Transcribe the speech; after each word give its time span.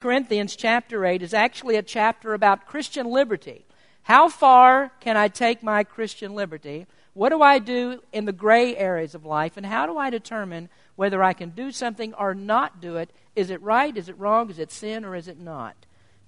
Corinthians 0.00 0.56
chapter 0.56 1.04
8 1.04 1.20
is 1.20 1.34
actually 1.34 1.76
a 1.76 1.82
chapter 1.82 2.32
about 2.32 2.64
Christian 2.64 3.10
liberty. 3.10 3.66
How 4.00 4.30
far 4.30 4.92
can 4.98 5.18
I 5.18 5.28
take 5.28 5.62
my 5.62 5.84
Christian 5.84 6.34
liberty? 6.34 6.86
What 7.12 7.28
do 7.28 7.42
I 7.42 7.58
do 7.58 8.02
in 8.10 8.24
the 8.24 8.32
gray 8.32 8.74
areas 8.74 9.14
of 9.14 9.26
life? 9.26 9.58
And 9.58 9.66
how 9.66 9.84
do 9.84 9.98
I 9.98 10.08
determine 10.08 10.70
whether 10.96 11.22
I 11.22 11.34
can 11.34 11.50
do 11.50 11.70
something 11.70 12.14
or 12.14 12.32
not 12.32 12.80
do 12.80 12.96
it? 12.96 13.10
Is 13.36 13.50
it 13.50 13.60
right? 13.60 13.94
Is 13.94 14.08
it 14.08 14.18
wrong? 14.18 14.48
Is 14.48 14.58
it 14.58 14.72
sin 14.72 15.04
or 15.04 15.14
is 15.14 15.28
it 15.28 15.38
not? 15.38 15.76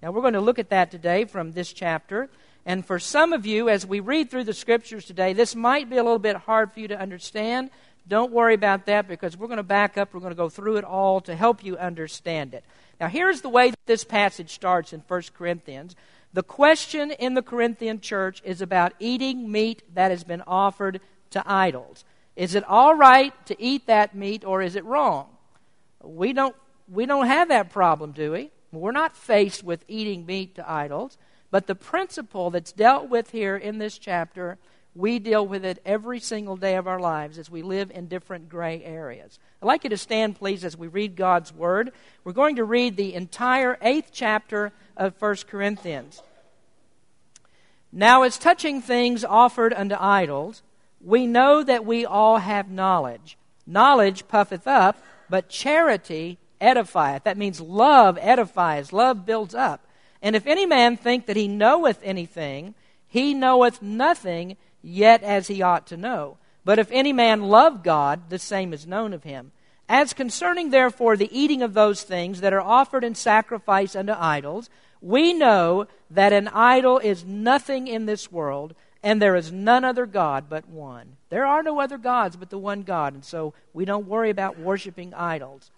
Now, 0.02 0.12
we're 0.12 0.20
going 0.20 0.34
to 0.34 0.40
look 0.42 0.58
at 0.58 0.68
that 0.68 0.90
today 0.90 1.24
from 1.24 1.52
this 1.52 1.72
chapter. 1.72 2.28
And 2.66 2.84
for 2.84 2.98
some 2.98 3.32
of 3.32 3.46
you, 3.46 3.70
as 3.70 3.86
we 3.86 4.00
read 4.00 4.30
through 4.30 4.44
the 4.44 4.52
scriptures 4.52 5.06
today, 5.06 5.32
this 5.32 5.54
might 5.54 5.88
be 5.88 5.96
a 5.96 6.04
little 6.04 6.18
bit 6.18 6.36
hard 6.36 6.74
for 6.74 6.80
you 6.80 6.88
to 6.88 7.00
understand. 7.00 7.70
Don't 8.08 8.32
worry 8.32 8.54
about 8.54 8.86
that 8.86 9.06
because 9.06 9.36
we're 9.36 9.46
going 9.46 9.58
to 9.58 9.62
back 9.62 9.96
up. 9.96 10.12
We're 10.12 10.20
going 10.20 10.32
to 10.32 10.36
go 10.36 10.48
through 10.48 10.76
it 10.76 10.84
all 10.84 11.20
to 11.22 11.34
help 11.34 11.64
you 11.64 11.76
understand 11.76 12.54
it. 12.54 12.64
Now, 13.00 13.08
here's 13.08 13.40
the 13.40 13.48
way 13.48 13.70
that 13.70 13.86
this 13.86 14.04
passage 14.04 14.50
starts 14.50 14.92
in 14.92 15.00
1 15.06 15.22
Corinthians. 15.36 15.96
The 16.32 16.42
question 16.42 17.10
in 17.12 17.34
the 17.34 17.42
Corinthian 17.42 18.00
church 18.00 18.42
is 18.44 18.60
about 18.60 18.92
eating 18.98 19.50
meat 19.50 19.82
that 19.94 20.10
has 20.10 20.24
been 20.24 20.42
offered 20.46 21.00
to 21.30 21.42
idols. 21.46 22.04
Is 22.34 22.54
it 22.54 22.64
all 22.64 22.94
right 22.94 23.32
to 23.46 23.60
eat 23.62 23.86
that 23.86 24.14
meat 24.14 24.44
or 24.44 24.62
is 24.62 24.74
it 24.74 24.84
wrong? 24.84 25.28
We 26.02 26.32
don't, 26.32 26.56
we 26.88 27.06
don't 27.06 27.26
have 27.26 27.48
that 27.48 27.70
problem, 27.70 28.12
do 28.12 28.32
we? 28.32 28.50
We're 28.72 28.92
not 28.92 29.16
faced 29.16 29.62
with 29.62 29.84
eating 29.86 30.24
meat 30.24 30.54
to 30.54 30.70
idols. 30.70 31.18
But 31.50 31.66
the 31.66 31.74
principle 31.74 32.50
that's 32.50 32.72
dealt 32.72 33.10
with 33.10 33.30
here 33.30 33.56
in 33.56 33.76
this 33.76 33.98
chapter, 33.98 34.58
we 34.94 35.18
deal 35.18 35.46
with 35.46 35.64
it 35.64 35.80
every 35.86 36.20
single 36.20 36.56
day 36.56 36.76
of 36.76 36.86
our 36.86 37.00
lives 37.00 37.38
as 37.38 37.50
we 37.50 37.62
live 37.62 37.90
in 37.90 38.08
different 38.08 38.48
gray 38.48 38.82
areas. 38.84 39.38
I'd 39.62 39.66
like 39.66 39.84
you 39.84 39.90
to 39.90 39.96
stand, 39.96 40.36
please, 40.36 40.64
as 40.64 40.76
we 40.76 40.86
read 40.86 41.16
God's 41.16 41.52
Word. 41.52 41.92
We're 42.24 42.32
going 42.32 42.56
to 42.56 42.64
read 42.64 42.96
the 42.96 43.14
entire 43.14 43.78
eighth 43.80 44.10
chapter 44.12 44.72
of 44.96 45.20
1 45.20 45.36
Corinthians. 45.48 46.22
Now, 47.90 48.22
as 48.22 48.38
touching 48.38 48.82
things 48.82 49.24
offered 49.24 49.72
unto 49.72 49.96
idols, 49.98 50.62
we 51.00 51.26
know 51.26 51.62
that 51.62 51.84
we 51.84 52.04
all 52.04 52.38
have 52.38 52.70
knowledge. 52.70 53.38
Knowledge 53.66 54.28
puffeth 54.28 54.66
up, 54.66 55.02
but 55.30 55.48
charity 55.48 56.38
edifieth. 56.60 57.24
That 57.24 57.38
means 57.38 57.60
love 57.60 58.18
edifies, 58.20 58.92
love 58.92 59.24
builds 59.24 59.54
up. 59.54 59.86
And 60.20 60.36
if 60.36 60.46
any 60.46 60.66
man 60.66 60.96
think 60.96 61.26
that 61.26 61.36
he 61.36 61.48
knoweth 61.48 61.98
anything, 62.02 62.74
he 63.08 63.34
knoweth 63.34 63.82
nothing 63.82 64.56
yet 64.82 65.22
as 65.22 65.48
he 65.48 65.62
ought 65.62 65.86
to 65.88 65.96
know. 65.96 66.36
But 66.64 66.78
if 66.78 66.90
any 66.90 67.12
man 67.12 67.42
love 67.42 67.82
God, 67.82 68.28
the 68.28 68.38
same 68.38 68.72
is 68.72 68.86
known 68.86 69.12
of 69.12 69.24
him. 69.24 69.52
As 69.88 70.12
concerning, 70.12 70.70
therefore, 70.70 71.16
the 71.16 71.36
eating 71.36 71.62
of 71.62 71.74
those 71.74 72.02
things 72.02 72.40
that 72.40 72.52
are 72.52 72.60
offered 72.60 73.04
in 73.04 73.14
sacrifice 73.14 73.96
unto 73.96 74.12
idols, 74.16 74.70
we 75.00 75.32
know 75.32 75.86
that 76.10 76.32
an 76.32 76.48
idol 76.48 76.98
is 76.98 77.24
nothing 77.24 77.88
in 77.88 78.06
this 78.06 78.30
world, 78.30 78.74
and 79.02 79.20
there 79.20 79.34
is 79.34 79.50
none 79.50 79.84
other 79.84 80.06
God 80.06 80.44
but 80.48 80.68
one. 80.68 81.16
There 81.28 81.44
are 81.44 81.62
no 81.62 81.80
other 81.80 81.98
gods 81.98 82.36
but 82.36 82.50
the 82.50 82.58
one 82.58 82.82
God, 82.82 83.14
and 83.14 83.24
so 83.24 83.54
we 83.74 83.84
don't 83.84 84.06
worry 84.06 84.30
about 84.30 84.58
worshiping 84.58 85.12
idols. 85.14 85.70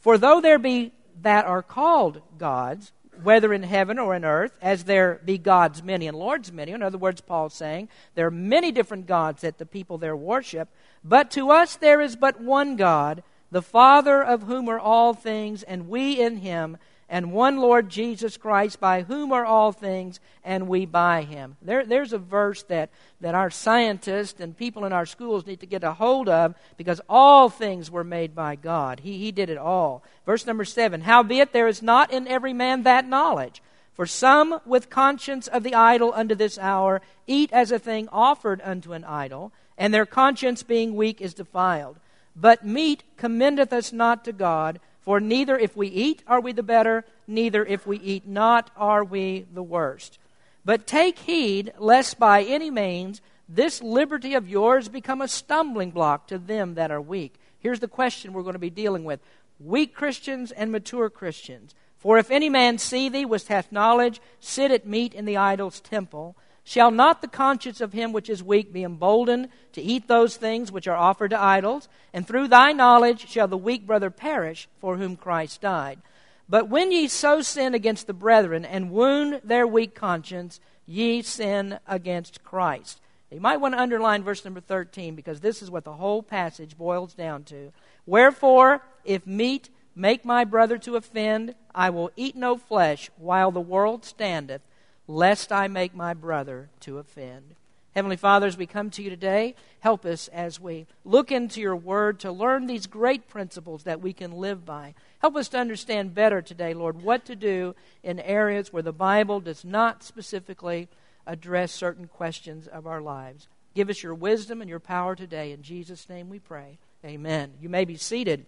For 0.00 0.18
though 0.18 0.40
there 0.40 0.58
be 0.58 0.92
that 1.22 1.44
are 1.44 1.62
called 1.62 2.20
gods, 2.36 2.92
whether 3.22 3.52
in 3.52 3.62
heaven 3.62 3.98
or 3.98 4.14
in 4.14 4.24
earth, 4.24 4.52
as 4.60 4.84
there 4.84 5.20
be 5.24 5.38
gods 5.38 5.82
many 5.82 6.06
and 6.06 6.16
lords 6.16 6.52
many. 6.52 6.72
In 6.72 6.82
other 6.82 6.98
words, 6.98 7.20
Paul's 7.20 7.54
saying 7.54 7.88
there 8.14 8.26
are 8.26 8.30
many 8.30 8.72
different 8.72 9.06
gods 9.06 9.42
that 9.42 9.58
the 9.58 9.66
people 9.66 9.98
there 9.98 10.16
worship, 10.16 10.68
but 11.04 11.30
to 11.32 11.50
us 11.50 11.76
there 11.76 12.00
is 12.00 12.16
but 12.16 12.40
one 12.40 12.76
God, 12.76 13.22
the 13.50 13.62
Father 13.62 14.22
of 14.22 14.42
whom 14.42 14.68
are 14.68 14.80
all 14.80 15.14
things, 15.14 15.62
and 15.62 15.88
we 15.88 16.20
in 16.20 16.38
him, 16.38 16.76
and 17.08 17.32
one 17.32 17.56
Lord 17.56 17.88
Jesus 17.88 18.36
Christ, 18.36 18.80
by 18.80 19.02
whom 19.02 19.32
are 19.32 19.46
all 19.46 19.72
things, 19.72 20.20
and 20.44 20.68
we 20.68 20.84
by 20.84 21.22
him. 21.22 21.56
There, 21.62 21.86
there's 21.86 22.12
a 22.12 22.18
verse 22.18 22.62
that, 22.64 22.90
that 23.20 23.34
our 23.34 23.50
scientists 23.50 24.40
and 24.40 24.56
people 24.56 24.84
in 24.84 24.92
our 24.92 25.06
schools 25.06 25.46
need 25.46 25.60
to 25.60 25.66
get 25.66 25.84
a 25.84 25.94
hold 25.94 26.28
of 26.28 26.54
because 26.76 27.00
all 27.08 27.48
things 27.48 27.90
were 27.90 28.04
made 28.04 28.34
by 28.34 28.56
God. 28.56 29.00
He, 29.00 29.18
he 29.18 29.32
did 29.32 29.48
it 29.48 29.58
all. 29.58 30.02
Verse 30.26 30.46
number 30.46 30.64
seven 30.64 31.02
Howbeit 31.02 31.52
there 31.52 31.68
is 31.68 31.82
not 31.82 32.12
in 32.12 32.28
every 32.28 32.52
man 32.52 32.82
that 32.82 33.08
knowledge. 33.08 33.62
For 33.94 34.06
some 34.06 34.60
with 34.64 34.90
conscience 34.90 35.48
of 35.48 35.64
the 35.64 35.74
idol 35.74 36.12
unto 36.14 36.34
this 36.34 36.56
hour 36.56 37.00
eat 37.26 37.52
as 37.52 37.72
a 37.72 37.80
thing 37.80 38.08
offered 38.12 38.60
unto 38.62 38.92
an 38.92 39.02
idol, 39.02 39.52
and 39.76 39.92
their 39.92 40.06
conscience 40.06 40.62
being 40.62 40.94
weak 40.94 41.20
is 41.20 41.34
defiled. 41.34 41.96
But 42.36 42.64
meat 42.64 43.02
commendeth 43.16 43.72
us 43.72 43.92
not 43.92 44.24
to 44.26 44.32
God. 44.32 44.78
For 45.00 45.20
neither 45.20 45.58
if 45.58 45.76
we 45.76 45.88
eat 45.88 46.22
are 46.26 46.40
we 46.40 46.52
the 46.52 46.62
better, 46.62 47.04
neither 47.26 47.64
if 47.64 47.86
we 47.86 47.98
eat 47.98 48.26
not 48.26 48.70
are 48.76 49.04
we 49.04 49.46
the 49.52 49.62
worst. 49.62 50.18
But 50.64 50.86
take 50.86 51.20
heed 51.20 51.72
lest 51.78 52.18
by 52.18 52.42
any 52.42 52.70
means 52.70 53.22
this 53.48 53.82
liberty 53.82 54.34
of 54.34 54.48
yours 54.48 54.88
become 54.88 55.22
a 55.22 55.28
stumbling 55.28 55.90
block 55.90 56.26
to 56.26 56.38
them 56.38 56.74
that 56.74 56.90
are 56.90 57.00
weak. 57.00 57.36
Here's 57.58 57.80
the 57.80 57.88
question 57.88 58.32
we're 58.32 58.42
going 58.42 58.52
to 58.52 58.58
be 58.58 58.70
dealing 58.70 59.04
with 59.04 59.20
weak 59.58 59.94
Christians 59.94 60.52
and 60.52 60.70
mature 60.70 61.08
Christians. 61.08 61.74
For 61.96 62.18
if 62.18 62.30
any 62.30 62.48
man 62.48 62.78
see 62.78 63.08
thee 63.08 63.24
which 63.24 63.48
hath 63.48 63.72
knowledge 63.72 64.20
sit 64.38 64.70
at 64.70 64.86
meat 64.86 65.14
in 65.14 65.24
the 65.24 65.36
idol's 65.36 65.80
temple, 65.80 66.36
Shall 66.68 66.90
not 66.90 67.22
the 67.22 67.28
conscience 67.28 67.80
of 67.80 67.94
him 67.94 68.12
which 68.12 68.28
is 68.28 68.42
weak 68.42 68.74
be 68.74 68.82
emboldened 68.82 69.48
to 69.72 69.80
eat 69.80 70.06
those 70.06 70.36
things 70.36 70.70
which 70.70 70.86
are 70.86 70.98
offered 70.98 71.30
to 71.30 71.40
idols? 71.40 71.88
And 72.12 72.28
through 72.28 72.48
thy 72.48 72.72
knowledge 72.72 73.26
shall 73.26 73.48
the 73.48 73.56
weak 73.56 73.86
brother 73.86 74.10
perish 74.10 74.68
for 74.78 74.98
whom 74.98 75.16
Christ 75.16 75.62
died. 75.62 76.02
But 76.46 76.68
when 76.68 76.92
ye 76.92 77.08
so 77.08 77.40
sin 77.40 77.72
against 77.72 78.06
the 78.06 78.12
brethren 78.12 78.66
and 78.66 78.90
wound 78.90 79.40
their 79.42 79.66
weak 79.66 79.94
conscience, 79.94 80.60
ye 80.84 81.22
sin 81.22 81.78
against 81.86 82.44
Christ. 82.44 83.00
You 83.30 83.40
might 83.40 83.62
want 83.62 83.72
to 83.72 83.80
underline 83.80 84.22
verse 84.22 84.44
number 84.44 84.60
13 84.60 85.14
because 85.14 85.40
this 85.40 85.62
is 85.62 85.70
what 85.70 85.84
the 85.84 85.94
whole 85.94 86.22
passage 86.22 86.76
boils 86.76 87.14
down 87.14 87.44
to. 87.44 87.72
Wherefore, 88.04 88.82
if 89.06 89.26
meat 89.26 89.70
make 89.96 90.22
my 90.22 90.44
brother 90.44 90.76
to 90.76 90.96
offend, 90.96 91.54
I 91.74 91.88
will 91.88 92.10
eat 92.14 92.36
no 92.36 92.58
flesh 92.58 93.08
while 93.16 93.50
the 93.50 93.58
world 93.58 94.04
standeth 94.04 94.60
lest 95.08 95.50
I 95.50 95.66
make 95.66 95.94
my 95.94 96.14
brother 96.14 96.68
to 96.80 96.98
offend. 96.98 97.56
Heavenly 97.94 98.16
Father, 98.16 98.46
as 98.46 98.56
we 98.56 98.66
come 98.66 98.90
to 98.90 99.02
you 99.02 99.10
today, 99.10 99.56
help 99.80 100.04
us 100.04 100.28
as 100.28 100.60
we 100.60 100.86
look 101.04 101.32
into 101.32 101.60
your 101.60 101.74
word 101.74 102.20
to 102.20 102.30
learn 102.30 102.66
these 102.66 102.86
great 102.86 103.26
principles 103.26 103.82
that 103.84 104.00
we 104.00 104.12
can 104.12 104.30
live 104.30 104.64
by. 104.64 104.94
Help 105.20 105.34
us 105.34 105.48
to 105.48 105.58
understand 105.58 106.14
better 106.14 106.40
today, 106.40 106.74
Lord, 106.74 107.02
what 107.02 107.24
to 107.24 107.34
do 107.34 107.74
in 108.04 108.20
areas 108.20 108.72
where 108.72 108.84
the 108.84 108.92
Bible 108.92 109.40
does 109.40 109.64
not 109.64 110.04
specifically 110.04 110.88
address 111.26 111.72
certain 111.72 112.06
questions 112.06 112.68
of 112.68 112.86
our 112.86 113.00
lives. 113.00 113.48
Give 113.74 113.90
us 113.90 114.02
your 114.02 114.14
wisdom 114.14 114.60
and 114.60 114.70
your 114.70 114.80
power 114.80 115.16
today. 115.16 115.50
In 115.50 115.62
Jesus' 115.62 116.08
name 116.08 116.28
we 116.28 116.38
pray. 116.38 116.78
Amen. 117.04 117.54
You 117.60 117.68
may 117.68 117.84
be 117.84 117.96
seated. 117.96 118.46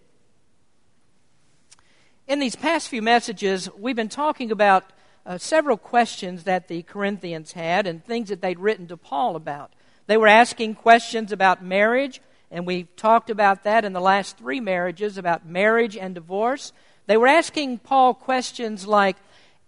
In 2.27 2.39
these 2.39 2.55
past 2.55 2.87
few 2.87 3.01
messages, 3.01 3.69
we've 3.77 3.95
been 3.95 4.07
talking 4.07 4.51
about 4.51 4.85
uh, 5.25 5.37
several 5.37 5.77
questions 5.77 6.43
that 6.43 6.67
the 6.67 6.83
Corinthians 6.83 7.53
had 7.53 7.87
and 7.87 8.03
things 8.03 8.29
that 8.29 8.41
they'd 8.41 8.59
written 8.59 8.87
to 8.87 8.97
Paul 8.97 9.35
about. 9.35 9.71
They 10.07 10.17
were 10.17 10.27
asking 10.27 10.75
questions 10.75 11.31
about 11.31 11.63
marriage, 11.63 12.21
and 12.49 12.65
we've 12.65 12.93
talked 12.95 13.29
about 13.29 13.63
that 13.63 13.85
in 13.85 13.93
the 13.93 14.01
last 14.01 14.37
three 14.37 14.59
marriages 14.59 15.17
about 15.17 15.45
marriage 15.45 15.95
and 15.95 16.15
divorce. 16.15 16.73
They 17.05 17.17
were 17.17 17.27
asking 17.27 17.79
Paul 17.79 18.13
questions 18.13 18.87
like 18.87 19.17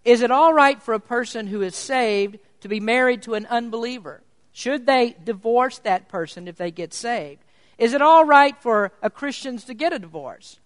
Is 0.03 0.21
it 0.21 0.31
all 0.31 0.53
right 0.53 0.81
for 0.81 0.93
a 0.93 0.99
person 0.99 1.47
who 1.47 1.61
is 1.61 1.75
saved 1.75 2.39
to 2.61 2.67
be 2.67 2.79
married 2.79 3.21
to 3.23 3.35
an 3.35 3.45
unbeliever? 3.45 4.21
Should 4.51 4.85
they 4.85 5.15
divorce 5.23 5.79
that 5.79 6.09
person 6.09 6.47
if 6.47 6.57
they 6.57 6.71
get 6.71 6.93
saved? 6.93 7.41
Is 7.77 7.93
it 7.93 8.01
all 8.01 8.23
right 8.23 8.55
for 8.61 8.91
a 9.01 9.09
Christian 9.09 9.57
to 9.57 9.73
get 9.73 9.93
a 9.93 9.99
divorce? 9.99 10.59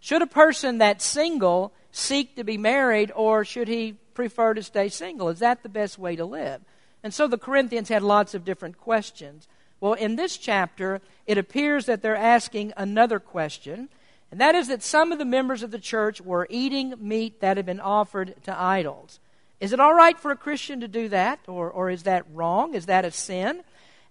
Should 0.00 0.22
a 0.22 0.26
person 0.26 0.78
that's 0.78 1.04
single 1.04 1.72
seek 1.94 2.34
to 2.34 2.42
be 2.42 2.58
married, 2.58 3.12
or 3.14 3.44
should 3.44 3.68
he 3.68 3.92
prefer 4.14 4.52
to 4.52 4.62
stay 4.62 4.88
single? 4.88 5.28
Is 5.28 5.38
that 5.38 5.62
the 5.62 5.68
best 5.68 5.96
way 5.96 6.16
to 6.16 6.24
live? 6.24 6.60
And 7.04 7.14
so 7.14 7.28
the 7.28 7.38
Corinthians 7.38 7.88
had 7.88 8.02
lots 8.02 8.34
of 8.34 8.44
different 8.44 8.78
questions. 8.78 9.46
Well, 9.80 9.92
in 9.92 10.16
this 10.16 10.36
chapter, 10.36 11.00
it 11.26 11.38
appears 11.38 11.86
that 11.86 12.02
they're 12.02 12.16
asking 12.16 12.72
another 12.76 13.20
question, 13.20 13.88
and 14.32 14.40
that 14.40 14.56
is 14.56 14.66
that 14.68 14.82
some 14.82 15.12
of 15.12 15.18
the 15.18 15.24
members 15.24 15.62
of 15.62 15.70
the 15.70 15.78
church 15.78 16.20
were 16.20 16.48
eating 16.50 16.94
meat 16.98 17.40
that 17.40 17.56
had 17.56 17.66
been 17.66 17.80
offered 17.80 18.34
to 18.42 18.60
idols. 18.60 19.20
Is 19.60 19.72
it 19.72 19.78
all 19.78 19.94
right 19.94 20.18
for 20.18 20.32
a 20.32 20.36
Christian 20.36 20.80
to 20.80 20.88
do 20.88 21.08
that, 21.10 21.38
or, 21.46 21.70
or 21.70 21.90
is 21.90 22.02
that 22.02 22.26
wrong? 22.32 22.74
Is 22.74 22.86
that 22.86 23.04
a 23.04 23.12
sin? 23.12 23.62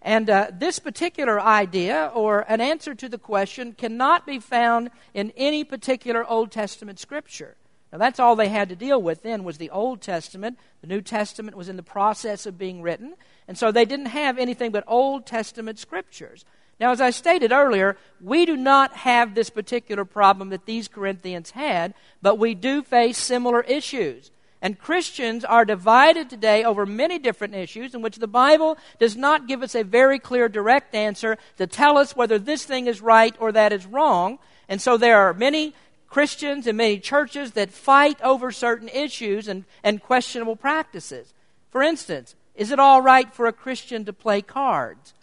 And 0.02 0.30
uh, 0.30 0.52
this 0.54 0.80
particular 0.80 1.40
idea, 1.40 2.12
or 2.14 2.46
an 2.48 2.62
answer 2.62 2.96
to 2.96 3.10
the 3.10 3.18
question, 3.18 3.74
cannot 3.74 4.26
be 4.26 4.40
found 4.40 4.90
in 5.14 5.34
any 5.36 5.66
particular 5.66 6.26
Old 6.26 6.52
Testament 6.52 7.00
scripture. 7.00 7.56
Now, 7.94 8.00
that's 8.00 8.20
all 8.20 8.36
they 8.36 8.50
had 8.50 8.70
to 8.70 8.76
deal 8.76 9.00
with 9.00 9.22
then 9.22 9.44
was 9.44 9.60
the 9.60 9.70
Old 9.70 10.02
Testament. 10.02 10.58
The 10.82 10.88
New 10.88 11.00
Testament 11.00 11.56
was 11.56 11.70
in 11.70 11.76
the 11.76 11.84
process 11.84 12.48
of 12.48 12.58
being 12.58 12.82
written. 12.82 13.14
And 13.48 13.56
so 13.56 13.72
they 13.72 13.86
didn't 13.86 14.08
have 14.08 14.40
anything 14.40 14.72
but 14.72 14.84
Old 14.88 15.28
Testament 15.28 15.78
scriptures. 15.78 16.44
Now, 16.80 16.92
as 16.92 17.00
I 17.00 17.12
stated 17.12 17.52
earlier, 17.52 17.96
we 18.20 18.48
do 18.48 18.58
not 18.58 18.94
have 18.94 19.36
this 19.36 19.52
particular 19.52 20.06
problem 20.06 20.50
that 20.50 20.66
these 20.66 20.88
Corinthians 20.88 21.52
had, 21.52 21.94
but 22.20 22.40
we 22.40 22.56
do 22.56 22.82
face 22.82 23.20
similar 23.20 23.62
issues. 23.62 24.32
And 24.60 24.80
Christians 24.80 25.46
are 25.46 25.64
divided 25.64 26.32
today 26.32 26.64
over 26.64 26.88
many 26.88 27.20
different 27.20 27.54
issues 27.54 27.94
in 27.94 28.02
which 28.02 28.16
the 28.16 28.28
Bible 28.28 28.76
does 28.98 29.16
not 29.16 29.48
give 29.48 29.62
us 29.62 29.76
a 29.76 29.84
very 29.84 30.18
clear, 30.18 30.50
direct 30.50 30.96
answer 30.96 31.38
to 31.58 31.68
tell 31.68 32.00
us 32.00 32.16
whether 32.16 32.40
this 32.40 32.66
thing 32.66 32.88
is 32.88 33.02
right 33.02 33.36
or 33.40 33.52
that 33.52 33.72
is 33.72 33.86
wrong. 33.86 34.40
And 34.68 34.82
so 34.82 34.98
there 34.98 35.20
are 35.20 35.34
many 35.36 35.76
Christians 36.14 36.68
and 36.68 36.78
many 36.78 37.00
churches 37.00 37.54
that 37.54 37.72
fight 37.72 38.22
over 38.22 38.52
certain 38.52 38.88
issues 38.88 39.48
and, 39.48 39.66
and 39.84 40.00
questionable 40.00 40.56
practices. 40.56 41.34
For 41.72 41.82
instance, 41.82 42.36
is 42.54 42.72
it 42.72 42.78
all 42.78 43.02
right 43.02 43.34
for 43.34 43.48
a 43.48 43.52
Christian 43.52 44.06
to 44.06 44.14
play 44.14 44.44
cards? 44.44 45.16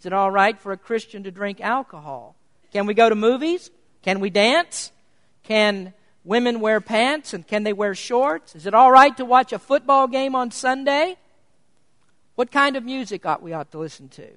Is 0.00 0.06
it 0.06 0.12
all 0.12 0.32
right 0.32 0.58
for 0.58 0.72
a 0.72 0.76
Christian 0.76 1.22
to 1.22 1.30
drink 1.30 1.60
alcohol? 1.60 2.34
Can 2.72 2.86
we 2.86 2.94
go 2.94 3.08
to 3.08 3.14
movies? 3.14 3.70
Can 4.02 4.18
we 4.18 4.30
dance? 4.30 4.90
Can 5.44 5.94
women 6.24 6.58
wear 6.58 6.80
pants 6.80 7.34
and 7.34 7.46
can 7.46 7.62
they 7.62 7.72
wear 7.72 7.94
shorts? 7.94 8.56
Is 8.56 8.66
it 8.66 8.74
all 8.74 8.90
right 8.90 9.16
to 9.18 9.24
watch 9.24 9.52
a 9.52 9.60
football 9.60 10.08
game 10.08 10.34
on 10.34 10.50
Sunday? 10.50 11.18
What 12.34 12.50
kind 12.50 12.74
of 12.74 12.82
music 12.82 13.24
ought 13.26 13.42
we 13.42 13.52
ought 13.52 13.70
to 13.70 13.78
listen 13.78 14.08
to? 14.08 14.28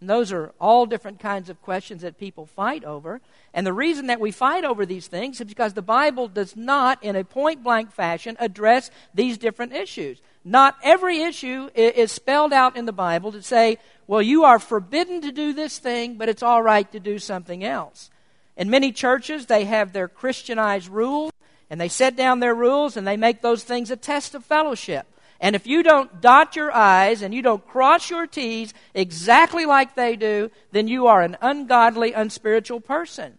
And 0.00 0.10
those 0.10 0.30
are 0.30 0.52
all 0.60 0.84
different 0.84 1.20
kinds 1.20 1.48
of 1.48 1.62
questions 1.62 2.02
that 2.02 2.18
people 2.18 2.44
fight 2.44 2.84
over. 2.84 3.20
And 3.54 3.66
the 3.66 3.72
reason 3.72 4.08
that 4.08 4.20
we 4.20 4.30
fight 4.30 4.64
over 4.64 4.84
these 4.84 5.06
things 5.06 5.40
is 5.40 5.46
because 5.46 5.72
the 5.72 5.80
Bible 5.80 6.28
does 6.28 6.54
not, 6.54 7.02
in 7.02 7.16
a 7.16 7.24
point 7.24 7.62
blank 7.62 7.92
fashion, 7.92 8.36
address 8.38 8.90
these 9.14 9.38
different 9.38 9.72
issues. 9.72 10.20
Not 10.44 10.76
every 10.82 11.22
issue 11.22 11.70
is 11.74 12.12
spelled 12.12 12.52
out 12.52 12.76
in 12.76 12.84
the 12.84 12.92
Bible 12.92 13.32
to 13.32 13.42
say, 13.42 13.78
well, 14.06 14.22
you 14.22 14.44
are 14.44 14.58
forbidden 14.58 15.22
to 15.22 15.32
do 15.32 15.52
this 15.52 15.78
thing, 15.78 16.18
but 16.18 16.28
it's 16.28 16.42
all 16.42 16.62
right 16.62 16.90
to 16.92 17.00
do 17.00 17.18
something 17.18 17.64
else. 17.64 18.10
In 18.56 18.70
many 18.70 18.92
churches, 18.92 19.46
they 19.46 19.64
have 19.64 19.92
their 19.92 20.08
Christianized 20.08 20.88
rules, 20.88 21.32
and 21.68 21.80
they 21.80 21.88
set 21.88 22.16
down 22.16 22.40
their 22.40 22.54
rules, 22.54 22.96
and 22.96 23.06
they 23.06 23.16
make 23.16 23.42
those 23.42 23.64
things 23.64 23.90
a 23.90 23.96
test 23.96 24.34
of 24.34 24.44
fellowship. 24.44 25.06
And 25.40 25.54
if 25.54 25.66
you 25.66 25.82
don't 25.82 26.20
dot 26.20 26.56
your 26.56 26.74
I's 26.74 27.22
and 27.22 27.34
you 27.34 27.42
don't 27.42 27.66
cross 27.66 28.10
your 28.10 28.26
T's 28.26 28.72
exactly 28.94 29.66
like 29.66 29.94
they 29.94 30.16
do, 30.16 30.50
then 30.72 30.88
you 30.88 31.06
are 31.06 31.22
an 31.22 31.36
ungodly, 31.40 32.12
unspiritual 32.12 32.80
person. 32.80 33.38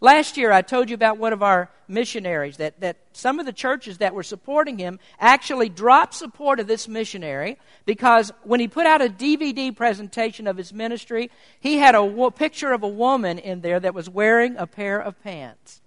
Last 0.00 0.36
year, 0.36 0.52
I 0.52 0.62
told 0.62 0.90
you 0.90 0.94
about 0.94 1.18
one 1.18 1.32
of 1.32 1.42
our 1.42 1.70
missionaries 1.88 2.58
that, 2.58 2.78
that 2.80 2.98
some 3.12 3.40
of 3.40 3.46
the 3.46 3.52
churches 3.52 3.98
that 3.98 4.14
were 4.14 4.22
supporting 4.22 4.78
him 4.78 5.00
actually 5.18 5.68
dropped 5.68 6.14
support 6.14 6.60
of 6.60 6.68
this 6.68 6.86
missionary 6.86 7.58
because 7.84 8.30
when 8.44 8.60
he 8.60 8.68
put 8.68 8.86
out 8.86 9.02
a 9.02 9.08
DVD 9.08 9.74
presentation 9.74 10.46
of 10.46 10.56
his 10.56 10.72
ministry, 10.72 11.32
he 11.58 11.78
had 11.78 11.96
a 11.96 12.30
picture 12.30 12.72
of 12.72 12.84
a 12.84 12.88
woman 12.88 13.38
in 13.38 13.60
there 13.60 13.80
that 13.80 13.94
was 13.94 14.08
wearing 14.08 14.56
a 14.56 14.68
pair 14.68 15.00
of 15.00 15.20
pants. 15.24 15.80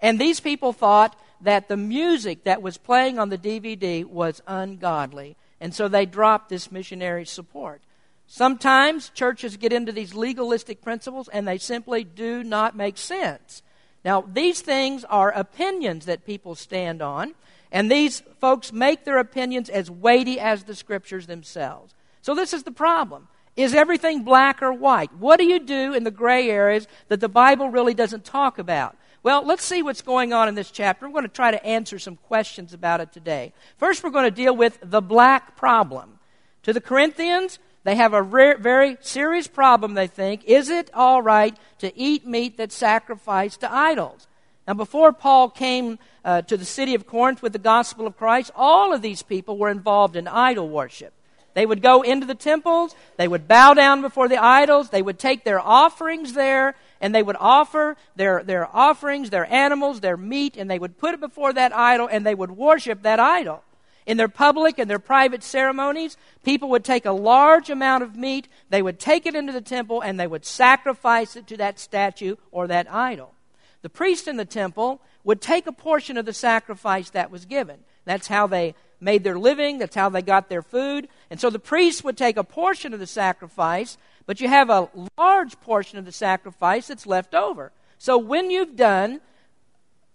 And 0.00 0.18
these 0.18 0.40
people 0.40 0.72
thought 0.72 1.20
that 1.42 1.68
the 1.68 1.76
music 1.76 2.44
that 2.44 2.62
was 2.62 2.78
playing 2.78 3.18
on 3.18 3.28
the 3.28 3.38
DVD 3.38 4.04
was 4.04 4.42
ungodly. 4.46 5.36
And 5.60 5.74
so 5.74 5.88
they 5.88 6.06
dropped 6.06 6.48
this 6.48 6.72
missionary 6.72 7.26
support. 7.26 7.82
Sometimes 8.26 9.10
churches 9.10 9.56
get 9.56 9.72
into 9.72 9.92
these 9.92 10.14
legalistic 10.14 10.80
principles 10.82 11.28
and 11.28 11.46
they 11.46 11.58
simply 11.58 12.04
do 12.04 12.44
not 12.44 12.76
make 12.76 12.96
sense. 12.96 13.62
Now, 14.04 14.22
these 14.22 14.60
things 14.60 15.04
are 15.04 15.30
opinions 15.30 16.06
that 16.06 16.24
people 16.24 16.54
stand 16.54 17.02
on, 17.02 17.34
and 17.70 17.90
these 17.90 18.22
folks 18.40 18.72
make 18.72 19.04
their 19.04 19.18
opinions 19.18 19.68
as 19.68 19.90
weighty 19.90 20.40
as 20.40 20.64
the 20.64 20.74
scriptures 20.74 21.26
themselves. 21.26 21.94
So, 22.22 22.34
this 22.34 22.54
is 22.54 22.62
the 22.62 22.70
problem. 22.70 23.28
Is 23.56 23.74
everything 23.74 24.22
black 24.22 24.62
or 24.62 24.72
white? 24.72 25.12
What 25.14 25.38
do 25.38 25.44
you 25.44 25.58
do 25.58 25.92
in 25.92 26.04
the 26.04 26.10
gray 26.10 26.48
areas 26.48 26.86
that 27.08 27.20
the 27.20 27.28
Bible 27.28 27.68
really 27.68 27.94
doesn't 27.94 28.24
talk 28.24 28.58
about? 28.58 28.96
Well, 29.22 29.44
let's 29.44 29.64
see 29.64 29.82
what's 29.82 30.00
going 30.00 30.32
on 30.32 30.48
in 30.48 30.54
this 30.54 30.70
chapter. 30.70 31.06
We're 31.06 31.12
going 31.12 31.24
to 31.24 31.28
try 31.28 31.50
to 31.50 31.64
answer 31.64 31.98
some 31.98 32.16
questions 32.16 32.72
about 32.72 33.02
it 33.02 33.12
today. 33.12 33.52
First, 33.76 34.02
we're 34.02 34.10
going 34.10 34.24
to 34.24 34.30
deal 34.30 34.56
with 34.56 34.78
the 34.82 35.02
black 35.02 35.56
problem. 35.56 36.18
To 36.62 36.72
the 36.72 36.80
Corinthians, 36.80 37.58
they 37.84 37.96
have 37.96 38.14
a 38.14 38.22
rare, 38.22 38.56
very 38.56 38.96
serious 39.00 39.46
problem, 39.46 39.92
they 39.92 40.06
think. 40.06 40.44
Is 40.44 40.70
it 40.70 40.90
all 40.94 41.20
right 41.20 41.54
to 41.80 41.94
eat 41.98 42.26
meat 42.26 42.56
that's 42.56 42.74
sacrificed 42.74 43.60
to 43.60 43.70
idols? 43.70 44.26
Now, 44.66 44.72
before 44.72 45.12
Paul 45.12 45.50
came 45.50 45.98
uh, 46.24 46.40
to 46.42 46.56
the 46.56 46.64
city 46.64 46.94
of 46.94 47.06
Corinth 47.06 47.42
with 47.42 47.52
the 47.52 47.58
gospel 47.58 48.06
of 48.06 48.16
Christ, 48.16 48.50
all 48.56 48.94
of 48.94 49.02
these 49.02 49.22
people 49.22 49.58
were 49.58 49.70
involved 49.70 50.16
in 50.16 50.28
idol 50.28 50.68
worship. 50.70 51.12
They 51.52 51.66
would 51.66 51.82
go 51.82 52.02
into 52.02 52.26
the 52.26 52.34
temples, 52.34 52.94
they 53.16 53.28
would 53.28 53.48
bow 53.48 53.74
down 53.74 54.00
before 54.00 54.28
the 54.28 54.42
idols, 54.42 54.90
they 54.90 55.02
would 55.02 55.18
take 55.18 55.44
their 55.44 55.60
offerings 55.60 56.32
there, 56.32 56.74
and 57.00 57.14
they 57.14 57.22
would 57.22 57.36
offer 57.38 57.96
their, 58.16 58.42
their 58.42 58.68
offerings, 58.74 59.30
their 59.30 59.50
animals, 59.52 60.00
their 60.00 60.16
meat, 60.16 60.56
and 60.56 60.70
they 60.70 60.78
would 60.78 60.98
put 60.98 61.14
it 61.14 61.20
before 61.20 61.52
that 61.52 61.74
idol, 61.74 62.08
and 62.10 62.24
they 62.24 62.34
would 62.34 62.52
worship 62.52 63.02
that 63.02 63.18
idol. 63.18 63.62
In 64.06 64.16
their 64.16 64.28
public 64.28 64.78
and 64.78 64.90
their 64.90 64.98
private 64.98 65.42
ceremonies, 65.42 66.16
people 66.42 66.68
would 66.70 66.84
take 66.84 67.06
a 67.06 67.12
large 67.12 67.70
amount 67.70 68.02
of 68.02 68.16
meat, 68.16 68.48
they 68.68 68.82
would 68.82 68.98
take 68.98 69.26
it 69.26 69.34
into 69.34 69.52
the 69.52 69.60
temple, 69.60 70.00
and 70.00 70.18
they 70.18 70.26
would 70.26 70.44
sacrifice 70.44 71.36
it 71.36 71.46
to 71.48 71.56
that 71.58 71.78
statue 71.78 72.36
or 72.50 72.66
that 72.66 72.92
idol. 72.92 73.34
The 73.82 73.88
priest 73.88 74.28
in 74.28 74.36
the 74.36 74.44
temple 74.44 75.00
would 75.24 75.40
take 75.40 75.66
a 75.66 75.72
portion 75.72 76.16
of 76.16 76.26
the 76.26 76.32
sacrifice 76.32 77.10
that 77.10 77.30
was 77.30 77.44
given. 77.44 77.80
That's 78.04 78.28
how 78.28 78.46
they 78.46 78.74
made 79.00 79.24
their 79.24 79.38
living, 79.38 79.78
that's 79.78 79.94
how 79.94 80.08
they 80.08 80.22
got 80.22 80.48
their 80.48 80.62
food. 80.62 81.08
And 81.30 81.40
so 81.40 81.48
the 81.48 81.58
priest 81.58 82.04
would 82.04 82.16
take 82.16 82.36
a 82.36 82.44
portion 82.44 82.92
of 82.92 83.00
the 83.00 83.06
sacrifice 83.06 83.96
but 84.30 84.40
you 84.40 84.46
have 84.46 84.70
a 84.70 84.88
large 85.18 85.60
portion 85.60 85.98
of 85.98 86.04
the 86.04 86.12
sacrifice 86.12 86.86
that's 86.86 87.04
left 87.04 87.34
over. 87.34 87.72
So 87.98 88.16
when 88.16 88.48
you've 88.48 88.76
done 88.76 89.20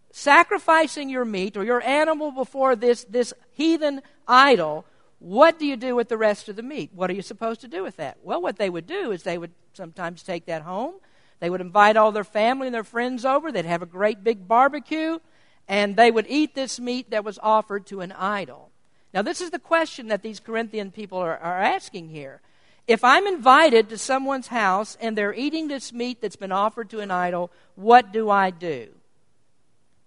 sacrificing 0.10 1.10
your 1.10 1.26
meat 1.26 1.58
or 1.58 1.66
your 1.66 1.82
animal 1.82 2.32
before 2.32 2.78
this, 2.78 3.04
this 3.04 3.34
heathen 3.52 4.02
idol, 4.26 4.86
what 5.20 5.60
do 5.60 5.66
you 5.66 5.76
do 5.76 5.98
with 5.98 6.08
the 6.08 6.16
rest 6.16 6.48
of 6.48 6.56
the 6.56 6.64
meat? 6.64 6.92
What 6.94 7.10
are 7.10 7.14
you 7.14 7.22
supposed 7.22 7.60
to 7.60 7.68
do 7.68 7.84
with 7.84 7.98
that? 7.98 8.16
Well, 8.24 8.42
what 8.42 8.56
they 8.56 8.70
would 8.70 8.88
do 8.88 9.12
is 9.12 9.24
they 9.24 9.38
would 9.38 9.52
sometimes 9.74 10.24
take 10.24 10.46
that 10.46 10.62
home. 10.62 10.94
They 11.42 11.50
would 11.50 11.60
invite 11.60 11.98
all 11.98 12.14
their 12.14 12.24
family 12.24 12.68
and 12.68 12.74
their 12.74 12.86
friends 12.86 13.26
over. 13.26 13.52
They'd 13.52 13.66
have 13.66 13.82
a 13.82 13.86
great 13.86 14.24
big 14.24 14.48
barbecue, 14.48 15.20
and 15.68 15.98
they 15.98 16.10
would 16.10 16.28
eat 16.30 16.56
this 16.56 16.80
meat 16.80 17.10
that 17.10 17.26
was 17.26 17.38
offered 17.44 17.86
to 17.88 18.00
an 18.00 18.14
idol. 18.14 18.72
Now, 19.14 19.24
this 19.24 19.42
is 19.42 19.52
the 19.52 19.60
question 19.60 20.08
that 20.08 20.22
these 20.22 20.40
Corinthian 20.40 20.92
people 20.92 21.18
are, 21.18 21.38
are 21.38 21.62
asking 21.62 22.08
here. 22.08 22.40
If 22.88 23.04
I'm 23.04 23.26
invited 23.26 23.90
to 23.90 23.98
someone's 23.98 24.48
house 24.48 24.96
and 25.02 25.18
they're 25.18 25.34
eating 25.34 25.68
this 25.68 25.92
meat 25.92 26.22
that's 26.22 26.36
been 26.36 26.52
offered 26.52 26.90
to 26.92 27.00
an 27.00 27.10
idol, 27.10 27.52
what 27.76 28.14
do 28.14 28.30
I 28.30 28.52
do? 28.52 28.90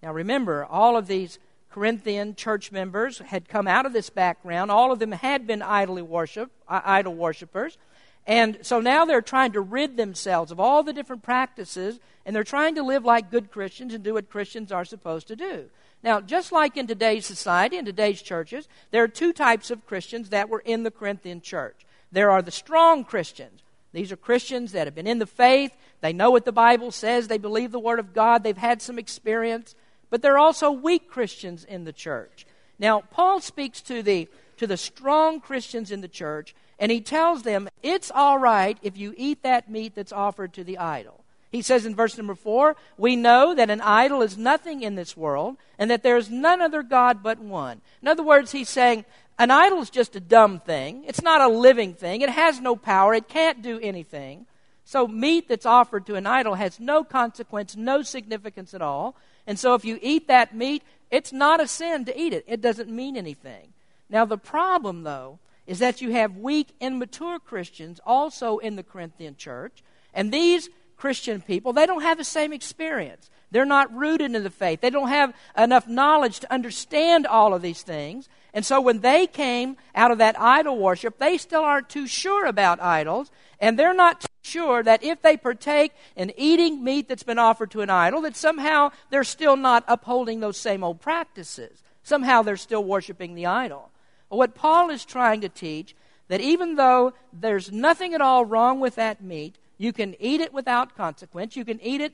Now 0.02 0.12
remember, 0.12 0.64
all 0.64 0.96
of 0.96 1.08
these 1.08 1.40
Corinthian 1.70 2.34
church 2.34 2.70
members 2.70 3.18
had 3.18 3.48
come 3.48 3.66
out 3.66 3.84
of 3.84 3.92
this 3.92 4.10
background. 4.10 4.70
All 4.70 4.92
of 4.92 5.00
them 5.00 5.12
had 5.12 5.46
been 5.46 5.60
idol 5.60 6.02
worship, 6.02 6.50
idol 6.68 7.14
worshippers. 7.14 7.78
And 8.26 8.58
so 8.62 8.80
now 8.80 9.04
they're 9.04 9.22
trying 9.22 9.52
to 9.52 9.60
rid 9.60 9.96
themselves 9.96 10.52
of 10.52 10.60
all 10.60 10.82
the 10.82 10.92
different 10.92 11.22
practices, 11.22 11.98
and 12.26 12.36
they're 12.36 12.44
trying 12.44 12.74
to 12.74 12.82
live 12.82 13.04
like 13.04 13.30
good 13.30 13.50
Christians 13.50 13.94
and 13.94 14.04
do 14.04 14.14
what 14.14 14.30
Christians 14.30 14.70
are 14.70 14.84
supposed 14.84 15.28
to 15.28 15.36
do. 15.36 15.70
Now, 16.02 16.20
just 16.20 16.52
like 16.52 16.76
in 16.76 16.86
today's 16.86 17.26
society, 17.26 17.76
in 17.76 17.84
today's 17.84 18.22
churches, 18.22 18.68
there 18.90 19.02
are 19.02 19.08
two 19.08 19.32
types 19.32 19.70
of 19.70 19.86
Christians 19.86 20.28
that 20.28 20.48
were 20.48 20.60
in 20.60 20.82
the 20.82 20.90
Corinthian 20.90 21.40
church. 21.40 21.86
There 22.12 22.30
are 22.30 22.42
the 22.42 22.50
strong 22.50 23.04
Christians. 23.04 23.62
These 23.92 24.12
are 24.12 24.16
Christians 24.16 24.72
that 24.72 24.86
have 24.86 24.94
been 24.94 25.06
in 25.06 25.18
the 25.18 25.26
faith. 25.26 25.72
They 26.00 26.12
know 26.12 26.30
what 26.30 26.44
the 26.44 26.52
Bible 26.52 26.90
says. 26.90 27.28
They 27.28 27.38
believe 27.38 27.72
the 27.72 27.78
Word 27.78 27.98
of 27.98 28.12
God. 28.12 28.42
They've 28.42 28.56
had 28.56 28.82
some 28.82 28.98
experience. 28.98 29.74
But 30.10 30.22
there 30.22 30.34
are 30.34 30.38
also 30.38 30.70
weak 30.70 31.08
Christians 31.08 31.64
in 31.64 31.84
the 31.84 31.92
church. 31.92 32.46
Now, 32.78 33.00
Paul 33.00 33.40
speaks 33.40 33.80
to 33.82 34.02
the, 34.02 34.28
to 34.58 34.66
the 34.66 34.76
strong 34.76 35.40
Christians 35.40 35.90
in 35.90 36.00
the 36.00 36.08
church, 36.08 36.54
and 36.78 36.92
he 36.92 37.00
tells 37.00 37.42
them 37.42 37.68
it's 37.82 38.10
all 38.14 38.38
right 38.38 38.78
if 38.82 38.96
you 38.96 39.14
eat 39.16 39.42
that 39.42 39.70
meat 39.70 39.94
that's 39.94 40.12
offered 40.12 40.52
to 40.54 40.64
the 40.64 40.78
idol. 40.78 41.24
He 41.50 41.62
says 41.62 41.86
in 41.86 41.94
verse 41.94 42.16
number 42.16 42.34
four, 42.34 42.76
We 42.96 43.16
know 43.16 43.54
that 43.54 43.70
an 43.70 43.80
idol 43.80 44.22
is 44.22 44.36
nothing 44.36 44.82
in 44.82 44.94
this 44.94 45.16
world, 45.16 45.56
and 45.78 45.90
that 45.90 46.02
there 46.02 46.16
is 46.16 46.30
none 46.30 46.60
other 46.60 46.82
God 46.82 47.22
but 47.22 47.38
one. 47.38 47.80
In 48.02 48.08
other 48.08 48.22
words, 48.22 48.52
he's 48.52 48.68
saying, 48.68 49.06
an 49.38 49.50
idol 49.50 49.80
is 49.80 49.90
just 49.90 50.16
a 50.16 50.20
dumb 50.20 50.60
thing. 50.60 51.04
It's 51.06 51.22
not 51.22 51.40
a 51.40 51.48
living 51.48 51.94
thing. 51.94 52.22
It 52.22 52.30
has 52.30 52.60
no 52.60 52.74
power. 52.74 53.14
It 53.14 53.28
can't 53.28 53.62
do 53.62 53.78
anything. 53.80 54.46
So, 54.84 55.06
meat 55.06 55.48
that's 55.48 55.66
offered 55.66 56.06
to 56.06 56.14
an 56.14 56.26
idol 56.26 56.54
has 56.54 56.80
no 56.80 57.04
consequence, 57.04 57.76
no 57.76 58.02
significance 58.02 58.72
at 58.72 58.82
all. 58.82 59.16
And 59.46 59.58
so, 59.58 59.74
if 59.74 59.84
you 59.84 59.98
eat 60.00 60.28
that 60.28 60.54
meat, 60.54 60.82
it's 61.10 61.32
not 61.32 61.60
a 61.60 61.68
sin 61.68 62.04
to 62.06 62.20
eat 62.20 62.32
it. 62.32 62.44
It 62.48 62.60
doesn't 62.60 62.90
mean 62.90 63.16
anything. 63.16 63.74
Now, 64.08 64.24
the 64.24 64.38
problem, 64.38 65.02
though, 65.02 65.38
is 65.66 65.78
that 65.80 66.00
you 66.00 66.12
have 66.12 66.36
weak, 66.36 66.68
immature 66.80 67.38
Christians 67.38 68.00
also 68.04 68.58
in 68.58 68.76
the 68.76 68.82
Corinthian 68.82 69.36
church. 69.36 69.84
And 70.14 70.32
these 70.32 70.70
Christian 70.96 71.42
people, 71.42 71.74
they 71.74 71.86
don't 71.86 72.02
have 72.02 72.18
the 72.18 72.24
same 72.24 72.52
experience. 72.52 73.30
They're 73.50 73.64
not 73.64 73.94
rooted 73.94 74.34
in 74.34 74.44
the 74.44 74.50
faith. 74.50 74.80
They 74.80 74.90
don't 74.90 75.08
have 75.08 75.34
enough 75.56 75.88
knowledge 75.88 76.40
to 76.40 76.52
understand 76.52 77.26
all 77.26 77.54
of 77.54 77.62
these 77.62 77.82
things. 77.82 78.28
And 78.54 78.64
so 78.64 78.80
when 78.80 79.00
they 79.00 79.26
came 79.26 79.76
out 79.94 80.10
of 80.10 80.18
that 80.18 80.40
idol 80.40 80.78
worship, 80.78 81.18
they 81.18 81.38
still 81.38 81.62
aren't 81.62 81.88
too 81.88 82.06
sure 82.06 82.46
about 82.46 82.80
idols, 82.80 83.30
and 83.60 83.78
they're 83.78 83.94
not 83.94 84.22
too 84.22 84.28
sure 84.42 84.82
that 84.82 85.02
if 85.02 85.22
they 85.22 85.36
partake 85.36 85.92
in 86.16 86.32
eating 86.36 86.82
meat 86.82 87.08
that's 87.08 87.22
been 87.22 87.38
offered 87.38 87.70
to 87.72 87.82
an 87.82 87.90
idol, 87.90 88.22
that 88.22 88.36
somehow 88.36 88.90
they're 89.10 89.24
still 89.24 89.56
not 89.56 89.84
upholding 89.86 90.40
those 90.40 90.56
same 90.56 90.82
old 90.82 91.00
practices. 91.00 91.82
Somehow 92.02 92.42
they're 92.42 92.56
still 92.56 92.84
worshiping 92.84 93.34
the 93.34 93.46
idol. 93.46 93.90
what 94.28 94.54
Paul 94.54 94.90
is 94.90 95.04
trying 95.04 95.40
to 95.42 95.48
teach 95.48 95.94
that 96.28 96.40
even 96.40 96.76
though 96.76 97.14
there's 97.32 97.72
nothing 97.72 98.14
at 98.14 98.20
all 98.20 98.44
wrong 98.44 98.80
with 98.80 98.94
that 98.96 99.22
meat, 99.22 99.56
you 99.78 99.92
can 99.92 100.14
eat 100.20 100.40
it 100.40 100.52
without 100.52 100.96
consequence. 100.96 101.56
You 101.56 101.64
can 101.64 101.80
eat 101.80 102.00
it, 102.00 102.12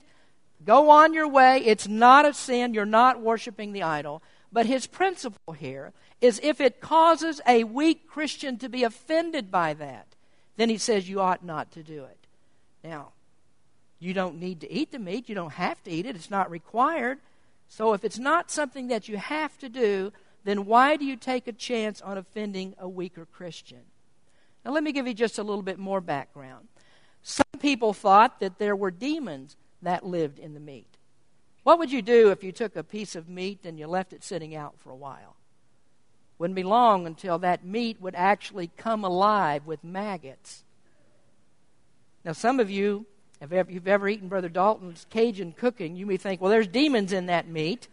go 0.64 0.90
on 0.90 1.14
your 1.14 1.28
way. 1.28 1.59
It's 1.64 1.88
not 1.88 2.26
a 2.26 2.35
sin. 2.35 2.75
You're 2.75 2.85
not 2.85 3.21
worshiping 3.21 3.73
the 3.73 3.83
idol. 3.83 4.23
But 4.52 4.66
his 4.66 4.87
principle 4.87 5.54
here 5.54 5.92
is 6.21 6.40
if 6.42 6.61
it 6.61 6.80
causes 6.80 7.40
a 7.47 7.64
weak 7.64 8.06
Christian 8.06 8.56
to 8.59 8.68
be 8.68 8.85
offended 8.85 9.50
by 9.50 9.75
that, 9.75 10.06
then 10.56 10.68
he 10.68 10.78
says 10.78 11.09
you 11.09 11.21
ought 11.21 11.44
not 11.44 11.73
to 11.73 11.83
do 11.83 12.04
it. 12.04 12.26
Now, 12.83 13.12
you 13.99 14.14
don't 14.14 14.38
need 14.38 14.61
to 14.61 14.71
eat 14.71 14.92
the 14.92 14.99
meat. 14.99 15.28
You 15.28 15.35
don't 15.35 15.54
have 15.54 15.83
to 15.85 15.90
eat 15.90 16.06
it. 16.06 16.14
It's 16.14 16.30
not 16.30 16.50
required. 16.50 17.18
So 17.68 17.92
if 17.92 18.04
it's 18.04 18.18
not 18.18 18.50
something 18.50 18.88
that 18.88 19.09
you 19.09 19.16
have 19.16 19.59
to 19.59 19.68
do, 19.68 20.12
then 20.44 20.66
why 20.66 20.97
do 20.97 21.04
you 21.04 21.16
take 21.16 21.49
a 21.49 21.52
chance 21.52 22.00
on 22.02 22.18
offending 22.18 22.75
a 22.78 22.88
weaker 22.88 23.26
Christian? 23.26 23.80
Now, 24.64 24.73
let 24.73 24.85
me 24.85 24.92
give 24.92 25.06
you 25.06 25.14
just 25.14 25.38
a 25.38 25.42
little 25.42 25.62
bit 25.62 25.78
more 25.78 26.00
background. 26.00 26.68
Some 27.23 27.47
people 27.59 27.92
thought 27.92 28.40
that 28.40 28.59
there 28.59 28.76
were 28.76 28.90
demons 28.90 29.56
that 29.85 30.05
lived 30.05 30.38
in 30.38 30.55
the 30.55 30.61
meat. 30.61 30.99
What 31.62 31.79
would 31.79 31.91
you 31.91 32.03
do 32.03 32.31
if 32.31 32.45
you 32.45 32.53
took 32.53 32.76
a 32.76 32.85
piece 32.85 33.17
of 33.17 33.29
meat 33.29 33.61
and 33.64 33.79
you 33.79 33.87
left 33.87 34.12
it 34.12 34.23
sitting 34.23 34.55
out 34.55 34.75
for 34.79 34.91
a 34.91 34.97
while? 34.97 35.37
Wouldn't 36.38 36.57
be 36.57 36.62
long 36.62 37.07
until 37.07 37.38
that 37.38 37.64
meat 37.64 38.00
would 38.00 38.14
actually 38.14 38.71
come 38.76 39.05
alive 39.05 39.67
with 39.67 39.83
maggots. 39.83 40.64
Now, 42.25 42.33
some 42.33 42.61
of 42.61 42.71
you, 42.71 43.07
if 43.41 43.71
you've 43.71 43.88
ever 43.88 44.09
eaten 44.09 44.29
Brother 44.29 44.49
Dalton's 44.49 45.07
Cajun 45.11 45.53
cooking, 45.53 45.97
you 45.97 46.07
may 46.07 46.17
think, 46.17 46.41
well, 46.41 46.50
there's 46.50 46.67
demons 46.67 47.12
in 47.12 47.26
that 47.26 47.49
meat. 47.49 47.88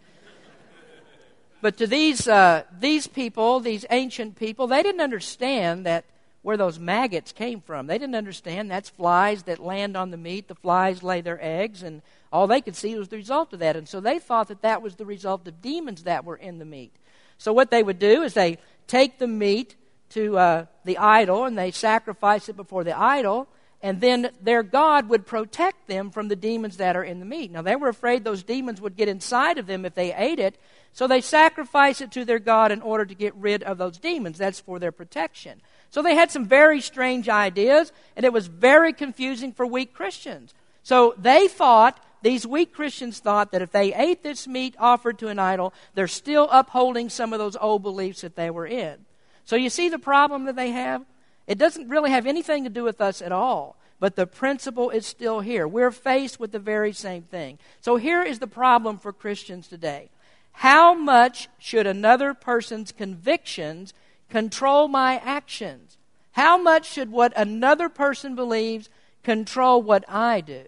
but 1.62 1.78
to 1.78 1.88
these, 1.88 2.28
uh, 2.28 2.64
these 2.80 3.08
people, 3.08 3.60
these 3.60 3.86
ancient 3.90 4.36
people, 4.36 4.68
they 4.68 4.84
didn't 4.84 5.02
understand 5.02 5.86
that 5.86 6.06
where 6.42 6.58
those 6.58 6.80
maggots 6.80 7.32
came 7.32 7.62
from. 7.62 7.88
They 7.88 7.98
didn't 7.98 8.16
understand 8.16 8.70
that's 8.72 8.90
flies 8.90 9.44
that 9.44 9.60
land 9.60 9.96
on 9.96 10.12
the 10.12 10.18
meat. 10.18 10.48
The 10.48 10.56
flies 10.56 11.04
lay 11.04 11.22
their 11.22 11.40
eggs, 11.42 11.84
and 11.84 12.02
all 12.32 12.48
they 12.48 12.62
could 12.62 12.76
see 12.76 12.96
was 12.96 13.10
the 13.10 13.18
result 13.18 13.54
of 13.54 13.60
that. 13.60 13.76
And 13.76 13.88
so 13.88 14.00
they 14.00 14.18
thought 14.20 14.48
that 14.48 14.64
that 14.64 14.82
was 14.82 14.96
the 14.96 15.06
result 15.06 15.48
of 15.48 15.62
demons 15.62 16.04
that 16.04 16.26
were 16.26 16.38
in 16.38 16.58
the 16.58 16.66
meat. 16.66 16.94
So 17.38 17.54
what 17.54 17.72
they 17.72 17.84
would 17.84 18.00
do 18.00 18.24
is 18.24 18.34
they 18.34 18.58
take 18.88 19.20
the 19.20 19.28
meat 19.28 19.76
to 20.10 20.38
uh, 20.38 20.66
the 20.84 20.98
idol 20.98 21.46
and 21.46 21.58
they 21.58 21.72
sacrifice 21.72 22.50
it 22.50 22.58
before 22.58 22.84
the 22.84 22.98
idol, 22.98 23.48
and 23.84 24.00
then 24.00 24.30
their 24.42 24.62
God 24.62 25.10
would 25.10 25.26
protect 25.26 25.88
them 25.88 26.12
from 26.12 26.28
the 26.28 26.36
demons 26.36 26.78
that 26.78 26.96
are 26.96 27.04
in 27.04 27.20
the 27.20 27.26
meat. 27.26 27.52
Now 27.52 27.62
they 27.62 27.76
were 27.76 27.90
afraid 27.90 28.24
those 28.24 28.44
demons 28.44 28.82
would 28.82 28.96
get 28.96 29.08
inside 29.08 29.58
of 29.58 29.68
them 29.68 29.86
if 29.86 29.96
they 29.96 30.14
ate 30.14 30.40
it, 30.40 30.58
so 30.94 31.08
they 31.08 31.22
sacrifice 31.22 32.02
it 32.02 32.12
to 32.12 32.26
their 32.26 32.40
God 32.40 32.72
in 32.72 32.82
order 32.82 33.06
to 33.06 33.16
get 33.16 33.34
rid 33.36 33.64
of 33.64 33.78
those 33.78 33.98
demons. 33.98 34.38
That's 34.38 34.60
for 34.60 34.78
their 34.78 34.92
protection. 34.92 35.62
So 35.92 36.02
they 36.02 36.16
had 36.16 36.32
some 36.32 36.46
very 36.46 36.82
strange 36.82 37.30
ideas, 37.30 37.92
and 38.16 38.26
it 38.26 38.34
was 38.34 38.48
very 38.48 38.94
confusing 38.94 39.52
for 39.52 39.66
weak 39.66 39.94
Christians. 39.94 40.54
So 40.84 41.14
they 41.18 41.48
thought, 41.48 42.00
these 42.22 42.48
weak 42.48 42.74
Christians 42.74 43.20
thought 43.20 43.52
that 43.52 43.62
if 43.62 43.72
they 43.72 43.94
ate 43.94 44.24
this 44.24 44.48
meat 44.48 44.76
offered 44.80 45.20
to 45.20 45.28
an 45.28 45.38
idol, 45.38 45.74
they're 45.94 46.08
still 46.08 46.48
upholding 46.52 47.10
some 47.10 47.34
of 47.34 47.40
those 47.40 47.58
old 47.58 47.84
beliefs 47.84 48.22
that 48.22 48.36
they 48.36 48.50
were 48.50 48.66
in. 48.66 49.06
So 49.44 49.56
you 49.56 49.70
see 49.70 49.90
the 49.90 50.00
problem 50.00 50.46
that 50.46 50.56
they 50.56 50.72
have? 50.72 51.04
It 51.46 51.58
doesn't 51.58 51.90
really 51.90 52.12
have 52.12 52.26
anything 52.26 52.64
to 52.64 52.70
do 52.70 52.84
with 52.84 53.02
us 53.02 53.22
at 53.22 53.32
all. 53.32 53.76
But 54.00 54.16
the 54.16 54.26
principle 54.26 54.90
is 54.90 55.06
still 55.06 55.42
here. 55.42 55.68
We're 55.68 55.92
faced 55.92 56.40
with 56.40 56.52
the 56.52 56.60
very 56.60 56.94
same 56.94 57.24
thing. 57.24 57.60
So 57.82 57.98
here 57.98 58.24
is 58.24 58.40
the 58.40 58.48
problem 58.48 58.98
for 58.98 59.14
Christians 59.14 59.68
today. 59.68 60.10
How 60.54 60.94
much 60.94 61.50
should 61.60 61.86
another 61.86 62.34
person's 62.34 62.92
convictions 62.92 63.94
control 64.32 64.88
my 64.88 65.18
actions? 65.24 65.98
How 66.32 66.58
much 66.58 66.90
should 66.90 67.12
what 67.12 67.34
another 67.36 67.90
person 67.90 68.34
believes 68.34 68.90
control 69.22 69.84
what 69.84 70.04
I 70.08 70.42
do? 70.42 70.64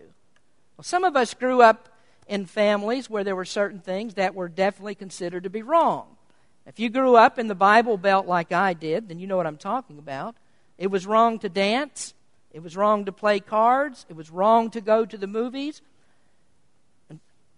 Well, 0.78 0.84
some 0.84 1.04
of 1.04 1.16
us 1.16 1.34
grew 1.34 1.62
up 1.62 1.90
in 2.28 2.46
families 2.46 3.10
where 3.10 3.24
there 3.24 3.36
were 3.36 3.46
certain 3.46 3.80
things 3.80 4.14
that 4.16 4.36
were 4.36 4.50
definitely 4.50 4.96
considered 4.96 5.44
to 5.44 5.50
be 5.50 5.62
wrong. 5.62 6.18
If 6.66 6.80
you 6.80 6.90
grew 6.90 7.16
up 7.16 7.40
in 7.40 7.48
the 7.48 7.56
Bible 7.56 7.98
Belt 7.98 8.28
like 8.28 8.52
I 8.52 8.74
did, 8.74 9.10
then 9.10 9.20
you 9.20 9.28
know 9.28 9.38
what 9.38 9.48
I'm 9.48 9.58
talking 9.58 9.98
about. 9.98 10.36
It 10.78 10.88
was 10.88 11.08
wrong 11.08 11.40
to 11.40 11.50
dance. 11.50 12.14
It 12.52 12.62
was 12.62 12.78
wrong 12.78 13.06
to 13.06 13.12
play 13.12 13.40
cards. 13.40 14.06
It 14.10 14.16
was 14.16 14.30
wrong 14.30 14.70
to 14.72 14.82
go 14.82 15.06
to 15.06 15.18
the 15.18 15.28
movies 15.28 15.82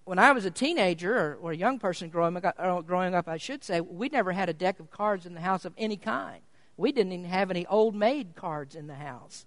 when 0.06 0.20
I 0.20 0.32
was 0.32 0.46
a 0.46 0.52
teenager 0.52 1.18
or, 1.18 1.38
or 1.42 1.52
a 1.52 1.58
young 1.58 1.80
person 1.80 2.10
growing 2.10 2.38
up, 2.38 2.56
uh, 2.58 2.82
growing 2.82 3.14
up, 3.16 3.28
I 3.28 3.38
should 3.38 3.64
say, 3.64 3.82
we 3.82 4.08
never 4.08 4.32
had 4.32 4.50
a 4.50 4.54
deck 4.54 4.80
of 4.80 4.92
cards 4.92 5.26
in 5.26 5.34
the 5.34 5.42
house 5.42 5.66
of 5.66 5.74
any 5.78 5.98
kind. 5.98 6.42
We 6.78 6.92
didn't 6.92 7.14
even 7.14 7.26
have 7.26 7.50
any 7.50 7.66
old 7.66 7.96
maid 7.96 8.36
cards 8.36 8.76
in 8.76 8.88
the 8.88 8.96
house. 8.96 9.46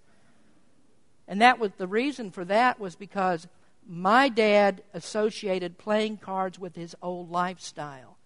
And 1.29 1.41
that 1.43 1.59
was 1.59 1.71
the 1.77 1.87
reason 1.87 2.31
for 2.31 2.45
that 2.47 2.81
was 2.81 2.97
because 2.97 3.47
my 3.87 4.29
dad 4.29 4.83
associated 4.93 5.79
playing 5.79 6.19
cards 6.19 6.59
with 6.59 6.75
his 6.75 6.97
old 7.03 7.31
lifestyle. 7.31 8.17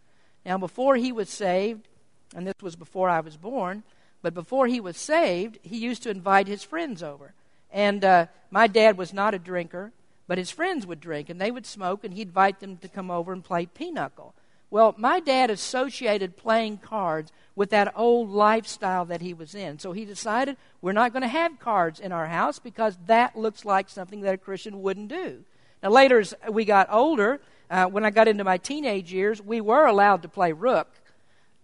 Now, 0.46 0.56
before 0.56 0.96
he 0.96 1.12
was 1.12 1.28
saved, 1.28 1.88
and 2.34 2.46
this 2.46 2.54
was 2.62 2.76
before 2.76 3.08
I 3.08 3.20
was 3.20 3.36
born, 3.36 3.82
but 4.22 4.34
before 4.34 4.68
he 4.68 4.80
was 4.80 4.96
saved, 4.96 5.58
he 5.62 5.76
used 5.76 6.02
to 6.04 6.10
invite 6.10 6.48
his 6.48 6.64
friends 6.64 7.02
over. 7.02 7.34
And 7.70 8.04
uh, 8.04 8.26
my 8.50 8.66
dad 8.66 8.96
was 8.96 9.12
not 9.12 9.34
a 9.34 9.38
drinker. 9.38 9.92
But 10.26 10.38
his 10.38 10.50
friends 10.50 10.86
would 10.86 11.00
drink 11.00 11.28
and 11.28 11.40
they 11.40 11.50
would 11.50 11.66
smoke, 11.66 12.04
and 12.04 12.14
he'd 12.14 12.28
invite 12.28 12.60
them 12.60 12.76
to 12.78 12.88
come 12.88 13.10
over 13.10 13.32
and 13.32 13.44
play 13.44 13.66
pinochle. 13.66 14.34
Well, 14.70 14.94
my 14.96 15.20
dad 15.20 15.50
associated 15.50 16.38
playing 16.38 16.78
cards 16.78 17.30
with 17.54 17.68
that 17.70 17.92
old 17.94 18.30
lifestyle 18.30 19.04
that 19.04 19.20
he 19.20 19.34
was 19.34 19.54
in. 19.54 19.78
So 19.78 19.92
he 19.92 20.06
decided 20.06 20.56
we're 20.80 20.92
not 20.92 21.12
going 21.12 21.20
to 21.22 21.28
have 21.28 21.58
cards 21.58 22.00
in 22.00 22.10
our 22.10 22.26
house 22.26 22.58
because 22.58 22.96
that 23.06 23.36
looks 23.36 23.66
like 23.66 23.90
something 23.90 24.22
that 24.22 24.32
a 24.32 24.38
Christian 24.38 24.80
wouldn't 24.80 25.08
do. 25.08 25.44
Now, 25.82 25.90
later, 25.90 26.20
as 26.20 26.34
we 26.50 26.64
got 26.64 26.88
older, 26.90 27.40
uh, 27.70 27.84
when 27.86 28.04
I 28.04 28.10
got 28.10 28.28
into 28.28 28.44
my 28.44 28.56
teenage 28.56 29.12
years, 29.12 29.42
we 29.42 29.60
were 29.60 29.84
allowed 29.84 30.22
to 30.22 30.28
play 30.28 30.52
rook, 30.52 30.88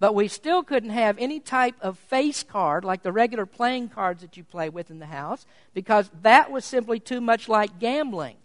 but 0.00 0.15
we 0.15 0.29
still 0.29 0.62
couldn't 0.62 0.91
have 0.91 1.17
any 1.19 1.41
type 1.41 1.77
of 1.81 1.99
face 1.99 2.43
card 2.43 2.85
like 2.85 3.03
the 3.03 3.12
regular 3.12 3.47
playing 3.47 3.88
cards 3.88 4.21
that 4.21 4.37
you 4.37 4.45
play 4.45 4.69
with 4.69 4.91
in 4.91 4.99
the 4.99 5.07
house 5.07 5.47
because 5.73 6.11
that 6.23 6.50
was 6.50 6.65
simply 6.65 7.00
too 7.00 7.23
much 7.23 7.49
like 7.49 7.79
gambling. 7.79 8.37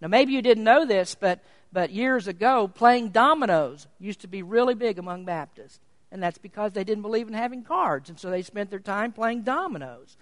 Now, 0.00 0.08
maybe 0.08 0.32
you 0.32 0.42
didn't 0.42 0.64
know 0.64 0.84
this, 0.84 1.14
but, 1.14 1.40
but 1.72 1.90
years 1.90 2.28
ago, 2.28 2.68
playing 2.68 3.10
dominoes 3.10 3.86
used 3.98 4.20
to 4.20 4.28
be 4.28 4.42
really 4.42 4.74
big 4.74 4.98
among 4.98 5.24
Baptists. 5.24 5.80
And 6.10 6.22
that's 6.22 6.38
because 6.38 6.72
they 6.72 6.84
didn't 6.84 7.02
believe 7.02 7.26
in 7.26 7.34
having 7.34 7.64
cards, 7.64 8.08
and 8.08 8.18
so 8.20 8.30
they 8.30 8.42
spent 8.42 8.70
their 8.70 8.78
time 8.78 9.12
playing 9.12 9.42
dominoes. 9.42 10.16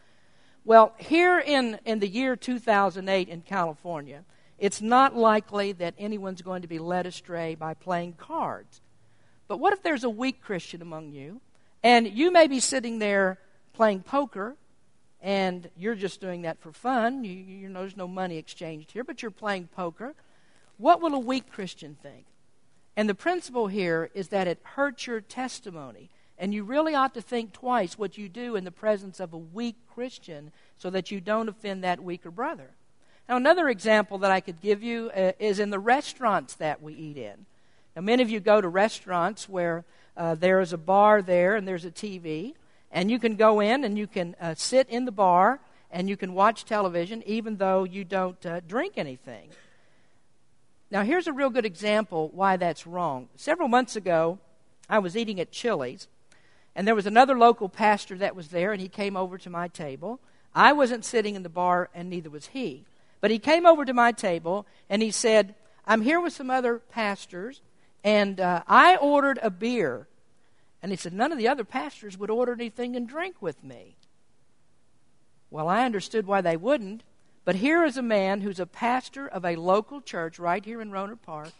Well, 0.64 0.94
here 0.96 1.38
in, 1.38 1.78
in 1.84 1.98
the 1.98 2.08
year 2.08 2.36
2008 2.36 3.28
in 3.28 3.42
California, 3.42 4.24
it's 4.58 4.80
not 4.80 5.16
likely 5.16 5.72
that 5.72 5.94
anyone's 5.98 6.40
going 6.40 6.62
to 6.62 6.68
be 6.68 6.78
led 6.78 7.04
astray 7.04 7.56
by 7.56 7.74
playing 7.74 8.14
cards. 8.14 8.80
But 9.48 9.58
what 9.58 9.72
if 9.72 9.82
there's 9.82 10.04
a 10.04 10.10
weak 10.10 10.40
Christian 10.40 10.80
among 10.80 11.12
you, 11.12 11.40
and 11.82 12.06
you 12.06 12.30
may 12.30 12.46
be 12.46 12.60
sitting 12.60 12.98
there 12.98 13.38
playing 13.72 14.02
poker 14.02 14.56
and 15.22 15.70
you're 15.76 15.94
just 15.94 16.20
doing 16.20 16.42
that 16.42 16.60
for 16.60 16.72
fun. 16.72 17.24
You, 17.24 17.32
you 17.32 17.68
know, 17.68 17.80
there's 17.80 17.96
no 17.96 18.08
money 18.08 18.36
exchanged 18.36 18.90
here, 18.90 19.04
but 19.04 19.22
you're 19.22 19.30
playing 19.30 19.68
poker. 19.68 20.14
What 20.78 21.00
will 21.00 21.14
a 21.14 21.18
weak 21.18 21.50
Christian 21.50 21.96
think? 22.02 22.26
And 22.96 23.08
the 23.08 23.14
principle 23.14 23.68
here 23.68 24.10
is 24.14 24.28
that 24.28 24.48
it 24.48 24.58
hurts 24.62 25.06
your 25.06 25.20
testimony. 25.20 26.10
And 26.36 26.52
you 26.52 26.64
really 26.64 26.94
ought 26.94 27.14
to 27.14 27.22
think 27.22 27.52
twice 27.52 27.96
what 27.96 28.18
you 28.18 28.28
do 28.28 28.56
in 28.56 28.64
the 28.64 28.72
presence 28.72 29.20
of 29.20 29.32
a 29.32 29.38
weak 29.38 29.76
Christian 29.94 30.50
so 30.76 30.90
that 30.90 31.10
you 31.10 31.20
don't 31.20 31.48
offend 31.48 31.84
that 31.84 32.02
weaker 32.02 32.32
brother. 32.32 32.70
Now, 33.28 33.36
another 33.36 33.68
example 33.68 34.18
that 34.18 34.32
I 34.32 34.40
could 34.40 34.60
give 34.60 34.82
you 34.82 35.10
uh, 35.14 35.32
is 35.38 35.60
in 35.60 35.70
the 35.70 35.78
restaurants 35.78 36.54
that 36.54 36.82
we 36.82 36.94
eat 36.94 37.16
in. 37.16 37.46
Now, 37.94 38.02
many 38.02 38.22
of 38.22 38.28
you 38.28 38.40
go 38.40 38.60
to 38.60 38.68
restaurants 38.68 39.48
where 39.48 39.84
uh, 40.16 40.34
there 40.34 40.60
is 40.60 40.72
a 40.72 40.78
bar 40.78 41.22
there 41.22 41.54
and 41.54 41.66
there's 41.66 41.84
a 41.84 41.90
TV. 41.90 42.54
And 42.92 43.11
you 43.11 43.18
can 43.18 43.37
go 43.37 43.61
in 43.61 43.84
and 43.84 43.99
you 43.99 44.06
can 44.06 44.37
uh, 44.40 44.54
sit 44.54 44.88
in 44.88 45.06
the 45.06 45.12
bar 45.12 45.61
and 45.90 46.08
you 46.08 46.16
can 46.16 46.34
watch 46.34 46.64
television 46.64 47.22
even 47.26 47.56
though 47.56 47.84
you 47.84 48.04
don't 48.04 48.44
uh, 48.46 48.61
drink 48.61 48.94
anything. 48.96 49.49
Now, 50.90 51.02
here's 51.02 51.26
a 51.26 51.32
real 51.32 51.49
good 51.49 51.64
example 51.64 52.30
why 52.34 52.58
that's 52.58 52.87
wrong. 52.87 53.30
Several 53.34 53.66
months 53.66 53.96
ago, 53.96 54.38
I 54.90 54.99
was 54.99 55.16
eating 55.16 55.40
at 55.40 55.50
Chili's, 55.50 56.06
and 56.76 56.87
there 56.87 56.94
was 56.94 57.06
another 57.06 57.38
local 57.38 57.70
pastor 57.70 58.18
that 58.18 58.37
was 58.37 58.49
there, 58.49 58.72
and 58.72 58.80
he 58.80 58.88
came 58.88 59.16
over 59.16 59.38
to 59.38 59.49
my 59.49 59.68
table. 59.68 60.20
I 60.54 60.75
wasn't 60.75 61.06
sitting 61.06 61.34
in 61.34 61.44
the 61.44 61.49
bar, 61.49 61.88
and 61.94 62.11
neither 62.11 62.28
was 62.28 62.49
he. 62.49 62.84
But 63.22 63.30
he 63.30 63.38
came 63.38 63.64
over 63.64 63.87
to 63.87 63.94
my 63.94 64.12
table, 64.12 64.66
and 64.90 65.00
he 65.00 65.11
said, 65.11 65.54
I'm 65.87 66.02
here 66.02 66.20
with 66.20 66.34
some 66.34 66.50
other 66.50 66.78
pastors, 66.78 67.62
and 68.04 68.38
uh, 68.38 68.62
I 68.68 68.96
ordered 68.96 69.38
a 69.42 69.49
beer 69.49 70.08
and 70.82 70.90
he 70.90 70.96
said, 70.96 71.12
None 71.12 71.32
of 71.32 71.38
the 71.38 71.48
other 71.48 71.64
pastors 71.64 72.18
would 72.18 72.30
order 72.30 72.52
anything 72.52 72.96
and 72.96 73.08
drink 73.08 73.36
with 73.40 73.62
me. 73.62 73.96
Well, 75.50 75.68
I 75.68 75.84
understood 75.84 76.26
why 76.26 76.40
they 76.40 76.56
wouldn't 76.56 77.04
But 77.44 77.56
here 77.56 77.84
is 77.84 77.96
a 77.96 78.02
man 78.02 78.40
who's 78.40 78.60
a 78.60 78.66
pastor 78.66 79.26
of 79.26 79.44
a 79.44 79.56
local 79.56 80.00
church 80.00 80.38
right 80.38 80.64
here 80.64 80.80
in 80.80 80.90
Rohnert 80.90 81.22
Park. 81.22 81.50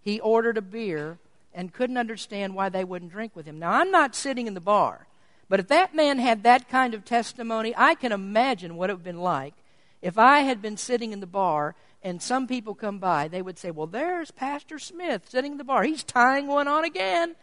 He 0.00 0.20
ordered 0.20 0.56
a 0.56 0.62
beer 0.62 1.18
and 1.54 1.72
couldn't 1.72 1.96
understand 1.96 2.54
why 2.54 2.68
they 2.68 2.84
wouldn't 2.84 3.12
drink 3.12 3.34
with 3.34 3.46
him. 3.46 3.58
Now, 3.58 3.72
I'm 3.72 3.90
not 3.90 4.14
sitting 4.14 4.46
in 4.46 4.54
the 4.54 4.60
bar, 4.60 5.06
but 5.48 5.60
if 5.60 5.68
that 5.68 5.94
man 5.94 6.18
had 6.18 6.42
that 6.42 6.68
kind 6.68 6.94
of 6.94 7.04
testimony, 7.04 7.72
I 7.76 7.94
can 7.94 8.12
imagine 8.12 8.76
what 8.76 8.90
it 8.90 8.94
would 8.94 8.98
have 8.98 9.04
been 9.04 9.20
like 9.20 9.54
if 10.02 10.18
I 10.18 10.40
had 10.40 10.60
been 10.60 10.76
sitting 10.76 11.12
in 11.12 11.20
the 11.20 11.26
bar 11.26 11.74
and 12.02 12.22
some 12.22 12.46
people 12.46 12.74
come 12.74 12.98
by. 12.98 13.28
They 13.28 13.42
would 13.42 13.58
say, 13.58 13.70
Well, 13.70 13.86
there's 13.86 14.30
Pastor 14.30 14.78
Smith 14.78 15.28
sitting 15.28 15.52
in 15.52 15.58
the 15.58 15.64
bar. 15.64 15.82
He's 15.84 16.04
tying 16.04 16.46
one 16.46 16.68
on 16.68 16.84
again. 16.84 17.34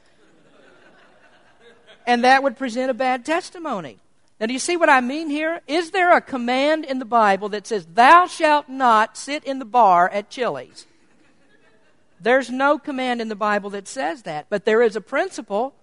And 2.08 2.24
that 2.24 2.44
would 2.44 2.58
present 2.58 2.92
a 2.92 2.94
bad 2.94 3.26
testimony. 3.26 4.00
Now, 4.40 4.48
do 4.48 4.54
you 4.54 4.60
see 4.60 4.76
what 4.76 4.90
I 4.90 5.00
mean 5.00 5.30
here? 5.30 5.62
Is 5.68 5.92
there 5.92 6.16
a 6.16 6.22
command 6.22 6.84
in 6.86 7.00
the 7.00 7.06
Bible 7.06 7.50
that 7.50 7.66
says, 7.66 7.86
Thou 7.86 8.28
shalt 8.28 8.68
not 8.68 9.18
sit 9.18 9.44
in 9.46 9.60
the 9.60 9.66
bar 9.66 10.10
at 10.10 10.30
Chili's? 10.30 10.88
There's 12.20 12.50
no 12.50 12.78
command 12.78 13.22
in 13.22 13.30
the 13.30 13.36
Bible 13.36 13.70
that 13.72 13.88
says 13.88 14.24
that, 14.24 14.48
but 14.50 14.66
there 14.66 14.82
is 14.82 14.96
a 14.96 15.02
principle. 15.02 15.74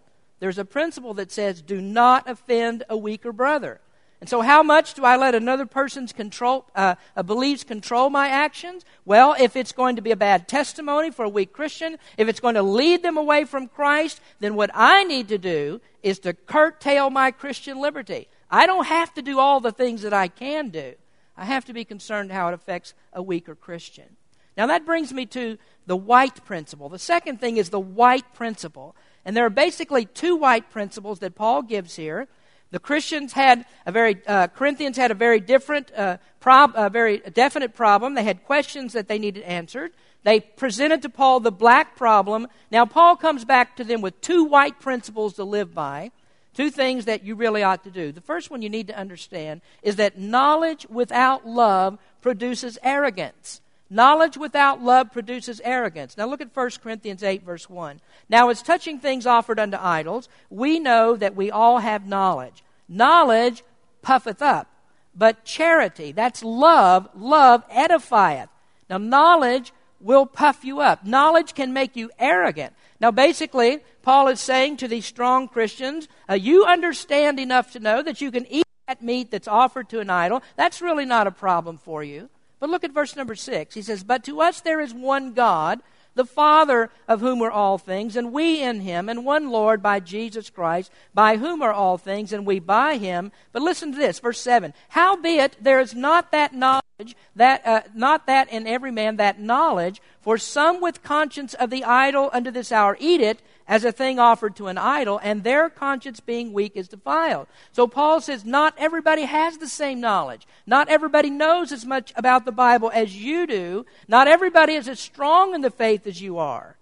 There's 0.40 0.58
a 0.58 0.64
principle 0.64 1.14
that 1.14 1.32
says, 1.32 1.62
Do 1.62 1.80
not 1.80 2.28
offend 2.28 2.84
a 2.88 2.96
weaker 2.96 3.32
brother. 3.32 3.80
And 4.22 4.28
so, 4.28 4.40
how 4.40 4.62
much 4.62 4.94
do 4.94 5.04
I 5.04 5.16
let 5.16 5.34
another 5.34 5.66
person's 5.66 6.12
control, 6.12 6.64
uh, 6.76 6.94
beliefs 7.26 7.64
control 7.64 8.08
my 8.08 8.28
actions? 8.28 8.84
Well, 9.04 9.34
if 9.36 9.56
it's 9.56 9.72
going 9.72 9.96
to 9.96 10.02
be 10.02 10.12
a 10.12 10.16
bad 10.16 10.46
testimony 10.46 11.10
for 11.10 11.24
a 11.24 11.28
weak 11.28 11.52
Christian, 11.52 11.96
if 12.16 12.28
it's 12.28 12.38
going 12.38 12.54
to 12.54 12.62
lead 12.62 13.02
them 13.02 13.16
away 13.16 13.42
from 13.42 13.66
Christ, 13.66 14.20
then 14.38 14.54
what 14.54 14.70
I 14.74 15.02
need 15.02 15.26
to 15.26 15.38
do 15.38 15.80
is 16.04 16.20
to 16.20 16.34
curtail 16.34 17.10
my 17.10 17.32
Christian 17.32 17.80
liberty. 17.80 18.28
I 18.48 18.64
don't 18.64 18.86
have 18.86 19.12
to 19.14 19.22
do 19.22 19.40
all 19.40 19.58
the 19.58 19.72
things 19.72 20.02
that 20.02 20.12
I 20.12 20.28
can 20.28 20.68
do. 20.68 20.94
I 21.36 21.44
have 21.44 21.64
to 21.64 21.72
be 21.72 21.84
concerned 21.84 22.30
how 22.30 22.46
it 22.46 22.54
affects 22.54 22.94
a 23.12 23.20
weaker 23.20 23.56
Christian. 23.56 24.16
Now, 24.56 24.68
that 24.68 24.86
brings 24.86 25.12
me 25.12 25.26
to 25.26 25.58
the 25.86 25.96
white 25.96 26.44
principle. 26.44 26.88
The 26.88 27.00
second 27.00 27.40
thing 27.40 27.56
is 27.56 27.70
the 27.70 27.80
white 27.80 28.34
principle. 28.34 28.94
And 29.24 29.36
there 29.36 29.46
are 29.46 29.50
basically 29.50 30.04
two 30.04 30.36
white 30.36 30.70
principles 30.70 31.18
that 31.18 31.34
Paul 31.34 31.62
gives 31.62 31.96
here. 31.96 32.28
The 32.72 32.80
Christians 32.80 33.34
had 33.34 33.64
a 33.86 33.92
very, 33.92 34.20
uh, 34.26 34.48
Corinthians 34.48 34.96
had 34.96 35.10
a 35.10 35.14
very 35.14 35.40
different, 35.40 35.92
uh, 35.94 36.16
prob, 36.40 36.72
a 36.74 36.90
very 36.90 37.18
definite 37.18 37.74
problem. 37.74 38.14
They 38.14 38.24
had 38.24 38.44
questions 38.44 38.94
that 38.94 39.08
they 39.08 39.18
needed 39.18 39.42
answered. 39.44 39.92
They 40.24 40.40
presented 40.40 41.02
to 41.02 41.08
Paul 41.08 41.40
the 41.40 41.52
black 41.52 41.96
problem. 41.96 42.48
Now, 42.70 42.86
Paul 42.86 43.16
comes 43.16 43.44
back 43.44 43.76
to 43.76 43.84
them 43.84 44.00
with 44.00 44.20
two 44.20 44.44
white 44.44 44.80
principles 44.80 45.34
to 45.34 45.44
live 45.44 45.74
by. 45.74 46.12
Two 46.54 46.70
things 46.70 47.06
that 47.06 47.24
you 47.24 47.34
really 47.34 47.62
ought 47.62 47.82
to 47.84 47.90
do. 47.90 48.12
The 48.12 48.20
first 48.20 48.50
one 48.50 48.60
you 48.60 48.68
need 48.68 48.88
to 48.88 48.98
understand 48.98 49.62
is 49.82 49.96
that 49.96 50.18
knowledge 50.18 50.86
without 50.90 51.46
love 51.46 51.98
produces 52.20 52.78
arrogance. 52.82 53.61
Knowledge 53.92 54.38
without 54.38 54.82
love 54.82 55.12
produces 55.12 55.60
arrogance. 55.62 56.16
Now 56.16 56.26
look 56.26 56.40
at 56.40 56.56
1 56.56 56.70
Corinthians 56.82 57.22
8, 57.22 57.42
verse 57.42 57.68
1. 57.68 58.00
Now, 58.26 58.48
as 58.48 58.62
touching 58.62 58.98
things 58.98 59.26
offered 59.26 59.60
unto 59.60 59.76
idols, 59.78 60.30
we 60.48 60.78
know 60.78 61.14
that 61.14 61.36
we 61.36 61.50
all 61.50 61.80
have 61.80 62.06
knowledge. 62.06 62.64
Knowledge 62.88 63.62
puffeth 64.00 64.40
up, 64.40 64.66
but 65.14 65.44
charity, 65.44 66.10
that's 66.10 66.42
love, 66.42 67.06
love 67.14 67.68
edifieth. 67.68 68.48
Now, 68.88 68.96
knowledge 68.96 69.74
will 70.00 70.24
puff 70.24 70.64
you 70.64 70.80
up. 70.80 71.04
Knowledge 71.04 71.52
can 71.52 71.74
make 71.74 71.94
you 71.94 72.10
arrogant. 72.18 72.72
Now, 72.98 73.10
basically, 73.10 73.80
Paul 74.00 74.28
is 74.28 74.40
saying 74.40 74.78
to 74.78 74.88
these 74.88 75.04
strong 75.04 75.48
Christians, 75.48 76.08
uh, 76.30 76.32
you 76.32 76.64
understand 76.64 77.38
enough 77.38 77.72
to 77.72 77.78
know 77.78 78.02
that 78.02 78.22
you 78.22 78.30
can 78.30 78.46
eat 78.46 78.64
that 78.88 79.02
meat 79.02 79.30
that's 79.30 79.46
offered 79.46 79.90
to 79.90 80.00
an 80.00 80.08
idol. 80.08 80.42
That's 80.56 80.80
really 80.80 81.04
not 81.04 81.26
a 81.26 81.30
problem 81.30 81.76
for 81.76 82.02
you. 82.02 82.30
But 82.62 82.70
look 82.70 82.84
at 82.84 82.92
verse 82.92 83.16
number 83.16 83.34
six. 83.34 83.74
He 83.74 83.82
says, 83.82 84.04
But 84.04 84.22
to 84.22 84.40
us 84.40 84.60
there 84.60 84.80
is 84.80 84.94
one 84.94 85.32
God, 85.32 85.80
the 86.14 86.24
Father 86.24 86.90
of 87.08 87.18
whom 87.18 87.42
are 87.42 87.50
all 87.50 87.76
things, 87.76 88.14
and 88.14 88.32
we 88.32 88.62
in 88.62 88.82
him, 88.82 89.08
and 89.08 89.24
one 89.24 89.50
Lord 89.50 89.82
by 89.82 89.98
Jesus 89.98 90.48
Christ, 90.48 90.92
by 91.12 91.38
whom 91.38 91.60
are 91.60 91.72
all 91.72 91.98
things, 91.98 92.32
and 92.32 92.46
we 92.46 92.60
by 92.60 92.98
him. 92.98 93.32
But 93.50 93.62
listen 93.62 93.90
to 93.90 93.98
this, 93.98 94.20
verse 94.20 94.40
7. 94.40 94.74
Howbeit 94.90 95.56
there 95.60 95.80
is 95.80 95.92
not 95.92 96.30
that 96.30 96.54
knowledge, 96.54 97.16
that, 97.34 97.66
uh, 97.66 97.82
not 97.96 98.28
that 98.28 98.48
in 98.52 98.68
every 98.68 98.92
man 98.92 99.16
that 99.16 99.40
knowledge, 99.40 100.00
for 100.20 100.38
some 100.38 100.80
with 100.80 101.02
conscience 101.02 101.54
of 101.54 101.68
the 101.68 101.82
idol 101.82 102.30
unto 102.32 102.52
this 102.52 102.70
hour 102.70 102.96
eat 103.00 103.20
it, 103.20 103.42
as 103.72 103.86
a 103.86 103.90
thing 103.90 104.18
offered 104.18 104.54
to 104.54 104.66
an 104.66 104.76
idol, 104.76 105.18
and 105.22 105.42
their 105.42 105.70
conscience 105.70 106.20
being 106.20 106.52
weak 106.52 106.72
is 106.74 106.88
defiled. 106.88 107.46
So 107.72 107.86
Paul 107.86 108.20
says, 108.20 108.44
not 108.44 108.74
everybody 108.76 109.22
has 109.22 109.56
the 109.56 109.66
same 109.66 109.98
knowledge. 109.98 110.46
Not 110.66 110.90
everybody 110.90 111.30
knows 111.30 111.72
as 111.72 111.86
much 111.86 112.12
about 112.14 112.44
the 112.44 112.52
Bible 112.52 112.90
as 112.92 113.16
you 113.16 113.46
do. 113.46 113.86
Not 114.06 114.28
everybody 114.28 114.74
is 114.74 114.88
as 114.88 115.00
strong 115.00 115.54
in 115.54 115.62
the 115.62 115.70
faith 115.70 116.06
as 116.06 116.20
you 116.20 116.36
are. 116.36 116.76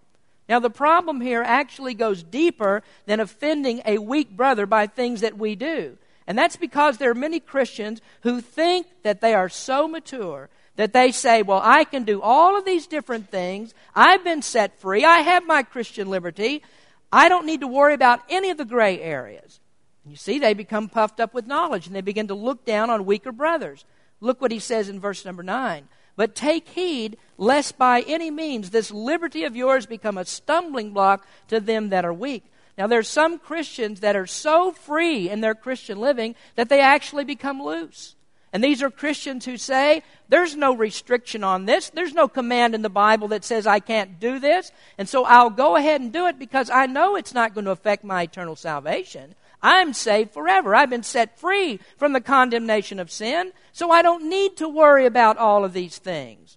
Now, 0.48 0.58
the 0.58 0.68
problem 0.68 1.20
here 1.20 1.44
actually 1.44 1.94
goes 1.94 2.24
deeper 2.24 2.82
than 3.06 3.20
offending 3.20 3.82
a 3.86 3.98
weak 3.98 4.36
brother 4.36 4.66
by 4.66 4.88
things 4.88 5.20
that 5.20 5.38
we 5.38 5.54
do. 5.54 5.96
And 6.26 6.36
that's 6.36 6.56
because 6.56 6.98
there 6.98 7.12
are 7.12 7.14
many 7.14 7.38
Christians 7.38 8.00
who 8.22 8.40
think 8.40 8.88
that 9.04 9.20
they 9.20 9.32
are 9.32 9.48
so 9.48 9.86
mature 9.86 10.48
that 10.74 10.92
they 10.92 11.12
say, 11.12 11.42
Well, 11.42 11.60
I 11.62 11.84
can 11.84 12.04
do 12.04 12.20
all 12.20 12.58
of 12.58 12.64
these 12.64 12.86
different 12.86 13.30
things. 13.30 13.74
I've 13.94 14.24
been 14.24 14.42
set 14.42 14.80
free. 14.80 15.04
I 15.04 15.18
have 15.18 15.46
my 15.46 15.62
Christian 15.62 16.08
liberty. 16.08 16.64
I 17.12 17.28
don't 17.28 17.46
need 17.46 17.60
to 17.60 17.66
worry 17.66 17.94
about 17.94 18.20
any 18.28 18.50
of 18.50 18.56
the 18.56 18.64
gray 18.64 19.00
areas. 19.00 19.60
And 20.04 20.12
you 20.12 20.16
see, 20.16 20.38
they 20.38 20.54
become 20.54 20.88
puffed 20.88 21.20
up 21.20 21.34
with 21.34 21.46
knowledge 21.46 21.86
and 21.86 21.94
they 21.94 22.00
begin 22.00 22.28
to 22.28 22.34
look 22.34 22.64
down 22.64 22.90
on 22.90 23.04
weaker 23.04 23.32
brothers. 23.32 23.84
Look 24.20 24.40
what 24.40 24.52
he 24.52 24.58
says 24.58 24.88
in 24.88 25.00
verse 25.00 25.24
number 25.24 25.42
9. 25.42 25.88
But 26.16 26.34
take 26.34 26.68
heed 26.68 27.16
lest 27.38 27.78
by 27.78 28.02
any 28.02 28.30
means 28.30 28.70
this 28.70 28.90
liberty 28.90 29.44
of 29.44 29.56
yours 29.56 29.86
become 29.86 30.18
a 30.18 30.24
stumbling 30.24 30.92
block 30.92 31.26
to 31.48 31.60
them 31.60 31.88
that 31.90 32.04
are 32.04 32.12
weak. 32.12 32.44
Now, 32.76 32.86
there 32.86 32.98
are 32.98 33.02
some 33.02 33.38
Christians 33.38 34.00
that 34.00 34.16
are 34.16 34.26
so 34.26 34.72
free 34.72 35.28
in 35.28 35.40
their 35.40 35.54
Christian 35.54 35.98
living 35.98 36.34
that 36.54 36.68
they 36.68 36.80
actually 36.80 37.24
become 37.24 37.62
loose. 37.62 38.14
And 38.52 38.64
these 38.64 38.82
are 38.82 38.90
Christians 38.90 39.44
who 39.44 39.56
say, 39.56 40.02
there's 40.28 40.56
no 40.56 40.74
restriction 40.74 41.44
on 41.44 41.66
this. 41.66 41.90
There's 41.90 42.14
no 42.14 42.26
command 42.26 42.74
in 42.74 42.82
the 42.82 42.90
Bible 42.90 43.28
that 43.28 43.44
says 43.44 43.66
I 43.66 43.78
can't 43.78 44.18
do 44.18 44.40
this. 44.40 44.72
And 44.98 45.08
so 45.08 45.24
I'll 45.24 45.50
go 45.50 45.76
ahead 45.76 46.00
and 46.00 46.12
do 46.12 46.26
it 46.26 46.38
because 46.38 46.68
I 46.68 46.86
know 46.86 47.14
it's 47.14 47.34
not 47.34 47.54
going 47.54 47.66
to 47.66 47.70
affect 47.70 48.02
my 48.02 48.22
eternal 48.22 48.56
salvation. 48.56 49.36
I'm 49.62 49.92
saved 49.92 50.32
forever. 50.32 50.74
I've 50.74 50.90
been 50.90 51.02
set 51.02 51.38
free 51.38 51.78
from 51.96 52.12
the 52.12 52.20
condemnation 52.20 52.98
of 52.98 53.10
sin, 53.10 53.52
so 53.72 53.90
I 53.90 54.02
don't 54.02 54.28
need 54.28 54.56
to 54.56 54.68
worry 54.68 55.06
about 55.06 55.36
all 55.36 55.64
of 55.64 55.72
these 55.72 55.98
things. 55.98 56.56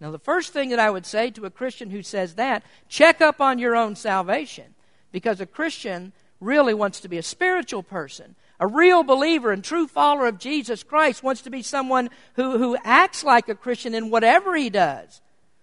Now, 0.00 0.10
the 0.10 0.18
first 0.18 0.52
thing 0.52 0.70
that 0.70 0.78
I 0.78 0.90
would 0.90 1.06
say 1.06 1.30
to 1.30 1.46
a 1.46 1.50
Christian 1.50 1.90
who 1.90 2.02
says 2.02 2.34
that, 2.34 2.62
check 2.88 3.20
up 3.20 3.40
on 3.40 3.58
your 3.58 3.74
own 3.74 3.96
salvation. 3.96 4.74
Because 5.12 5.40
a 5.40 5.46
Christian 5.46 6.12
really 6.40 6.74
wants 6.74 7.00
to 7.00 7.08
be 7.08 7.18
a 7.18 7.22
spiritual 7.22 7.82
person. 7.82 8.34
A 8.60 8.66
real 8.66 9.02
believer 9.02 9.52
and 9.52 9.64
true 9.64 9.86
follower 9.86 10.26
of 10.26 10.38
Jesus 10.38 10.82
Christ 10.82 11.22
wants 11.22 11.42
to 11.42 11.50
be 11.50 11.62
someone 11.62 12.10
who, 12.34 12.58
who 12.58 12.76
acts 12.84 13.24
like 13.24 13.48
a 13.48 13.54
Christian 13.54 13.94
in 13.94 14.10
whatever 14.10 14.54
he 14.54 14.70
does. 14.70 15.20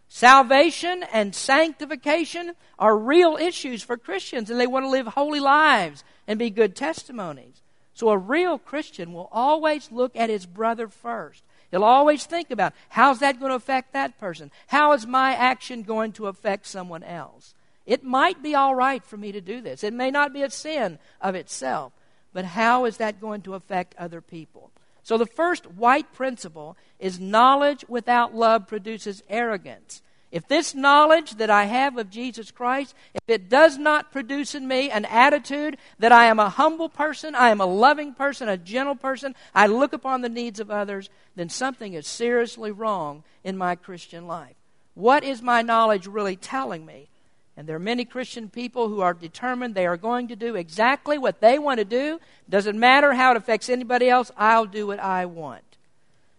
Salvation 0.09 1.03
and 1.13 1.33
sanctification 1.33 2.53
are 2.77 2.97
real 2.97 3.37
issues 3.37 3.81
for 3.81 3.95
Christians, 3.95 4.49
and 4.49 4.59
they 4.59 4.67
want 4.67 4.83
to 4.83 4.89
live 4.89 5.07
holy 5.07 5.39
lives 5.39 6.03
and 6.27 6.37
be 6.37 6.49
good 6.49 6.75
testimonies. 6.75 7.61
So 7.93 8.09
a 8.09 8.17
real 8.17 8.57
Christian 8.57 9.13
will 9.13 9.29
always 9.31 9.89
look 9.89 10.15
at 10.15 10.29
his 10.29 10.45
brother 10.45 10.89
first. 10.89 11.43
He'll 11.71 11.85
always 11.85 12.25
think 12.25 12.51
about 12.51 12.73
how's 12.89 13.19
that 13.19 13.39
going 13.39 13.51
to 13.51 13.55
affect 13.55 13.93
that 13.93 14.19
person? 14.19 14.51
How 14.67 14.91
is 14.91 15.07
my 15.07 15.33
action 15.33 15.83
going 15.83 16.11
to 16.13 16.27
affect 16.27 16.67
someone 16.67 17.03
else? 17.03 17.55
It 17.85 18.03
might 18.03 18.43
be 18.43 18.53
all 18.53 18.75
right 18.75 19.03
for 19.03 19.15
me 19.15 19.31
to 19.31 19.41
do 19.41 19.61
this. 19.61 19.83
It 19.83 19.93
may 19.93 20.11
not 20.11 20.33
be 20.33 20.43
a 20.43 20.49
sin 20.49 20.99
of 21.21 21.35
itself. 21.35 21.93
But 22.33 22.45
how 22.45 22.85
is 22.85 22.97
that 22.97 23.21
going 23.21 23.41
to 23.41 23.55
affect 23.55 23.95
other 23.97 24.21
people? 24.21 24.71
So 25.03 25.17
the 25.17 25.25
first 25.25 25.65
white 25.65 26.13
principle 26.13 26.77
is 26.99 27.19
knowledge 27.19 27.83
without 27.87 28.35
love 28.35 28.67
produces 28.67 29.23
arrogance. 29.29 30.01
If 30.31 30.47
this 30.47 30.73
knowledge 30.73 31.35
that 31.35 31.49
I 31.49 31.65
have 31.65 31.97
of 31.97 32.09
Jesus 32.09 32.51
Christ, 32.51 32.95
if 33.13 33.21
it 33.27 33.49
does 33.49 33.77
not 33.77 34.13
produce 34.13 34.55
in 34.55 34.65
me 34.65 34.89
an 34.89 35.03
attitude 35.03 35.77
that 35.99 36.13
I 36.13 36.25
am 36.25 36.39
a 36.39 36.49
humble 36.49 36.87
person, 36.87 37.35
I 37.35 37.49
am 37.49 37.59
a 37.59 37.65
loving 37.65 38.13
person, 38.13 38.47
a 38.47 38.55
gentle 38.55 38.95
person, 38.95 39.35
I 39.53 39.67
look 39.67 39.91
upon 39.91 40.21
the 40.21 40.29
needs 40.29 40.61
of 40.61 40.71
others, 40.71 41.09
then 41.35 41.49
something 41.49 41.93
is 41.93 42.07
seriously 42.07 42.71
wrong 42.71 43.23
in 43.43 43.57
my 43.57 43.75
Christian 43.75 44.25
life. 44.25 44.55
What 44.93 45.25
is 45.25 45.41
my 45.41 45.61
knowledge 45.61 46.07
really 46.07 46.37
telling 46.37 46.85
me? 46.85 47.09
And 47.57 47.67
there 47.67 47.75
are 47.75 47.79
many 47.79 48.05
Christian 48.05 48.49
people 48.49 48.87
who 48.87 49.01
are 49.01 49.13
determined 49.13 49.75
they 49.75 49.85
are 49.85 49.97
going 49.97 50.29
to 50.29 50.35
do 50.35 50.55
exactly 50.55 51.17
what 51.17 51.41
they 51.41 51.59
want 51.59 51.79
to 51.79 51.85
do. 51.85 52.19
Doesn't 52.49 52.79
matter 52.79 53.13
how 53.13 53.31
it 53.31 53.37
affects 53.37 53.69
anybody 53.69 54.09
else, 54.09 54.31
I'll 54.37 54.65
do 54.65 54.87
what 54.87 54.99
I 54.99 55.25
want. 55.25 55.77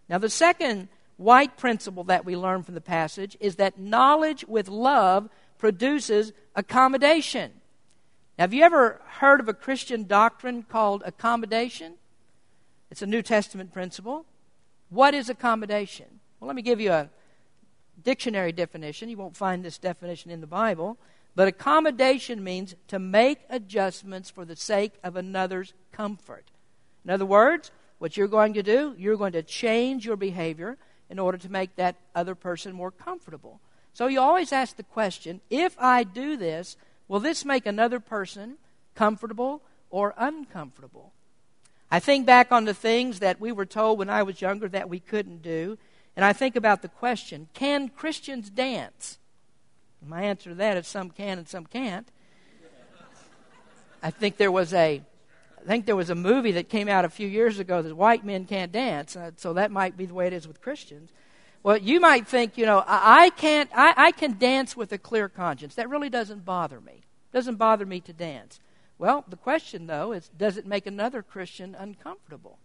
Now, 0.09 0.17
the 0.17 0.29
second 0.29 0.89
white 1.17 1.57
principle 1.57 2.03
that 2.05 2.25
we 2.25 2.35
learn 2.35 2.63
from 2.63 2.75
the 2.75 2.81
passage 2.81 3.37
is 3.39 3.55
that 3.55 3.79
knowledge 3.79 4.45
with 4.47 4.67
love 4.67 5.29
produces 5.57 6.33
accommodation. 6.55 7.51
Now, 8.37 8.43
have 8.43 8.53
you 8.53 8.63
ever 8.63 8.99
heard 9.05 9.39
of 9.39 9.47
a 9.47 9.53
Christian 9.53 10.05
doctrine 10.05 10.63
called 10.63 11.03
accommodation? 11.05 11.93
It's 12.89 13.01
a 13.01 13.07
New 13.07 13.21
Testament 13.21 13.71
principle. 13.71 14.25
What 14.89 15.13
is 15.13 15.29
accommodation? 15.29 16.19
Well, 16.39 16.47
let 16.47 16.55
me 16.55 16.61
give 16.61 16.81
you 16.81 16.91
a 16.91 17.09
dictionary 18.03 18.51
definition. 18.51 19.09
You 19.09 19.17
won't 19.17 19.37
find 19.37 19.63
this 19.63 19.77
definition 19.77 20.31
in 20.31 20.41
the 20.41 20.47
Bible. 20.47 20.97
But 21.35 21.47
accommodation 21.47 22.43
means 22.43 22.75
to 22.89 22.99
make 22.99 23.39
adjustments 23.49 24.29
for 24.29 24.45
the 24.45 24.55
sake 24.55 24.93
of 25.03 25.15
another's 25.15 25.73
comfort. 25.91 26.45
In 27.03 27.09
other 27.09 27.25
words, 27.25 27.71
what 27.97 28.17
you're 28.17 28.27
going 28.27 28.53
to 28.53 28.63
do, 28.63 28.95
you're 28.97 29.17
going 29.17 29.33
to 29.33 29.43
change 29.43 30.05
your 30.05 30.15
behavior 30.15 30.77
in 31.09 31.19
order 31.19 31.37
to 31.37 31.51
make 31.51 31.75
that 31.75 31.95
other 32.13 32.35
person 32.35 32.73
more 32.73 32.91
comfortable. 32.91 33.59
So 33.93 34.07
you 34.07 34.19
always 34.19 34.51
ask 34.51 34.75
the 34.75 34.83
question 34.83 35.41
if 35.49 35.75
I 35.79 36.03
do 36.03 36.37
this, 36.37 36.77
will 37.07 37.19
this 37.19 37.45
make 37.45 37.65
another 37.65 37.99
person 37.99 38.57
comfortable 38.95 39.61
or 39.89 40.13
uncomfortable? 40.17 41.13
I 41.91 41.99
think 41.99 42.25
back 42.25 42.51
on 42.51 42.65
the 42.65 42.73
things 42.73 43.19
that 43.19 43.39
we 43.39 43.51
were 43.51 43.67
told 43.67 43.99
when 43.99 44.09
I 44.09 44.23
was 44.23 44.41
younger 44.41 44.67
that 44.69 44.89
we 44.89 44.99
couldn't 44.99 45.43
do, 45.43 45.77
and 46.15 46.23
I 46.23 46.33
think 46.33 46.55
about 46.55 46.81
the 46.81 46.87
question 46.87 47.47
can 47.53 47.89
Christians 47.89 48.49
dance? 48.49 49.17
My 50.05 50.23
answer 50.23 50.49
to 50.49 50.55
that 50.55 50.77
is 50.77 50.87
some 50.87 51.09
can 51.09 51.37
and 51.37 51.47
some 51.47 51.65
can't. 51.65 52.07
I 54.01 54.11
think 54.11 54.37
there 54.37 54.51
was 54.51 54.73
a 54.73 55.01
I 55.63 55.65
think 55.65 55.85
there 55.85 55.95
was 55.95 56.09
a 56.09 56.15
movie 56.15 56.51
that 56.53 56.67
came 56.67 56.89
out 56.89 57.05
a 57.05 57.09
few 57.09 57.27
years 57.27 57.57
ago 57.57 57.81
that 57.81 57.95
white 57.95 58.25
men 58.25 58.45
can't 58.45 58.71
dance, 58.71 59.15
so 59.37 59.53
that 59.53 59.71
might 59.71 59.95
be 59.95 60.05
the 60.05 60.13
way 60.13 60.27
it 60.27 60.33
is 60.33 60.45
with 60.45 60.61
Christians. 60.61 61.11
Well, 61.63 61.77
you 61.77 62.01
might 62.01 62.27
think, 62.27 62.57
you 62.57 62.65
know, 62.65 62.83
I 62.85 63.29
can't, 63.29 63.69
I, 63.73 63.93
I 63.95 64.11
can 64.11 64.37
dance 64.37 64.75
with 64.75 64.91
a 64.91 64.97
clear 64.97 65.29
conscience. 65.29 65.75
That 65.75 65.89
really 65.89 66.09
doesn't 66.09 66.43
bother 66.43 66.81
me. 66.81 67.03
It 67.31 67.31
doesn't 67.31 67.55
bother 67.55 67.85
me 67.85 68.01
to 68.01 68.11
dance. 68.11 68.59
Well, 68.97 69.23
the 69.29 69.37
question, 69.37 69.87
though, 69.87 70.11
is 70.11 70.29
does 70.37 70.57
it 70.57 70.65
make 70.65 70.85
another 70.85 71.23
Christian 71.23 71.73
uncomfortable? 71.79 72.59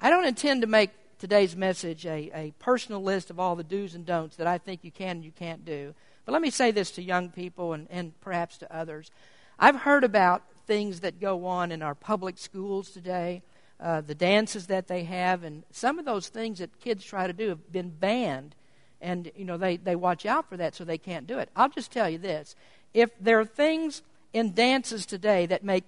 I 0.00 0.08
don't 0.08 0.24
intend 0.24 0.62
to 0.62 0.66
make 0.66 0.90
today's 1.24 1.56
message 1.56 2.04
a, 2.04 2.30
a 2.34 2.52
personal 2.58 3.02
list 3.02 3.30
of 3.30 3.40
all 3.40 3.56
the 3.56 3.64
do's 3.64 3.94
and 3.94 4.04
don'ts 4.04 4.36
that 4.36 4.46
I 4.46 4.58
think 4.58 4.84
you 4.84 4.90
can 4.90 5.12
and 5.12 5.24
you 5.24 5.32
can't 5.32 5.64
do. 5.64 5.94
But 6.26 6.32
let 6.32 6.42
me 6.42 6.50
say 6.50 6.70
this 6.70 6.90
to 6.90 7.02
young 7.02 7.30
people 7.30 7.72
and, 7.72 7.88
and 7.90 8.12
perhaps 8.20 8.58
to 8.58 8.70
others. 8.70 9.10
I've 9.58 9.76
heard 9.76 10.04
about 10.04 10.42
things 10.66 11.00
that 11.00 11.22
go 11.22 11.46
on 11.46 11.72
in 11.72 11.80
our 11.80 11.94
public 11.94 12.36
schools 12.36 12.90
today, 12.90 13.40
uh, 13.80 14.02
the 14.02 14.14
dances 14.14 14.66
that 14.66 14.86
they 14.86 15.04
have, 15.04 15.44
and 15.44 15.62
some 15.70 15.98
of 15.98 16.04
those 16.04 16.28
things 16.28 16.58
that 16.58 16.78
kids 16.78 17.02
try 17.02 17.26
to 17.26 17.32
do 17.32 17.48
have 17.48 17.72
been 17.72 17.88
banned. 17.88 18.54
And, 19.00 19.32
you 19.34 19.46
know, 19.46 19.56
they, 19.56 19.78
they 19.78 19.96
watch 19.96 20.26
out 20.26 20.46
for 20.46 20.58
that 20.58 20.74
so 20.74 20.84
they 20.84 20.98
can't 20.98 21.26
do 21.26 21.38
it. 21.38 21.48
I'll 21.56 21.70
just 21.70 21.90
tell 21.90 22.10
you 22.10 22.18
this. 22.18 22.54
If 22.92 23.08
there 23.18 23.40
are 23.40 23.46
things 23.46 24.02
in 24.34 24.52
dances 24.52 25.06
today 25.06 25.46
that 25.46 25.64
make 25.64 25.84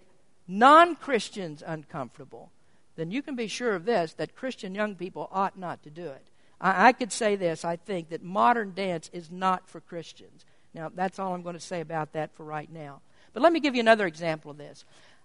non 0.48 0.96
Christians 0.96 1.62
uncomfortable, 1.66 2.52
then 2.96 3.10
you 3.10 3.22
can 3.22 3.36
be 3.36 3.46
sure 3.46 3.74
of 3.74 3.84
this 3.84 4.14
that 4.14 4.34
Christian 4.34 4.74
young 4.74 4.94
people 4.94 5.28
ought 5.30 5.58
not 5.58 5.82
to 5.84 5.90
do 5.90 6.06
it. 6.06 6.26
I, 6.60 6.88
I 6.88 6.92
could 6.92 7.12
say 7.12 7.36
this 7.36 7.64
I 7.64 7.76
think 7.76 8.08
that 8.10 8.22
modern 8.22 8.72
dance 8.74 9.10
is 9.12 9.30
not 9.30 9.68
for 9.68 9.80
Christians. 9.80 10.44
Now, 10.74 10.90
that's 10.94 11.18
all 11.18 11.34
I'm 11.34 11.42
going 11.42 11.54
to 11.54 11.60
say 11.60 11.80
about 11.80 12.12
that 12.12 12.34
for 12.34 12.44
right 12.44 12.70
now. 12.70 13.00
But 13.32 13.42
let 13.42 13.52
me 13.52 13.60
give 13.60 13.74
you 13.74 13.80
another 13.80 14.06
example 14.06 14.50
of 14.50 14.58
this. 14.58 14.84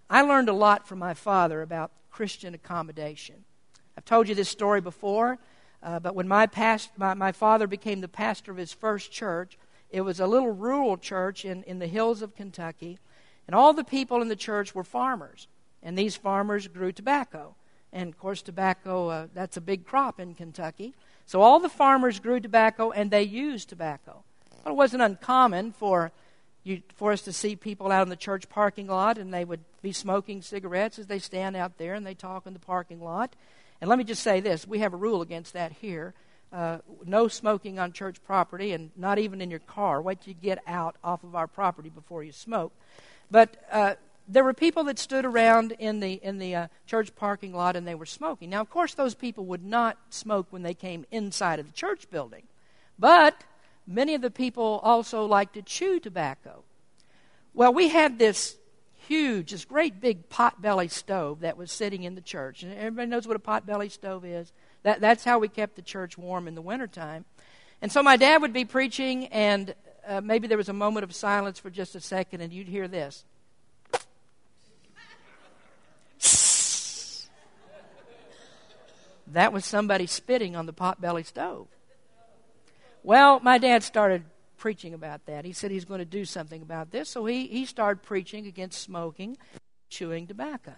I 0.10 0.22
learned 0.22 0.50
a 0.50 0.54
lot 0.54 0.88
from 0.88 1.00
my 1.00 1.14
father 1.14 1.62
about 1.62 1.92
Christian 2.10 2.54
accommodation. 2.54 3.44
I've 3.98 4.06
told 4.06 4.30
you 4.30 4.36
this 4.36 4.50
story 4.50 4.82
before, 4.82 5.40
uh, 5.84 6.00
but 6.00 6.16
when 6.16 6.28
my, 6.28 6.48
past, 6.48 6.92
my, 6.98 7.14
my 7.14 7.32
father 7.32 7.68
became 7.68 8.02
the 8.02 8.08
pastor 8.08 8.52
of 8.52 8.58
his 8.58 8.74
first 8.74 9.12
church, 9.12 9.58
it 9.90 10.02
was 10.02 10.20
a 10.20 10.28
little 10.28 10.52
rural 10.52 10.98
church 10.98 11.44
in, 11.44 11.64
in 11.64 11.80
the 11.80 11.88
hills 11.88 12.22
of 12.22 12.36
Kentucky, 12.36 13.00
and 13.48 13.56
all 13.56 13.74
the 13.74 13.84
people 13.84 14.22
in 14.22 14.28
the 14.28 14.36
church 14.36 14.74
were 14.74 14.84
farmers, 14.84 15.48
and 15.84 15.98
these 15.98 16.16
farmers 16.16 16.68
grew 16.68 16.92
tobacco. 16.92 17.56
And 17.94 18.10
of 18.10 18.18
course, 18.18 18.42
tobacco, 18.42 19.10
uh, 19.10 19.28
that's 19.34 19.58
a 19.58 19.62
big 19.62 19.86
crop 19.86 20.20
in 20.20 20.34
Kentucky. 20.34 20.94
So 21.26 21.42
all 21.42 21.60
the 21.60 21.70
farmers 21.70 22.20
grew 22.20 22.40
tobacco 22.40 22.92
and 22.92 23.12
they 23.12 23.24
used 23.24 23.70
tobacco. 23.70 24.24
Well, 24.64 24.74
it 24.74 24.78
wasn't 24.78 25.04
uncommon 25.04 25.72
for 25.74 26.12
you, 26.64 26.82
for 26.96 27.12
us 27.12 27.22
to 27.24 27.34
see 27.34 27.56
people 27.56 27.92
out 27.92 28.04
in 28.04 28.10
the 28.10 28.16
church 28.16 28.48
parking 28.50 28.88
lot 28.88 29.18
and 29.18 29.34
they 29.34 29.44
would 29.44 29.62
be 29.82 29.92
smoking 29.92 30.42
cigarettes 30.42 31.00
as 31.00 31.08
they 31.08 31.20
stand 31.20 31.56
out 31.56 31.78
there 31.78 31.94
and 31.96 32.06
they 32.06 32.14
talk 32.14 32.46
in 32.46 32.54
the 32.54 32.60
parking 32.60 33.02
lot. 33.02 33.36
And 33.80 33.90
let 33.90 33.98
me 33.98 34.04
just 34.04 34.24
say 34.24 34.40
this 34.40 34.68
we 34.68 34.80
have 34.80 34.94
a 34.94 34.98
rule 34.98 35.22
against 35.22 35.54
that 35.54 35.72
here. 35.74 36.14
Uh, 36.54 36.80
no 37.06 37.30
smoking 37.30 37.80
on 37.80 37.94
church 37.94 38.22
property 38.24 38.74
and 38.74 38.92
not 38.98 39.18
even 39.18 39.40
in 39.40 39.50
your 39.50 39.60
car. 39.60 40.02
Wait 40.02 40.22
till 40.22 40.34
you 40.34 40.40
get 40.40 40.60
out 40.68 40.98
off 41.02 41.24
of 41.24 41.34
our 41.34 41.48
property 41.48 41.90
before 41.90 42.24
you 42.24 42.34
smoke. 42.34 42.74
But 43.32 43.56
uh, 43.72 43.96
there 44.28 44.44
were 44.44 44.54
people 44.54 44.84
that 44.86 45.00
stood 45.00 45.26
around 45.26 45.74
in 45.74 46.00
the, 46.00 46.14
in 46.14 46.38
the 46.38 46.56
uh, 46.56 46.68
church 46.86 47.16
parking 47.16 47.54
lot 47.54 47.76
and 47.76 47.88
they 47.88 47.96
were 47.96 48.06
smoking. 48.06 48.50
Now, 48.50 48.62
of 48.62 48.70
course, 48.70 48.94
those 48.94 49.16
people 49.16 49.46
would 49.46 49.64
not 49.64 49.98
smoke 50.10 50.48
when 50.52 50.62
they 50.62 50.74
came 50.74 51.06
inside 51.12 51.60
of 51.60 51.68
the 51.68 51.74
church 51.74 52.10
building. 52.10 52.44
But 52.98 53.44
many 53.86 54.14
of 54.14 54.22
the 54.22 54.32
people 54.32 54.80
also 54.84 55.26
like 55.26 55.54
to 55.54 55.62
chew 55.62 56.00
tobacco. 56.00 56.64
Well, 57.54 57.74
we 57.74 57.90
had 57.90 58.20
this 58.20 58.58
huge, 59.08 59.52
this 59.52 59.66
great 59.66 60.00
big 60.00 60.30
potbelly 60.30 60.90
stove 60.90 61.42
that 61.42 61.58
was 61.58 61.72
sitting 61.72 62.04
in 62.04 62.16
the 62.16 62.22
church. 62.22 62.64
And 62.64 62.74
everybody 62.74 63.10
knows 63.10 63.28
what 63.28 63.36
a 63.36 63.40
potbelly 63.40 63.92
stove 63.92 64.24
is. 64.24 64.54
That, 64.84 65.02
that's 65.02 65.24
how 65.24 65.40
we 65.40 65.50
kept 65.50 65.76
the 65.76 65.82
church 65.82 66.18
warm 66.18 66.48
in 66.48 66.56
the 66.56 66.62
wintertime. 66.62 67.26
And 67.82 67.92
so 67.92 68.04
my 68.04 68.16
dad 68.16 68.42
would 68.42 68.54
be 68.54 68.64
preaching, 68.64 69.26
and 69.28 69.74
uh, 70.08 70.22
maybe 70.22 70.48
there 70.48 70.58
was 70.58 70.70
a 70.70 70.74
moment 70.74 71.04
of 71.04 71.14
silence 71.14 71.60
for 71.60 71.70
just 71.70 71.96
a 71.96 72.00
second, 72.00 72.42
and 72.42 72.54
you'd 72.54 72.68
hear 72.68 72.88
this. 72.88 73.26
That 79.36 79.54
was 79.54 79.66
somebody 79.66 80.08
spitting 80.08 80.56
on 80.56 80.66
the 80.66 80.74
potbelly 80.74 81.26
stove. 81.26 81.68
Well, 83.04 83.40
my 83.40 83.58
dad 83.58 83.84
started 83.84 84.24
preaching 84.58 84.94
about 84.94 85.26
that. 85.26 85.44
He 85.44 85.54
said 85.54 85.72
he's 85.72 85.86
going 85.86 86.00
to 86.00 86.06
do 86.06 86.24
something 86.24 86.62
about 86.62 86.92
this, 86.92 87.10
so 87.10 87.26
he, 87.26 87.48
he 87.48 87.66
started 87.66 88.04
preaching 88.04 88.46
against 88.46 88.82
smoking, 88.82 89.38
chewing 89.90 90.28
tobacco. 90.28 90.74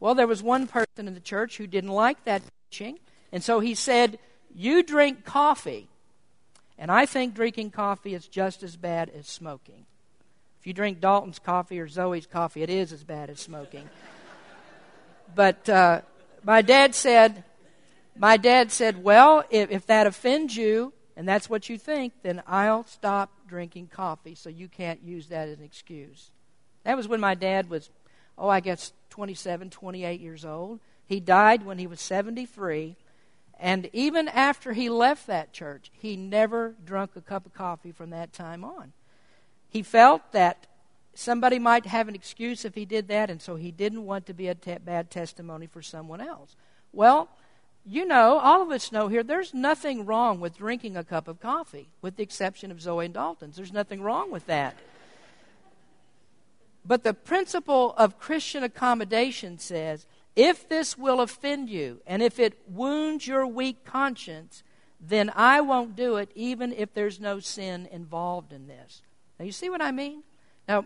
Well, 0.00 0.14
there 0.14 0.26
was 0.26 0.42
one 0.42 0.66
person 0.66 1.06
in 1.06 1.14
the 1.14 1.20
church 1.20 1.56
who 1.56 1.66
didn't 1.66 1.90
like 1.90 2.24
that 2.24 2.42
preaching, 2.68 2.98
and 3.30 3.42
so 3.42 3.60
he 3.60 3.74
said, 3.74 4.18
You 4.54 4.82
drink 4.82 5.24
coffee. 5.24 5.88
And 6.76 6.90
I 6.90 7.04
think 7.06 7.34
drinking 7.34 7.70
coffee 7.70 8.14
is 8.14 8.26
just 8.26 8.62
as 8.62 8.76
bad 8.76 9.10
as 9.10 9.28
smoking. 9.28 9.84
If 10.58 10.66
you 10.66 10.72
drink 10.72 11.00
Dalton's 11.00 11.38
coffee 11.38 11.78
or 11.78 11.86
Zoe's 11.88 12.26
coffee, 12.26 12.62
it 12.62 12.70
is 12.70 12.92
as 12.92 13.04
bad 13.04 13.30
as 13.30 13.38
smoking. 13.38 13.88
but 15.34 15.68
uh, 15.68 16.00
my 16.42 16.62
dad 16.62 16.94
said, 16.94 17.44
my 18.20 18.36
dad 18.36 18.70
said, 18.70 19.02
Well, 19.02 19.44
if, 19.48 19.70
if 19.70 19.86
that 19.86 20.06
offends 20.06 20.54
you, 20.54 20.92
and 21.16 21.26
that's 21.26 21.48
what 21.48 21.70
you 21.70 21.78
think, 21.78 22.12
then 22.22 22.42
I'll 22.46 22.84
stop 22.84 23.30
drinking 23.48 23.88
coffee 23.88 24.34
so 24.34 24.50
you 24.50 24.68
can't 24.68 25.02
use 25.02 25.28
that 25.28 25.48
as 25.48 25.58
an 25.58 25.64
excuse. 25.64 26.30
That 26.84 26.98
was 26.98 27.08
when 27.08 27.20
my 27.20 27.34
dad 27.34 27.70
was, 27.70 27.88
oh, 28.36 28.48
I 28.48 28.60
guess 28.60 28.92
27, 29.08 29.70
28 29.70 30.20
years 30.20 30.44
old. 30.44 30.80
He 31.06 31.18
died 31.18 31.64
when 31.64 31.78
he 31.78 31.86
was 31.86 32.00
73. 32.00 32.96
And 33.58 33.88
even 33.94 34.28
after 34.28 34.74
he 34.74 34.90
left 34.90 35.26
that 35.26 35.52
church, 35.52 35.90
he 35.92 36.16
never 36.16 36.74
drank 36.84 37.16
a 37.16 37.20
cup 37.22 37.46
of 37.46 37.54
coffee 37.54 37.92
from 37.92 38.10
that 38.10 38.32
time 38.34 38.64
on. 38.64 38.92
He 39.68 39.82
felt 39.82 40.32
that 40.32 40.66
somebody 41.14 41.58
might 41.58 41.86
have 41.86 42.08
an 42.08 42.14
excuse 42.14 42.64
if 42.66 42.74
he 42.74 42.84
did 42.84 43.08
that, 43.08 43.30
and 43.30 43.40
so 43.40 43.56
he 43.56 43.70
didn't 43.70 44.04
want 44.04 44.26
to 44.26 44.34
be 44.34 44.48
a 44.48 44.54
te- 44.54 44.78
bad 44.78 45.10
testimony 45.10 45.66
for 45.66 45.82
someone 45.82 46.20
else. 46.20 46.54
Well, 46.92 47.28
you 47.84 48.04
know, 48.04 48.38
all 48.38 48.62
of 48.62 48.70
us 48.70 48.92
know 48.92 49.08
here, 49.08 49.22
there's 49.22 49.54
nothing 49.54 50.04
wrong 50.04 50.40
with 50.40 50.58
drinking 50.58 50.96
a 50.96 51.04
cup 51.04 51.28
of 51.28 51.40
coffee, 51.40 51.88
with 52.02 52.16
the 52.16 52.22
exception 52.22 52.70
of 52.70 52.80
Zoe 52.80 53.04
and 53.04 53.14
Dalton's. 53.14 53.56
There's 53.56 53.72
nothing 53.72 54.02
wrong 54.02 54.30
with 54.30 54.46
that. 54.46 54.76
But 56.84 57.04
the 57.04 57.14
principle 57.14 57.94
of 57.96 58.18
Christian 58.18 58.62
accommodation 58.62 59.58
says 59.58 60.06
if 60.36 60.68
this 60.68 60.96
will 60.96 61.20
offend 61.20 61.68
you 61.68 62.00
and 62.06 62.22
if 62.22 62.38
it 62.38 62.58
wounds 62.68 63.26
your 63.26 63.46
weak 63.46 63.84
conscience, 63.84 64.62
then 65.00 65.30
I 65.34 65.60
won't 65.60 65.96
do 65.96 66.16
it, 66.16 66.30
even 66.34 66.72
if 66.72 66.92
there's 66.92 67.20
no 67.20 67.40
sin 67.40 67.88
involved 67.90 68.52
in 68.52 68.66
this. 68.66 69.02
Now, 69.38 69.46
you 69.46 69.52
see 69.52 69.70
what 69.70 69.82
I 69.82 69.90
mean? 69.90 70.22
Now, 70.68 70.84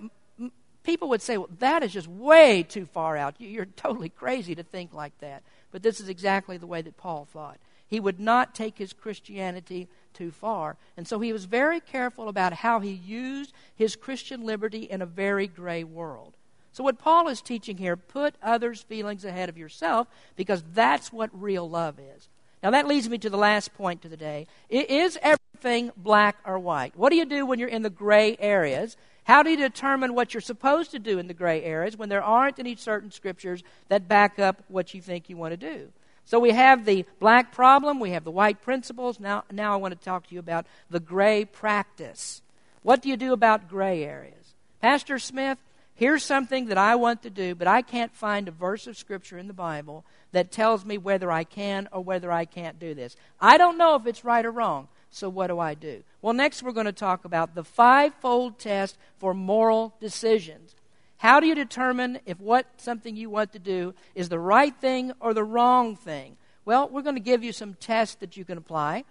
people 0.84 1.08
would 1.08 1.22
say, 1.22 1.36
well, 1.36 1.48
that 1.58 1.82
is 1.82 1.92
just 1.92 2.06
way 2.06 2.62
too 2.62 2.86
far 2.86 3.16
out. 3.16 3.34
You're 3.38 3.64
totally 3.64 4.08
crazy 4.08 4.54
to 4.54 4.62
think 4.62 4.94
like 4.94 5.18
that. 5.18 5.42
But 5.72 5.82
this 5.82 5.98
is 5.98 6.08
exactly 6.08 6.56
the 6.56 6.66
way 6.66 6.82
that 6.82 6.96
Paul 6.96 7.24
thought. 7.24 7.58
He 7.88 8.00
would 8.00 8.20
not 8.20 8.54
take 8.54 8.78
his 8.78 8.92
Christianity 8.92 9.88
too 10.12 10.30
far. 10.30 10.76
And 10.96 11.06
so 11.06 11.20
he 11.20 11.32
was 11.32 11.44
very 11.44 11.80
careful 11.80 12.28
about 12.28 12.52
how 12.52 12.80
he 12.80 12.92
used 12.92 13.52
his 13.74 13.96
Christian 13.96 14.44
liberty 14.44 14.82
in 14.84 15.02
a 15.02 15.06
very 15.06 15.46
gray 15.46 15.84
world. 15.84 16.34
So, 16.72 16.82
what 16.82 16.98
Paul 16.98 17.28
is 17.28 17.40
teaching 17.40 17.76
here, 17.76 17.96
put 17.96 18.34
others' 18.42 18.82
feelings 18.82 19.24
ahead 19.24 19.48
of 19.48 19.56
yourself 19.56 20.08
because 20.34 20.64
that's 20.74 21.12
what 21.12 21.30
real 21.32 21.70
love 21.70 22.00
is. 22.00 22.28
Now, 22.64 22.72
that 22.72 22.88
leads 22.88 23.08
me 23.08 23.16
to 23.18 23.30
the 23.30 23.36
last 23.36 23.74
point 23.74 24.02
to 24.02 24.08
the 24.08 24.16
day. 24.16 24.48
Is 24.68 25.16
everything 25.22 25.92
black 25.96 26.36
or 26.44 26.58
white? 26.58 26.96
What 26.96 27.10
do 27.10 27.16
you 27.16 27.26
do 27.26 27.46
when 27.46 27.60
you're 27.60 27.68
in 27.68 27.82
the 27.82 27.90
gray 27.90 28.36
areas? 28.40 28.96
How 29.24 29.42
do 29.42 29.50
you 29.50 29.56
determine 29.56 30.14
what 30.14 30.34
you're 30.34 30.40
supposed 30.40 30.90
to 30.92 30.98
do 30.98 31.18
in 31.18 31.26
the 31.26 31.34
gray 31.34 31.62
areas 31.62 31.96
when 31.96 32.10
there 32.10 32.22
aren't 32.22 32.58
any 32.58 32.76
certain 32.76 33.10
scriptures 33.10 33.62
that 33.88 34.06
back 34.06 34.38
up 34.38 34.62
what 34.68 34.94
you 34.94 35.00
think 35.00 35.28
you 35.28 35.36
want 35.36 35.52
to 35.52 35.56
do? 35.56 35.88
So 36.26 36.38
we 36.38 36.50
have 36.50 36.84
the 36.84 37.04
black 37.20 37.52
problem, 37.52 38.00
we 38.00 38.10
have 38.10 38.24
the 38.24 38.30
white 38.30 38.62
principles. 38.62 39.20
Now, 39.20 39.44
now 39.50 39.72
I 39.72 39.76
want 39.76 39.98
to 39.98 40.04
talk 40.04 40.26
to 40.28 40.34
you 40.34 40.40
about 40.40 40.66
the 40.90 41.00
gray 41.00 41.44
practice. 41.44 42.42
What 42.82 43.02
do 43.02 43.08
you 43.08 43.16
do 43.16 43.32
about 43.32 43.68
gray 43.68 44.04
areas? 44.04 44.54
Pastor 44.80 45.18
Smith, 45.18 45.58
here's 45.94 46.22
something 46.22 46.66
that 46.66 46.78
I 46.78 46.96
want 46.96 47.22
to 47.22 47.30
do, 47.30 47.54
but 47.54 47.66
I 47.66 47.82
can't 47.82 48.14
find 48.14 48.48
a 48.48 48.52
verse 48.52 48.86
of 48.86 48.96
Scripture 48.96 49.38
in 49.38 49.48
the 49.48 49.54
Bible 49.54 50.04
that 50.32 50.50
tells 50.50 50.84
me 50.84 50.98
whether 50.98 51.30
I 51.30 51.44
can 51.44 51.88
or 51.92 52.02
whether 52.02 52.30
I 52.30 52.44
can't 52.44 52.78
do 52.78 52.94
this. 52.94 53.16
I 53.40 53.56
don't 53.56 53.78
know 53.78 53.94
if 53.94 54.06
it's 54.06 54.24
right 54.24 54.44
or 54.44 54.50
wrong, 54.50 54.88
so 55.14 55.28
what 55.28 55.46
do 55.46 55.58
I 55.58 55.74
do? 55.74 56.02
Well, 56.22 56.34
next 56.34 56.62
we're 56.62 56.72
going 56.72 56.86
to 56.86 56.92
talk 56.92 57.24
about 57.24 57.54
the 57.54 57.64
fivefold 57.64 58.58
test 58.58 58.98
for 59.18 59.32
moral 59.32 59.94
decisions. 60.00 60.74
How 61.18 61.40
do 61.40 61.46
you 61.46 61.54
determine 61.54 62.18
if 62.26 62.40
what 62.40 62.66
something 62.76 63.16
you 63.16 63.30
want 63.30 63.52
to 63.52 63.58
do 63.58 63.94
is 64.14 64.28
the 64.28 64.38
right 64.38 64.74
thing 64.74 65.12
or 65.20 65.32
the 65.32 65.44
wrong 65.44 65.96
thing? 65.96 66.36
Well, 66.64 66.88
we're 66.88 67.02
going 67.02 67.16
to 67.16 67.20
give 67.20 67.44
you 67.44 67.52
some 67.52 67.74
tests 67.74 68.16
that 68.16 68.36
you 68.36 68.44
can 68.44 68.58
apply. 68.58 69.04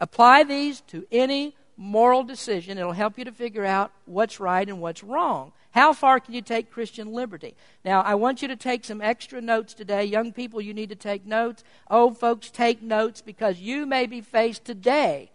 Apply 0.00 0.44
these 0.44 0.80
to 0.88 1.06
any 1.10 1.56
moral 1.82 2.22
decision. 2.22 2.78
It'll 2.78 2.92
help 2.92 3.18
you 3.18 3.24
to 3.24 3.32
figure 3.32 3.64
out 3.64 3.90
what's 4.06 4.38
right 4.38 4.68
and 4.68 4.80
what's 4.80 5.02
wrong. 5.02 5.52
How 5.72 5.92
far 5.92 6.20
can 6.20 6.32
you 6.32 6.42
take 6.42 6.70
Christian 6.70 7.12
liberty? 7.12 7.54
Now, 7.84 8.02
I 8.02 8.14
want 8.14 8.40
you 8.40 8.48
to 8.48 8.56
take 8.56 8.84
some 8.84 9.00
extra 9.00 9.40
notes 9.40 9.74
today. 9.74 10.04
Young 10.04 10.32
people, 10.32 10.60
you 10.60 10.74
need 10.74 10.90
to 10.90 10.94
take 10.94 11.26
notes. 11.26 11.64
Old 11.90 12.18
folks, 12.18 12.50
take 12.50 12.82
notes 12.82 13.20
because 13.20 13.58
you 13.58 13.84
may 13.84 14.06
be 14.06 14.20
faced 14.20 14.64
today, 14.64 15.30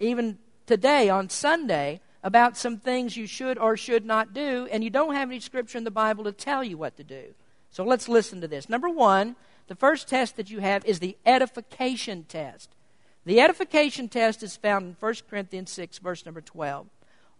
even 0.00 0.38
today 0.66 1.08
on 1.08 1.28
Sunday, 1.28 2.00
about 2.24 2.56
some 2.56 2.78
things 2.78 3.16
you 3.16 3.26
should 3.26 3.58
or 3.58 3.76
should 3.76 4.04
not 4.04 4.32
do, 4.32 4.66
and 4.72 4.82
you 4.82 4.90
don't 4.90 5.14
have 5.14 5.28
any 5.28 5.38
scripture 5.38 5.78
in 5.78 5.84
the 5.84 5.90
Bible 5.90 6.24
to 6.24 6.32
tell 6.32 6.64
you 6.64 6.76
what 6.76 6.96
to 6.96 7.04
do. 7.04 7.34
So 7.70 7.84
let's 7.84 8.08
listen 8.08 8.40
to 8.40 8.48
this. 8.48 8.68
Number 8.68 8.88
one, 8.88 9.36
the 9.68 9.76
first 9.76 10.08
test 10.08 10.36
that 10.36 10.50
you 10.50 10.60
have 10.60 10.84
is 10.86 10.98
the 10.98 11.16
edification 11.24 12.24
test. 12.24 12.70
The 13.26 13.40
edification 13.40 14.08
test 14.08 14.42
is 14.42 14.56
found 14.56 14.84
in 14.86 14.96
1 15.00 15.14
Corinthians 15.30 15.70
6, 15.70 15.98
verse 15.98 16.26
number 16.26 16.42
12. 16.42 16.86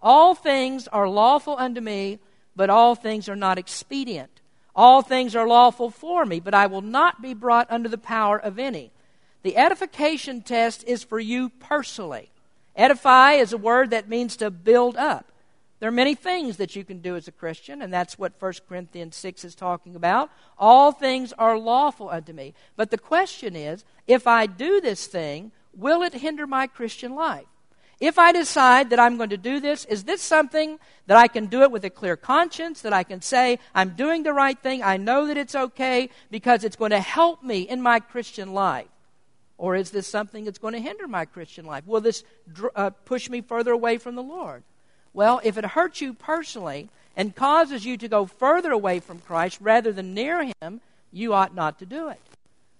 All 0.00 0.34
things 0.34 0.88
are 0.88 1.08
lawful 1.08 1.56
unto 1.58 1.80
me, 1.80 2.18
but 2.56 2.70
all 2.70 2.94
things 2.94 3.28
are 3.28 3.36
not 3.36 3.58
expedient. 3.58 4.40
All 4.74 5.02
things 5.02 5.36
are 5.36 5.46
lawful 5.46 5.90
for 5.90 6.24
me, 6.24 6.40
but 6.40 6.54
I 6.54 6.66
will 6.66 6.82
not 6.82 7.22
be 7.22 7.34
brought 7.34 7.70
under 7.70 7.88
the 7.88 7.98
power 7.98 8.38
of 8.38 8.58
any. 8.58 8.92
The 9.42 9.56
edification 9.56 10.40
test 10.40 10.84
is 10.86 11.04
for 11.04 11.20
you 11.20 11.50
personally. 11.50 12.30
Edify 12.74 13.34
is 13.34 13.52
a 13.52 13.58
word 13.58 13.90
that 13.90 14.08
means 14.08 14.36
to 14.36 14.50
build 14.50 14.96
up. 14.96 15.30
There 15.80 15.88
are 15.88 15.92
many 15.92 16.14
things 16.14 16.56
that 16.56 16.74
you 16.74 16.82
can 16.82 17.00
do 17.00 17.14
as 17.14 17.28
a 17.28 17.32
Christian, 17.32 17.82
and 17.82 17.92
that's 17.92 18.18
what 18.18 18.40
1 18.40 18.54
Corinthians 18.66 19.16
6 19.16 19.44
is 19.44 19.54
talking 19.54 19.94
about. 19.94 20.30
All 20.58 20.92
things 20.92 21.34
are 21.34 21.58
lawful 21.58 22.08
unto 22.08 22.32
me. 22.32 22.54
But 22.74 22.90
the 22.90 22.98
question 22.98 23.54
is 23.54 23.84
if 24.06 24.26
I 24.26 24.46
do 24.46 24.80
this 24.80 25.06
thing, 25.06 25.52
will 25.76 26.02
it 26.02 26.14
hinder 26.14 26.46
my 26.46 26.66
Christian 26.66 27.14
life? 27.14 27.46
If 28.00 28.18
I 28.18 28.32
decide 28.32 28.90
that 28.90 28.98
I'm 28.98 29.16
going 29.16 29.30
to 29.30 29.36
do 29.36 29.60
this, 29.60 29.84
is 29.84 30.04
this 30.04 30.20
something 30.20 30.78
that 31.06 31.16
I 31.16 31.28
can 31.28 31.46
do 31.46 31.62
it 31.62 31.70
with 31.70 31.84
a 31.84 31.90
clear 31.90 32.16
conscience, 32.16 32.82
that 32.82 32.92
I 32.92 33.02
can 33.02 33.22
say, 33.22 33.58
I'm 33.74 33.90
doing 33.90 34.24
the 34.24 34.32
right 34.32 34.58
thing, 34.58 34.82
I 34.82 34.96
know 34.96 35.26
that 35.28 35.36
it's 35.36 35.54
okay 35.54 36.10
because 36.30 36.64
it's 36.64 36.76
going 36.76 36.90
to 36.90 37.00
help 37.00 37.42
me 37.42 37.60
in 37.60 37.80
my 37.80 38.00
Christian 38.00 38.52
life? 38.52 38.88
Or 39.56 39.76
is 39.76 39.90
this 39.90 40.08
something 40.08 40.44
that's 40.44 40.58
going 40.58 40.74
to 40.74 40.80
hinder 40.80 41.06
my 41.06 41.24
Christian 41.24 41.64
life? 41.64 41.86
Will 41.86 42.00
this 42.00 42.24
uh, 42.74 42.90
push 42.90 43.30
me 43.30 43.40
further 43.40 43.70
away 43.70 43.98
from 43.98 44.16
the 44.16 44.22
Lord? 44.22 44.64
Well, 45.12 45.40
if 45.44 45.56
it 45.56 45.64
hurts 45.64 46.00
you 46.00 46.12
personally 46.12 46.88
and 47.16 47.36
causes 47.36 47.86
you 47.86 47.96
to 47.98 48.08
go 48.08 48.26
further 48.26 48.72
away 48.72 48.98
from 48.98 49.20
Christ 49.20 49.58
rather 49.60 49.92
than 49.92 50.12
near 50.12 50.50
Him, 50.60 50.80
you 51.12 51.32
ought 51.32 51.54
not 51.54 51.78
to 51.78 51.86
do 51.86 52.08
it. 52.08 52.20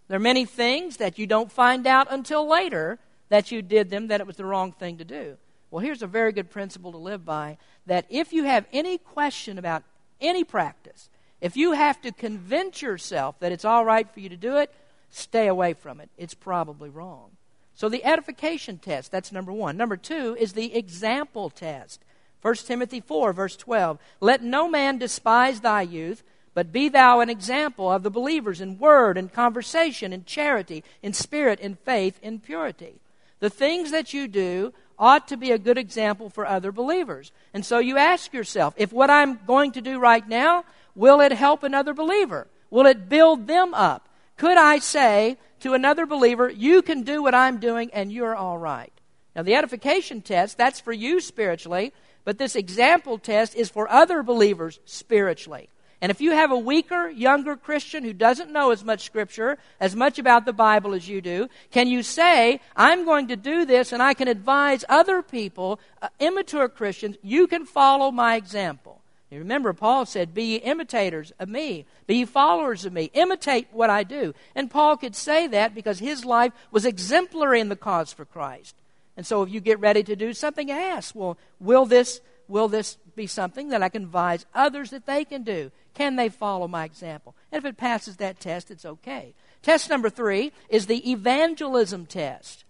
There 0.08 0.16
are 0.16 0.20
many 0.20 0.44
things 0.44 0.98
that 0.98 1.18
you 1.18 1.26
don't 1.26 1.50
find 1.50 1.86
out 1.86 2.08
until 2.10 2.46
later 2.46 2.98
that 3.30 3.50
you 3.50 3.62
did 3.62 3.90
them, 3.90 4.08
that 4.08 4.20
it 4.20 4.26
was 4.26 4.36
the 4.36 4.44
wrong 4.44 4.72
thing 4.72 4.98
to 4.98 5.04
do. 5.04 5.36
Well, 5.70 5.82
here's 5.82 6.02
a 6.02 6.06
very 6.06 6.32
good 6.32 6.50
principle 6.50 6.92
to 6.92 6.98
live 6.98 7.24
by 7.24 7.58
that 7.86 8.06
if 8.08 8.32
you 8.32 8.44
have 8.44 8.66
any 8.72 8.98
question 8.98 9.58
about 9.58 9.82
any 10.20 10.44
practice, 10.44 11.08
if 11.40 11.56
you 11.56 11.72
have 11.72 12.00
to 12.02 12.12
convince 12.12 12.80
yourself 12.80 13.38
that 13.40 13.52
it's 13.52 13.64
all 13.64 13.84
right 13.84 14.08
for 14.08 14.20
you 14.20 14.28
to 14.28 14.36
do 14.36 14.56
it, 14.56 14.72
stay 15.10 15.46
away 15.46 15.74
from 15.74 16.00
it. 16.00 16.10
It's 16.16 16.34
probably 16.34 16.90
wrong. 16.90 17.30
So 17.74 17.88
the 17.88 18.04
edification 18.04 18.78
test, 18.78 19.10
that's 19.10 19.32
number 19.32 19.52
one. 19.52 19.76
Number 19.76 19.96
two 19.96 20.36
is 20.38 20.52
the 20.52 20.74
example 20.76 21.50
test. 21.50 22.04
1 22.40 22.54
Timothy 22.56 23.00
4, 23.00 23.32
verse 23.32 23.56
12. 23.56 23.98
Let 24.20 24.42
no 24.42 24.68
man 24.68 24.98
despise 24.98 25.60
thy 25.60 25.82
youth, 25.82 26.22
but 26.54 26.72
be 26.72 26.88
thou 26.88 27.20
an 27.20 27.28
example 27.28 27.90
of 27.90 28.02
the 28.02 28.10
believers 28.10 28.60
in 28.60 28.78
word 28.78 29.18
and 29.18 29.32
conversation, 29.32 30.12
in 30.12 30.24
charity, 30.24 30.84
in 31.02 31.12
spirit, 31.12 31.60
in 31.60 31.74
faith, 31.74 32.18
in 32.22 32.38
purity. 32.38 33.00
The 33.40 33.50
things 33.50 33.90
that 33.90 34.14
you 34.14 34.28
do 34.28 34.72
ought 34.98 35.28
to 35.28 35.36
be 35.36 35.50
a 35.50 35.58
good 35.58 35.76
example 35.76 36.30
for 36.30 36.46
other 36.46 36.70
believers. 36.70 37.32
And 37.52 37.66
so 37.66 37.78
you 37.78 37.98
ask 37.98 38.32
yourself 38.32 38.74
if 38.76 38.92
what 38.92 39.10
I'm 39.10 39.40
going 39.46 39.72
to 39.72 39.80
do 39.80 39.98
right 39.98 40.26
now, 40.26 40.64
will 40.94 41.20
it 41.20 41.32
help 41.32 41.64
another 41.64 41.92
believer? 41.92 42.46
Will 42.70 42.86
it 42.86 43.08
build 43.08 43.46
them 43.46 43.74
up? 43.74 44.08
Could 44.36 44.56
I 44.56 44.78
say 44.78 45.36
to 45.60 45.74
another 45.74 46.06
believer, 46.06 46.48
You 46.48 46.82
can 46.82 47.02
do 47.02 47.22
what 47.22 47.34
I'm 47.34 47.58
doing 47.58 47.90
and 47.92 48.12
you're 48.12 48.36
all 48.36 48.58
right? 48.58 48.92
Now, 49.34 49.42
the 49.42 49.56
edification 49.56 50.22
test, 50.22 50.56
that's 50.56 50.78
for 50.78 50.92
you 50.92 51.20
spiritually, 51.20 51.92
but 52.24 52.38
this 52.38 52.54
example 52.54 53.18
test 53.18 53.56
is 53.56 53.68
for 53.68 53.90
other 53.90 54.22
believers 54.22 54.78
spiritually. 54.84 55.68
And 56.00 56.10
if 56.10 56.20
you 56.20 56.32
have 56.32 56.50
a 56.50 56.58
weaker, 56.58 57.08
younger 57.08 57.56
Christian 57.56 58.04
who 58.04 58.12
doesn't 58.12 58.50
know 58.50 58.70
as 58.70 58.84
much 58.84 59.04
Scripture, 59.04 59.58
as 59.80 59.96
much 59.96 60.18
about 60.18 60.44
the 60.44 60.52
Bible 60.52 60.94
as 60.94 61.08
you 61.08 61.20
do, 61.20 61.48
can 61.70 61.88
you 61.88 62.02
say, 62.02 62.60
I'm 62.76 63.04
going 63.04 63.28
to 63.28 63.36
do 63.36 63.64
this 63.64 63.92
and 63.92 64.02
I 64.02 64.14
can 64.14 64.28
advise 64.28 64.84
other 64.88 65.22
people, 65.22 65.80
uh, 66.02 66.08
immature 66.20 66.68
Christians, 66.68 67.16
you 67.22 67.46
can 67.46 67.64
follow 67.64 68.10
my 68.10 68.36
example? 68.36 69.00
You 69.34 69.40
remember, 69.40 69.72
Paul 69.72 70.06
said, 70.06 70.32
Be 70.32 70.56
imitators 70.56 71.32
of 71.40 71.48
me, 71.48 71.86
be 72.06 72.24
followers 72.24 72.84
of 72.84 72.92
me, 72.92 73.10
imitate 73.14 73.66
what 73.72 73.90
I 73.90 74.04
do. 74.04 74.32
And 74.54 74.70
Paul 74.70 74.96
could 74.96 75.16
say 75.16 75.48
that 75.48 75.74
because 75.74 75.98
his 75.98 76.24
life 76.24 76.52
was 76.70 76.84
exemplary 76.84 77.58
in 77.58 77.68
the 77.68 77.74
cause 77.76 78.12
for 78.12 78.24
Christ. 78.24 78.76
And 79.16 79.26
so 79.26 79.42
if 79.42 79.50
you 79.50 79.60
get 79.60 79.80
ready 79.80 80.02
to 80.04 80.14
do 80.14 80.32
something, 80.34 80.70
ask, 80.70 81.14
Well, 81.16 81.36
will 81.58 81.84
this, 81.84 82.20
will 82.48 82.68
this 82.68 82.96
be 83.14 83.26
something 83.26 83.68
that 83.68 83.82
I 83.82 83.88
can 83.88 84.04
advise 84.04 84.46
others 84.54 84.90
that 84.90 85.06
they 85.06 85.24
can 85.24 85.42
do? 85.42 85.70
Can 85.94 86.16
they 86.16 86.28
follow 86.28 86.66
my 86.68 86.84
example? 86.84 87.34
And 87.52 87.58
if 87.58 87.64
it 87.64 87.76
passes 87.76 88.16
that 88.16 88.40
test, 88.40 88.70
it's 88.70 88.84
okay. 88.84 89.34
Test 89.62 89.88
number 89.88 90.10
three 90.10 90.52
is 90.68 90.86
the 90.86 91.10
evangelism 91.10 92.06
test. 92.06 92.64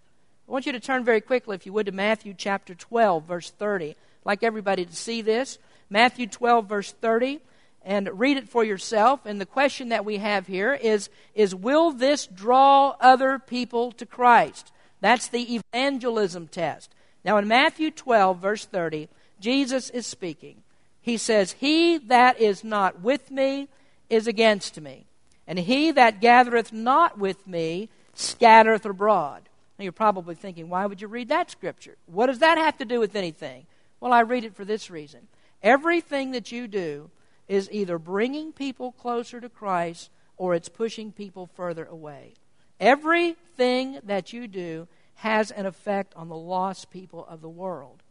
I 0.47 0.51
want 0.51 0.65
you 0.65 0.71
to 0.71 0.79
turn 0.79 1.03
very 1.03 1.21
quickly, 1.21 1.55
if 1.55 1.65
you 1.65 1.73
would, 1.73 1.87
to 1.87 1.91
Matthew 1.91 2.35
chapter 2.37 2.75
12, 2.75 3.23
verse 3.23 3.49
30. 3.49 3.89
I'd 3.89 3.95
like 4.23 4.43
everybody 4.43 4.85
to 4.85 4.95
see 4.95 5.21
this. 5.21 5.57
Matthew 5.89 6.27
12, 6.27 6.67
verse 6.67 6.91
30, 6.91 7.39
and 7.83 8.19
read 8.19 8.37
it 8.37 8.49
for 8.49 8.63
yourself. 8.63 9.25
And 9.25 9.41
the 9.41 9.45
question 9.45 9.89
that 9.89 10.05
we 10.05 10.17
have 10.17 10.47
here 10.47 10.73
is, 10.73 11.09
is 11.33 11.55
Will 11.55 11.91
this 11.91 12.27
draw 12.27 12.95
other 12.99 13.39
people 13.39 13.91
to 13.93 14.05
Christ? 14.05 14.71
That's 15.01 15.27
the 15.27 15.55
evangelism 15.55 16.47
test. 16.47 16.93
Now, 17.23 17.37
in 17.37 17.47
Matthew 17.47 17.89
12, 17.89 18.39
verse 18.39 18.65
30, 18.65 19.09
Jesus 19.39 19.89
is 19.89 20.07
speaking. 20.07 20.63
He 21.01 21.17
says, 21.17 21.53
He 21.53 21.97
that 21.97 22.39
is 22.39 22.63
not 22.63 23.01
with 23.01 23.31
me 23.31 23.69
is 24.09 24.27
against 24.27 24.79
me, 24.79 25.05
and 25.47 25.59
he 25.59 25.91
that 25.91 26.21
gathereth 26.21 26.71
not 26.71 27.17
with 27.17 27.47
me 27.47 27.89
scattereth 28.13 28.85
abroad. 28.85 29.49
Now, 29.77 29.83
you're 29.83 29.91
probably 29.91 30.35
thinking, 30.35 30.69
why 30.69 30.85
would 30.85 31.01
you 31.01 31.07
read 31.07 31.29
that 31.29 31.51
scripture? 31.51 31.97
What 32.05 32.27
does 32.27 32.39
that 32.39 32.57
have 32.57 32.77
to 32.77 32.85
do 32.85 32.99
with 32.99 33.15
anything? 33.15 33.65
Well, 33.99 34.13
I 34.13 34.21
read 34.21 34.45
it 34.45 34.55
for 34.55 34.63
this 34.63 34.89
reason. 34.89 35.27
Everything 35.61 36.31
that 36.31 36.51
you 36.51 36.67
do 36.67 37.09
is 37.47 37.69
either 37.71 37.99
bringing 37.99 38.53
people 38.53 38.93
closer 38.93 39.41
to 39.41 39.49
Christ 39.49 40.09
or 40.37 40.55
it's 40.55 40.69
pushing 40.69 41.11
people 41.11 41.49
further 41.55 41.85
away. 41.85 42.33
Everything 42.79 43.99
that 44.03 44.33
you 44.33 44.47
do 44.47 44.87
has 45.15 45.51
an 45.51 45.65
effect 45.65 46.13
on 46.15 46.29
the 46.29 46.35
lost 46.35 46.89
people 46.89 47.25
of 47.29 47.41
the 47.41 47.49
world. 47.49 48.03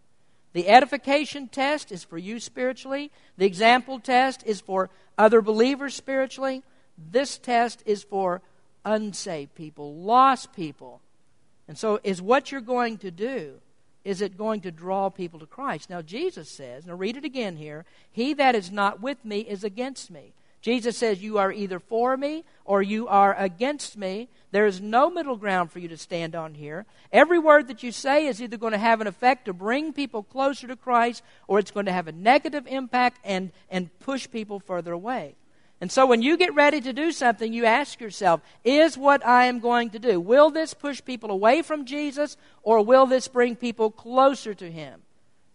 The 0.54 0.68
edification 0.68 1.48
test 1.48 1.92
is 1.92 2.04
for 2.04 2.16
you 2.16 2.40
spiritually. 2.40 3.10
The 3.36 3.44
example 3.44 4.00
test 4.00 4.42
is 4.46 4.60
for 4.60 4.88
other 5.18 5.42
believers 5.42 5.94
spiritually. 5.94 6.62
This 6.96 7.36
test 7.36 7.82
is 7.84 8.02
for 8.02 8.40
unsaved 8.84 9.54
people, 9.54 9.94
lost 9.94 10.54
people. 10.54 11.00
And 11.66 11.76
so, 11.76 11.98
is 12.04 12.22
what 12.22 12.52
you're 12.52 12.60
going 12.60 12.98
to 12.98 13.10
do 13.10 13.60
is 14.04 14.20
it 14.20 14.36
going 14.36 14.60
to 14.60 14.70
draw 14.70 15.08
people 15.08 15.40
to 15.40 15.46
Christ? 15.46 15.88
Now, 15.88 16.02
Jesus 16.02 16.50
says, 16.50 16.86
now 16.86 16.94
read 16.94 17.16
it 17.16 17.24
again 17.24 17.56
here 17.56 17.84
He 18.12 18.34
that 18.34 18.54
is 18.54 18.70
not 18.70 19.00
with 19.00 19.24
me 19.24 19.40
is 19.40 19.64
against 19.64 20.10
me. 20.10 20.34
Jesus 20.64 20.96
says, 20.96 21.22
You 21.22 21.36
are 21.36 21.52
either 21.52 21.78
for 21.78 22.16
me 22.16 22.42
or 22.64 22.80
you 22.80 23.06
are 23.06 23.34
against 23.38 23.98
me. 23.98 24.30
There 24.50 24.64
is 24.64 24.80
no 24.80 25.10
middle 25.10 25.36
ground 25.36 25.70
for 25.70 25.78
you 25.78 25.88
to 25.88 25.98
stand 25.98 26.34
on 26.34 26.54
here. 26.54 26.86
Every 27.12 27.38
word 27.38 27.68
that 27.68 27.82
you 27.82 27.92
say 27.92 28.26
is 28.26 28.40
either 28.40 28.56
going 28.56 28.72
to 28.72 28.78
have 28.78 29.02
an 29.02 29.06
effect 29.06 29.44
to 29.44 29.52
bring 29.52 29.92
people 29.92 30.22
closer 30.22 30.66
to 30.66 30.74
Christ 30.74 31.22
or 31.48 31.58
it's 31.58 31.70
going 31.70 31.84
to 31.84 31.92
have 31.92 32.08
a 32.08 32.12
negative 32.12 32.66
impact 32.66 33.20
and, 33.24 33.52
and 33.68 33.90
push 34.00 34.26
people 34.30 34.58
further 34.58 34.94
away. 34.94 35.34
And 35.82 35.92
so 35.92 36.06
when 36.06 36.22
you 36.22 36.38
get 36.38 36.54
ready 36.54 36.80
to 36.80 36.94
do 36.94 37.12
something, 37.12 37.52
you 37.52 37.66
ask 37.66 38.00
yourself, 38.00 38.40
is 38.64 38.96
what 38.96 39.26
I 39.26 39.44
am 39.44 39.60
going 39.60 39.90
to 39.90 39.98
do, 39.98 40.18
will 40.18 40.48
this 40.48 40.72
push 40.72 41.04
people 41.04 41.30
away 41.30 41.60
from 41.60 41.84
Jesus 41.84 42.38
or 42.62 42.82
will 42.82 43.04
this 43.04 43.28
bring 43.28 43.54
people 43.54 43.90
closer 43.90 44.54
to 44.54 44.70
Him? 44.70 45.02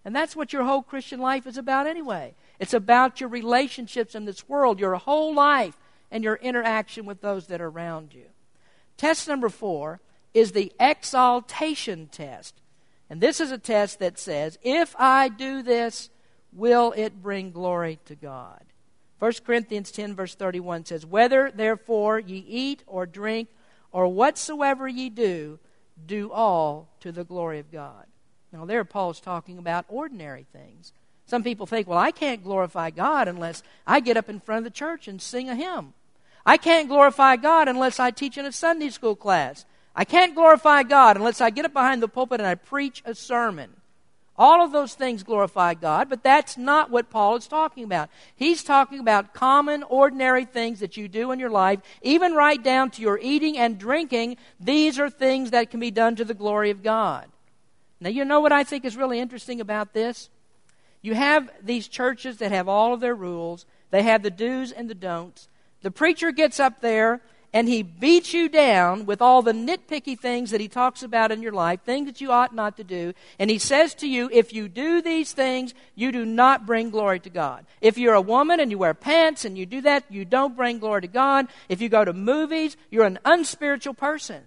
And 0.06 0.16
that's 0.16 0.36
what 0.36 0.54
your 0.54 0.64
whole 0.64 0.82
Christian 0.82 1.20
life 1.20 1.46
is 1.46 1.58
about 1.58 1.88
anyway. 1.88 2.34
It's 2.60 2.74
about 2.74 3.20
your 3.20 3.30
relationships 3.30 4.16
in 4.16 4.26
this 4.26 4.48
world, 4.48 4.80
your 4.80 4.96
whole 4.96 5.34
life, 5.34 5.78
and 6.12 6.24
your 6.24 6.36
interaction 6.36 7.06
with 7.06 7.22
those 7.22 7.48
that 7.48 7.62
are 7.62 7.70
around 7.70 8.14
you. 8.14 8.26
Test 8.98 9.28
number 9.28 9.50
four 9.50 10.00
is 10.34 10.52
the 10.52 10.72
exaltation 10.80 12.08
test. 12.08 12.62
And 13.10 13.22
this 13.22 13.40
is 13.40 13.52
a 13.52 13.58
test 13.58 14.00
that 14.00 14.20
says, 14.20 14.58
if 14.62 14.96
I 14.98 15.30
do 15.30 15.62
this, 15.62 16.10
will 16.54 16.94
it 16.96 17.22
bring 17.22 17.52
glory 17.52 18.00
to 18.06 18.16
God? 18.16 18.64
1 19.20 19.34
Corinthians 19.46 19.92
10, 19.92 20.16
verse 20.16 20.36
31 20.36 20.86
says, 20.86 21.06
Whether 21.06 21.52
therefore 21.52 22.20
ye 22.20 22.38
eat 22.48 22.84
or 22.88 23.06
drink 23.06 23.50
or 23.92 24.08
whatsoever 24.08 24.88
ye 24.88 25.10
do, 25.10 25.60
do 26.06 26.32
all 26.32 26.90
to 27.02 27.12
the 27.12 27.26
glory 27.26 27.60
of 27.60 27.72
God. 27.72 28.06
Now, 28.52 28.66
there 28.66 28.84
Paul's 28.84 29.20
talking 29.20 29.58
about 29.58 29.86
ordinary 29.88 30.46
things. 30.52 30.92
Some 31.26 31.44
people 31.44 31.68
think, 31.68 31.88
well, 31.88 32.00
I 32.00 32.12
can't 32.12 32.44
glorify 32.44 32.90
God 32.90 33.28
unless 33.28 33.62
I 33.86 34.00
get 34.00 34.18
up 34.18 34.30
in 34.30 34.40
front 34.40 34.60
of 34.60 34.64
the 34.64 34.76
church 34.76 35.08
and 35.08 35.22
sing 35.22 35.50
a 35.50 35.56
hymn. 35.56 35.94
I 36.46 36.58
can't 36.58 36.88
glorify 36.88 37.36
God 37.36 37.68
unless 37.68 38.00
I 38.00 38.10
teach 38.10 38.38
in 38.38 38.46
a 38.46 38.52
Sunday 38.52 38.90
school 38.90 39.16
class. 39.16 39.66
I 39.96 40.06
can't 40.06 40.34
glorify 40.34 40.82
God 40.84 41.18
unless 41.18 41.42
I 41.42 41.52
get 41.52 41.66
up 41.66 41.74
behind 41.74 42.02
the 42.02 42.08
pulpit 42.08 42.40
and 42.40 42.48
I 42.48 42.56
preach 42.56 43.04
a 43.06 43.14
sermon. 43.14 43.76
All 44.40 44.64
of 44.64 44.72
those 44.72 44.96
things 44.96 45.22
glorify 45.22 45.74
God, 45.74 46.10
but 46.10 46.24
that's 46.24 46.58
not 46.58 46.90
what 46.90 47.10
Paul 47.10 47.36
is 47.36 47.48
talking 47.48 47.84
about. 47.84 48.10
He's 48.36 48.64
talking 48.64 49.00
about 49.00 49.34
common, 49.34 49.84
ordinary 49.84 50.46
things 50.46 50.80
that 50.80 50.96
you 50.96 51.10
do 51.10 51.32
in 51.32 51.40
your 51.40 51.50
life, 51.50 51.82
even 52.02 52.34
right 52.34 52.64
down 52.64 52.90
to 52.92 53.02
your 53.02 53.20
eating 53.22 53.58
and 53.58 53.78
drinking. 53.78 54.38
These 54.60 54.98
are 54.98 55.10
things 55.10 55.52
that 55.52 55.70
can 55.70 55.82
be 55.82 55.92
done 55.92 56.16
to 56.16 56.26
the 56.26 56.34
glory 56.34 56.70
of 56.70 56.82
God. 56.82 57.29
Now, 58.02 58.10
you 58.10 58.24
know 58.26 58.40
what 58.40 58.52
I 58.52 58.64
think 58.64 58.86
is 58.86 58.96
really 58.96 59.20
interesting 59.20 59.60
about 59.60 59.94
this? 59.94 60.30
You 61.02 61.16
have 61.16 61.50
these 61.62 61.88
churches 61.88 62.38
that 62.38 62.52
have 62.52 62.68
all 62.68 62.94
of 62.94 63.00
their 63.00 63.16
rules, 63.16 63.66
they 63.92 64.04
have 64.04 64.24
the 64.24 64.32
do's 64.32 64.72
and 64.72 64.90
the 64.90 64.96
don'ts. 64.96 65.48
The 65.82 65.92
preacher 65.92 66.32
gets 66.32 66.60
up 66.60 66.82
there 66.82 67.22
and 67.54 67.68
he 67.68 67.82
beats 67.82 68.34
you 68.34 68.48
down 68.48 69.06
with 69.06 69.22
all 69.22 69.42
the 69.42 69.54
nitpicky 69.54 70.18
things 70.20 70.52
that 70.52 70.62
he 70.62 70.68
talks 70.68 71.02
about 71.02 71.32
in 71.32 71.42
your 71.42 71.52
life, 71.52 71.82
things 71.82 72.06
that 72.06 72.22
you 72.22 72.32
ought 72.32 72.54
not 72.54 72.78
to 72.78 72.84
do, 72.84 73.14
and 73.40 73.50
he 73.50 73.58
says 73.58 73.96
to 73.96 74.08
you, 74.08 74.30
if 74.32 74.54
you 74.54 74.68
do 74.70 75.02
these 75.02 75.32
things, 75.32 75.74
you 75.96 76.12
do 76.12 76.26
not 76.26 76.68
bring 76.68 76.92
glory 76.92 77.20
to 77.22 77.30
God. 77.30 77.66
If 77.82 77.98
you're 77.98 78.14
a 78.14 78.22
woman 78.22 78.60
and 78.60 78.70
you 78.70 78.78
wear 78.78 78.94
pants 78.94 79.46
and 79.46 79.58
you 79.58 79.66
do 79.66 79.82
that, 79.82 80.04
you 80.10 80.26
don't 80.26 80.56
bring 80.56 80.78
glory 80.78 81.02
to 81.02 81.08
God. 81.08 81.48
If 81.70 81.82
you 81.82 81.90
go 81.90 82.06
to 82.06 82.14
movies, 82.14 82.78
you're 82.92 83.06
an 83.06 83.20
unspiritual 83.26 83.96
person. 83.96 84.44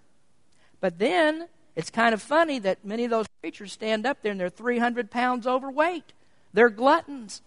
But 0.81 0.99
then, 0.99 1.49
it's 1.75 1.91
kind 1.91 2.13
of 2.13 2.21
funny 2.21 2.59
that 2.61 2.85
many 2.85 3.05
of 3.05 3.11
those 3.11 3.27
preachers 3.41 3.73
stand 3.73 4.05
up 4.05 4.23
there 4.23 4.33
and 4.33 4.41
they're 4.41 4.51
300 4.51 5.11
pounds 5.11 5.47
overweight. 5.47 6.13
They're 6.53 6.69
gluttons. 6.69 7.41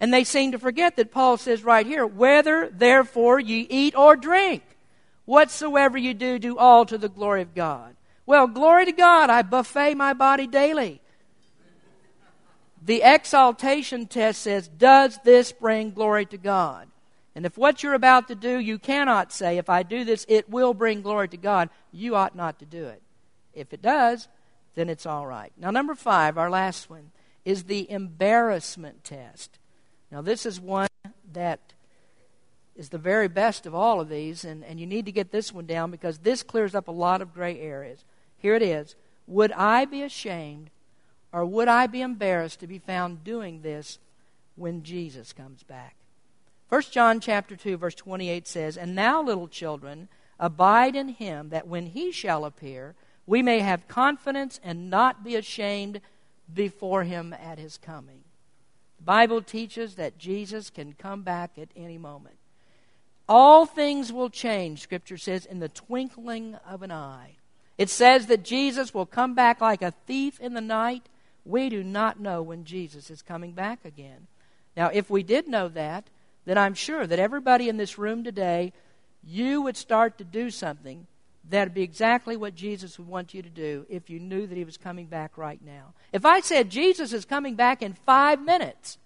And 0.00 0.14
they 0.14 0.24
seem 0.24 0.52
to 0.52 0.58
forget 0.58 0.96
that 0.96 1.12
Paul 1.12 1.36
says 1.36 1.62
right 1.62 1.86
here, 1.86 2.06
whether 2.06 2.70
therefore 2.70 3.38
ye 3.38 3.66
eat 3.68 3.94
or 3.94 4.16
drink. 4.16 4.62
Whatsoever 5.26 5.98
you 5.98 6.14
do, 6.14 6.38
do 6.38 6.56
all 6.56 6.86
to 6.86 6.96
the 6.96 7.08
glory 7.08 7.42
of 7.42 7.54
God. 7.54 7.94
Well, 8.24 8.46
glory 8.46 8.86
to 8.86 8.92
God, 8.92 9.28
I 9.28 9.42
buffet 9.42 9.94
my 9.94 10.14
body 10.14 10.46
daily. 10.46 11.00
The 12.82 13.02
exaltation 13.02 14.06
test 14.06 14.40
says, 14.40 14.68
Does 14.68 15.18
this 15.22 15.52
bring 15.52 15.90
glory 15.90 16.24
to 16.26 16.38
God? 16.38 16.88
And 17.34 17.44
if 17.44 17.58
what 17.58 17.82
you're 17.82 17.94
about 17.94 18.28
to 18.28 18.34
do, 18.34 18.58
you 18.58 18.78
cannot 18.78 19.32
say, 19.32 19.58
If 19.58 19.68
I 19.68 19.82
do 19.82 20.04
this, 20.04 20.24
it 20.28 20.48
will 20.48 20.72
bring 20.72 21.02
glory 21.02 21.28
to 21.28 21.36
God, 21.36 21.68
you 21.92 22.16
ought 22.16 22.34
not 22.34 22.58
to 22.60 22.64
do 22.64 22.86
it. 22.86 23.02
If 23.54 23.72
it 23.72 23.82
does, 23.82 24.28
then 24.74 24.88
it's 24.88 25.06
all 25.06 25.26
right. 25.26 25.52
Now, 25.56 25.70
number 25.70 25.94
five, 25.94 26.38
our 26.38 26.50
last 26.50 26.88
one, 26.88 27.10
is 27.44 27.64
the 27.64 27.90
embarrassment 27.90 29.04
test. 29.04 29.58
Now, 30.10 30.22
this 30.22 30.46
is 30.46 30.60
one 30.60 30.88
that 31.32 31.74
is 32.76 32.88
the 32.88 32.98
very 32.98 33.28
best 33.28 33.66
of 33.66 33.74
all 33.74 34.00
of 34.00 34.08
these, 34.08 34.44
and, 34.44 34.64
and 34.64 34.80
you 34.80 34.86
need 34.86 35.06
to 35.06 35.12
get 35.12 35.32
this 35.32 35.52
one 35.52 35.66
down 35.66 35.90
because 35.90 36.18
this 36.18 36.42
clears 36.42 36.74
up 36.74 36.88
a 36.88 36.92
lot 36.92 37.20
of 37.20 37.34
gray 37.34 37.60
areas. 37.60 38.04
Here 38.36 38.54
it 38.54 38.62
is 38.62 38.94
Would 39.26 39.52
I 39.52 39.84
be 39.84 40.02
ashamed 40.02 40.70
or 41.32 41.44
would 41.44 41.68
I 41.68 41.86
be 41.86 42.00
embarrassed 42.00 42.60
to 42.60 42.66
be 42.66 42.78
found 42.78 43.22
doing 43.22 43.62
this 43.62 43.98
when 44.56 44.82
Jesus 44.82 45.32
comes 45.32 45.62
back? 45.62 45.96
1 46.68 46.82
John 46.90 47.20
chapter 47.20 47.56
2 47.56 47.76
verse 47.76 47.94
28 47.94 48.46
says, 48.46 48.76
"And 48.76 48.94
now 48.94 49.22
little 49.22 49.48
children, 49.48 50.08
abide 50.38 50.96
in 50.96 51.08
him 51.08 51.50
that 51.50 51.68
when 51.68 51.86
he 51.86 52.10
shall 52.10 52.44
appear, 52.44 52.94
we 53.30 53.42
may 53.42 53.60
have 53.60 53.86
confidence 53.86 54.58
and 54.64 54.90
not 54.90 55.22
be 55.22 55.36
ashamed 55.36 56.00
before 56.52 57.04
him 57.04 57.32
at 57.32 57.58
his 57.60 57.78
coming." 57.78 58.24
The 58.98 59.04
Bible 59.04 59.40
teaches 59.40 59.94
that 59.94 60.18
Jesus 60.18 60.68
can 60.68 60.94
come 60.94 61.22
back 61.22 61.56
at 61.56 61.68
any 61.76 61.96
moment. 61.96 62.38
All 63.28 63.66
things 63.66 64.12
will 64.12 64.30
change, 64.30 64.80
Scripture 64.80 65.16
says, 65.16 65.46
in 65.46 65.60
the 65.60 65.68
twinkling 65.68 66.56
of 66.66 66.82
an 66.82 66.90
eye. 66.90 67.36
It 67.78 67.88
says 67.88 68.26
that 68.26 68.42
Jesus 68.42 68.92
will 68.92 69.06
come 69.06 69.34
back 69.34 69.60
like 69.60 69.80
a 69.80 69.92
thief 69.92 70.40
in 70.40 70.54
the 70.54 70.60
night. 70.60 71.08
We 71.44 71.68
do 71.68 71.84
not 71.84 72.18
know 72.18 72.42
when 72.42 72.64
Jesus 72.64 73.10
is 73.10 73.22
coming 73.22 73.52
back 73.52 73.84
again. 73.84 74.26
Now, 74.76 74.88
if 74.88 75.08
we 75.08 75.22
did 75.22 75.46
know 75.46 75.68
that, 75.68 76.10
then 76.46 76.58
I'm 76.58 76.74
sure 76.74 77.06
that 77.06 77.20
everybody 77.20 77.68
in 77.68 77.76
this 77.76 77.96
room 77.96 78.24
today, 78.24 78.72
you 79.22 79.62
would 79.62 79.76
start 79.76 80.18
to 80.18 80.24
do 80.24 80.50
something 80.50 81.06
that 81.50 81.66
would 81.66 81.74
be 81.74 81.82
exactly 81.82 82.36
what 82.36 82.54
Jesus 82.54 82.98
would 82.98 83.08
want 83.08 83.34
you 83.34 83.42
to 83.42 83.48
do 83.48 83.86
if 83.88 84.08
you 84.08 84.18
knew 84.18 84.46
that 84.46 84.56
he 84.56 84.64
was 84.64 84.76
coming 84.76 85.06
back 85.06 85.36
right 85.36 85.60
now. 85.64 85.94
If 86.12 86.24
I 86.24 86.40
said 86.40 86.70
Jesus 86.70 87.12
is 87.12 87.24
coming 87.24 87.54
back 87.54 87.82
in 87.82 87.94
five 87.94 88.40
minutes, 88.40 88.98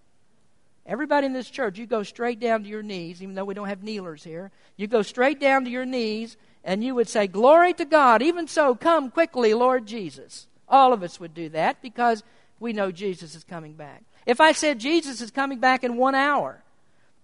Everybody 0.87 1.27
in 1.27 1.33
this 1.33 1.49
church, 1.49 1.79
you 1.79 1.87
go 1.87 2.03
straight 2.03 2.39
down 2.39 2.63
to 2.63 2.69
your 2.69 2.83
knees, 2.83 3.23
even 3.23 3.35
though 3.35 3.47
we 3.47 3.55
don't 3.55 3.69
have 3.69 3.83
kneelers 3.83 4.23
here. 4.23 4.51
You 4.77 4.87
go 4.87 5.01
straight 5.01 5.41
down 5.41 5.65
to 5.65 5.71
your 5.71 5.87
knees 5.87 6.37
and 6.63 6.85
you 6.85 6.95
would 6.95 7.09
say, 7.09 7.27
Glory 7.27 7.73
to 7.75 7.87
God. 7.87 8.21
Even 8.21 8.47
so, 8.47 8.75
come 8.75 9.11
quickly, 9.11 9.55
Lord 9.55 9.87
Jesus. 9.87 10.47
All 10.69 10.93
of 10.93 11.03
us 11.03 11.19
would 11.19 11.33
do 11.33 11.49
that 11.51 11.81
because 11.81 12.23
we 12.61 12.75
know 12.75 12.91
Jesus 12.91 13.35
is 13.35 13.45
coming 13.45 13.73
back. 13.73 14.03
If 14.27 14.41
I 14.41 14.53
said 14.53 14.79
Jesus 14.79 15.23
is 15.23 15.31
coming 15.31 15.59
back 15.59 15.85
in 15.85 15.97
one 15.97 16.15
hour, 16.15 16.63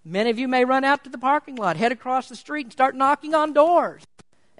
many 0.04 0.30
of 0.30 0.38
you 0.38 0.48
may 0.48 0.64
run 0.64 0.84
out 0.84 1.04
to 1.04 1.10
the 1.10 1.18
parking 1.18 1.56
lot, 1.56 1.76
head 1.76 1.92
across 1.92 2.30
the 2.30 2.36
street, 2.36 2.66
and 2.66 2.72
start 2.72 2.94
knocking 2.94 3.34
on 3.34 3.52
doors 3.52 4.02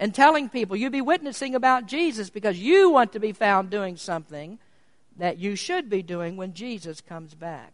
and 0.01 0.13
telling 0.15 0.49
people 0.49 0.75
You'd 0.75 0.91
be 0.91 0.99
witnessing 0.99 1.55
about 1.55 1.85
Jesus 1.85 2.29
because 2.29 2.57
you 2.57 2.89
want 2.89 3.13
to 3.13 3.19
be 3.19 3.31
found 3.31 3.69
doing 3.69 3.95
something 3.95 4.57
that 5.17 5.37
you 5.37 5.55
should 5.55 5.89
be 5.89 6.01
doing 6.01 6.35
when 6.35 6.53
Jesus 6.53 6.99
comes 6.99 7.35
back. 7.35 7.71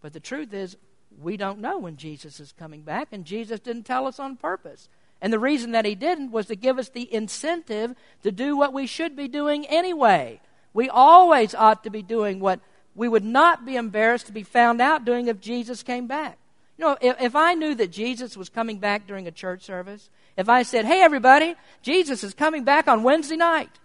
But 0.00 0.12
the 0.12 0.20
truth 0.20 0.54
is, 0.54 0.76
we 1.20 1.36
don't 1.36 1.58
know 1.58 1.78
when 1.78 1.96
Jesus 1.96 2.38
is 2.38 2.54
coming 2.56 2.82
back, 2.82 3.08
and 3.10 3.24
Jesus 3.24 3.58
didn't 3.58 3.84
tell 3.84 4.06
us 4.06 4.20
on 4.20 4.36
purpose. 4.36 4.88
And 5.20 5.32
the 5.32 5.40
reason 5.40 5.72
that 5.72 5.84
he 5.84 5.96
didn't 5.96 6.30
was 6.30 6.46
to 6.46 6.54
give 6.54 6.78
us 6.78 6.90
the 6.90 7.12
incentive 7.12 7.96
to 8.22 8.30
do 8.30 8.56
what 8.56 8.72
we 8.72 8.86
should 8.86 9.16
be 9.16 9.26
doing 9.26 9.66
anyway. 9.66 10.40
We 10.72 10.88
always 10.88 11.54
ought 11.56 11.82
to 11.82 11.90
be 11.90 12.02
doing 12.02 12.38
what 12.38 12.60
we 12.94 13.08
would 13.08 13.24
not 13.24 13.66
be 13.66 13.74
embarrassed 13.74 14.26
to 14.26 14.32
be 14.32 14.44
found 14.44 14.80
out 14.80 15.04
doing 15.04 15.26
if 15.26 15.40
Jesus 15.40 15.82
came 15.82 16.06
back. 16.06 16.38
You 16.76 16.84
know, 16.84 16.96
if, 17.00 17.20
if 17.20 17.34
I 17.34 17.54
knew 17.54 17.74
that 17.74 17.90
Jesus 17.90 18.36
was 18.36 18.48
coming 18.48 18.78
back 18.78 19.08
during 19.08 19.26
a 19.26 19.32
church 19.32 19.62
service, 19.62 20.08
if 20.38 20.48
I 20.48 20.62
said, 20.62 20.84
hey, 20.84 21.02
everybody, 21.02 21.56
Jesus 21.82 22.22
is 22.22 22.32
coming 22.32 22.62
back 22.62 22.86
on 22.86 23.02
Wednesday 23.02 23.36
night, 23.36 23.80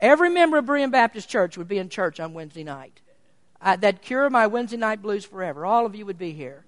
every 0.00 0.28
member 0.28 0.58
of 0.58 0.64
Berean 0.64 0.90
Baptist 0.90 1.28
Church 1.28 1.56
would 1.56 1.68
be 1.68 1.78
in 1.78 1.88
church 1.88 2.18
on 2.18 2.34
Wednesday 2.34 2.64
night. 2.64 3.00
I, 3.60 3.76
that'd 3.76 4.02
cure 4.02 4.28
my 4.28 4.48
Wednesday 4.48 4.76
night 4.76 5.00
blues 5.00 5.24
forever. 5.24 5.64
All 5.64 5.86
of 5.86 5.94
you 5.94 6.04
would 6.04 6.18
be 6.18 6.32
here. 6.32 6.64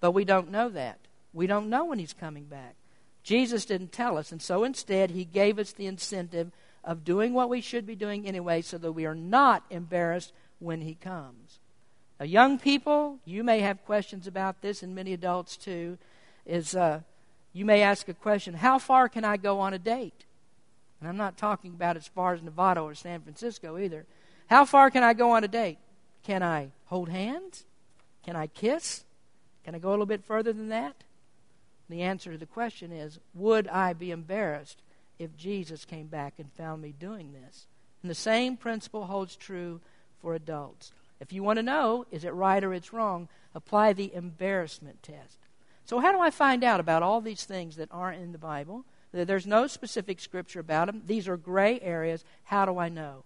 But 0.00 0.10
we 0.10 0.24
don't 0.24 0.50
know 0.50 0.68
that. 0.70 0.98
We 1.32 1.46
don't 1.46 1.70
know 1.70 1.84
when 1.84 2.00
he's 2.00 2.12
coming 2.12 2.44
back. 2.46 2.74
Jesus 3.22 3.64
didn't 3.64 3.92
tell 3.92 4.18
us, 4.18 4.32
and 4.32 4.42
so 4.42 4.64
instead, 4.64 5.12
he 5.12 5.24
gave 5.24 5.56
us 5.56 5.70
the 5.70 5.86
incentive 5.86 6.50
of 6.82 7.04
doing 7.04 7.32
what 7.32 7.48
we 7.48 7.60
should 7.60 7.86
be 7.86 7.94
doing 7.94 8.26
anyway 8.26 8.60
so 8.60 8.76
that 8.78 8.92
we 8.92 9.06
are 9.06 9.14
not 9.14 9.62
embarrassed 9.70 10.32
when 10.58 10.80
he 10.80 10.94
comes. 10.94 11.60
Now, 12.18 12.26
young 12.26 12.58
people, 12.58 13.20
you 13.24 13.44
may 13.44 13.60
have 13.60 13.84
questions 13.84 14.26
about 14.26 14.62
this, 14.62 14.82
and 14.82 14.96
many 14.96 15.12
adults 15.12 15.56
too. 15.56 15.96
Is 16.44 16.74
uh, 16.74 17.02
you 17.58 17.64
may 17.64 17.82
ask 17.82 18.08
a 18.08 18.14
question 18.14 18.54
How 18.54 18.78
far 18.78 19.08
can 19.08 19.24
I 19.24 19.36
go 19.36 19.58
on 19.58 19.74
a 19.74 19.78
date? 19.78 20.24
And 21.00 21.08
I'm 21.08 21.16
not 21.16 21.36
talking 21.36 21.72
about 21.74 21.96
as 21.96 22.06
far 22.06 22.34
as 22.34 22.42
Nevada 22.42 22.80
or 22.80 22.94
San 22.94 23.20
Francisco 23.20 23.78
either. 23.78 24.06
How 24.48 24.64
far 24.64 24.90
can 24.90 25.02
I 25.02 25.12
go 25.12 25.32
on 25.32 25.44
a 25.44 25.48
date? 25.48 25.78
Can 26.22 26.42
I 26.42 26.70
hold 26.86 27.08
hands? 27.08 27.64
Can 28.24 28.36
I 28.36 28.46
kiss? 28.46 29.04
Can 29.64 29.74
I 29.74 29.78
go 29.78 29.88
a 29.88 29.90
little 29.90 30.06
bit 30.06 30.24
further 30.24 30.52
than 30.52 30.68
that? 30.68 31.02
The 31.88 32.02
answer 32.02 32.32
to 32.32 32.38
the 32.38 32.46
question 32.46 32.92
is 32.92 33.18
Would 33.34 33.66
I 33.68 33.92
be 33.92 34.12
embarrassed 34.12 34.80
if 35.18 35.36
Jesus 35.36 35.84
came 35.84 36.06
back 36.06 36.34
and 36.38 36.52
found 36.52 36.80
me 36.80 36.94
doing 36.98 37.32
this? 37.32 37.66
And 38.02 38.10
the 38.10 38.14
same 38.14 38.56
principle 38.56 39.06
holds 39.06 39.34
true 39.34 39.80
for 40.22 40.34
adults. 40.34 40.92
If 41.18 41.32
you 41.32 41.42
want 41.42 41.56
to 41.56 41.64
know, 41.64 42.06
is 42.12 42.24
it 42.24 42.32
right 42.32 42.62
or 42.62 42.72
it's 42.72 42.92
wrong, 42.92 43.28
apply 43.52 43.94
the 43.94 44.14
embarrassment 44.14 45.02
test. 45.02 45.38
So, 45.88 46.00
how 46.00 46.12
do 46.12 46.20
I 46.20 46.28
find 46.28 46.64
out 46.64 46.80
about 46.80 47.02
all 47.02 47.22
these 47.22 47.44
things 47.44 47.76
that 47.76 47.88
aren't 47.90 48.20
in 48.20 48.32
the 48.32 48.38
Bible? 48.38 48.84
There's 49.10 49.46
no 49.46 49.66
specific 49.66 50.20
scripture 50.20 50.60
about 50.60 50.86
them. 50.86 51.00
These 51.06 51.26
are 51.28 51.38
gray 51.38 51.80
areas. 51.80 52.26
How 52.44 52.66
do 52.66 52.76
I 52.76 52.90
know? 52.90 53.24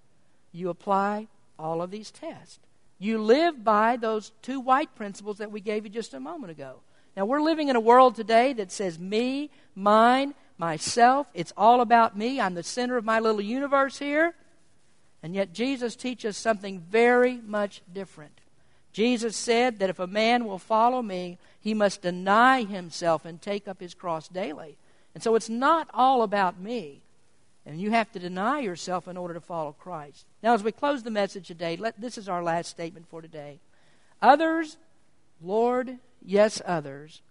You 0.52 0.68
apply 0.68 1.26
all 1.58 1.82
of 1.82 1.90
these 1.90 2.12
tests. 2.12 2.60
You 3.00 3.20
live 3.20 3.64
by 3.64 3.96
those 3.96 4.30
two 4.42 4.60
white 4.60 4.94
principles 4.94 5.38
that 5.38 5.50
we 5.50 5.60
gave 5.60 5.82
you 5.82 5.90
just 5.90 6.14
a 6.14 6.20
moment 6.20 6.52
ago. 6.52 6.76
Now, 7.16 7.24
we're 7.24 7.42
living 7.42 7.66
in 7.66 7.74
a 7.74 7.80
world 7.80 8.14
today 8.14 8.52
that 8.52 8.70
says 8.70 8.96
me, 8.96 9.50
mine, 9.74 10.32
myself. 10.56 11.26
It's 11.34 11.52
all 11.56 11.80
about 11.80 12.16
me. 12.16 12.40
I'm 12.40 12.54
the 12.54 12.62
center 12.62 12.96
of 12.96 13.04
my 13.04 13.18
little 13.18 13.40
universe 13.40 13.98
here. 13.98 14.34
And 15.20 15.34
yet, 15.34 15.52
Jesus 15.52 15.96
teaches 15.96 16.36
something 16.36 16.78
very 16.78 17.38
much 17.38 17.82
different. 17.92 18.41
Jesus 18.93 19.36
said 19.36 19.78
that 19.78 19.90
if 19.90 19.99
a 19.99 20.07
man 20.07 20.45
will 20.45 20.59
follow 20.59 21.01
me, 21.01 21.38
he 21.61 21.74
must 21.74 22.03
deny 22.03 22.64
himself 22.64 23.24
and 23.24 23.40
take 23.40 23.66
up 23.66 23.80
his 23.80 23.95
cross 23.95 24.28
daily. 24.28 24.76
And 25.14 25.22
so 25.22 25.34
it's 25.34 25.49
not 25.49 25.88
all 25.95 26.22
about 26.22 26.61
me. 26.61 27.03
And 27.64 27.80
you 27.80 27.93
have 27.93 28.11
to 28.12 28.18
deny 28.18 28.61
yourself 28.61 29.07
in 29.07 29.16
order 29.16 29.34
to 29.34 29.40
follow 29.40 29.72
Christ. 29.72 30.26
Now, 30.43 30.55
as 30.55 30.64
we 30.64 30.72
close 30.72 31.03
the 31.03 31.11
message 31.11 31.47
today, 31.47 31.76
let, 31.76 32.01
this 32.01 32.18
is 32.18 32.28
our 32.28 32.43
last 32.43 32.68
statement 32.68 33.07
for 33.09 33.22
today. 33.22 33.61
Others, 34.20 34.76
Lord, 35.40 35.99
yes, 36.24 36.61
others, 36.66 37.22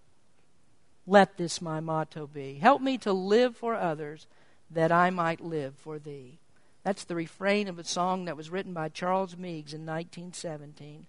let 1.05 1.37
this 1.37 1.61
my 1.61 1.79
motto 1.79 2.27
be. 2.27 2.55
Help 2.55 2.81
me 2.81 2.97
to 2.99 3.11
live 3.11 3.57
for 3.57 3.75
others 3.75 4.27
that 4.69 4.91
I 4.91 5.09
might 5.09 5.41
live 5.41 5.75
for 5.75 5.99
thee. 5.99 6.39
That's 6.83 7.03
the 7.03 7.15
refrain 7.15 7.67
of 7.67 7.77
a 7.77 7.83
song 7.83 8.25
that 8.25 8.37
was 8.37 8.49
written 8.49 8.73
by 8.73 8.89
Charles 8.89 9.37
Meigs 9.37 9.73
in 9.73 9.85
1917. 9.85 11.05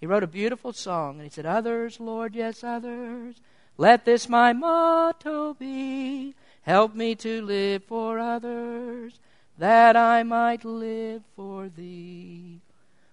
He 0.00 0.06
wrote 0.06 0.22
a 0.22 0.28
beautiful 0.28 0.72
song, 0.72 1.14
and 1.14 1.22
he 1.22 1.30
said, 1.30 1.46
Others, 1.46 2.00
Lord, 2.00 2.34
yes, 2.34 2.62
others, 2.62 3.36
let 3.78 4.04
this 4.04 4.28
my 4.28 4.52
motto 4.52 5.54
be. 5.54 6.34
Help 6.62 6.94
me 6.94 7.14
to 7.14 7.42
live 7.42 7.84
for 7.84 8.18
others, 8.18 9.20
that 9.56 9.96
I 9.96 10.22
might 10.22 10.64
live 10.64 11.22
for 11.34 11.68
thee. 11.68 12.60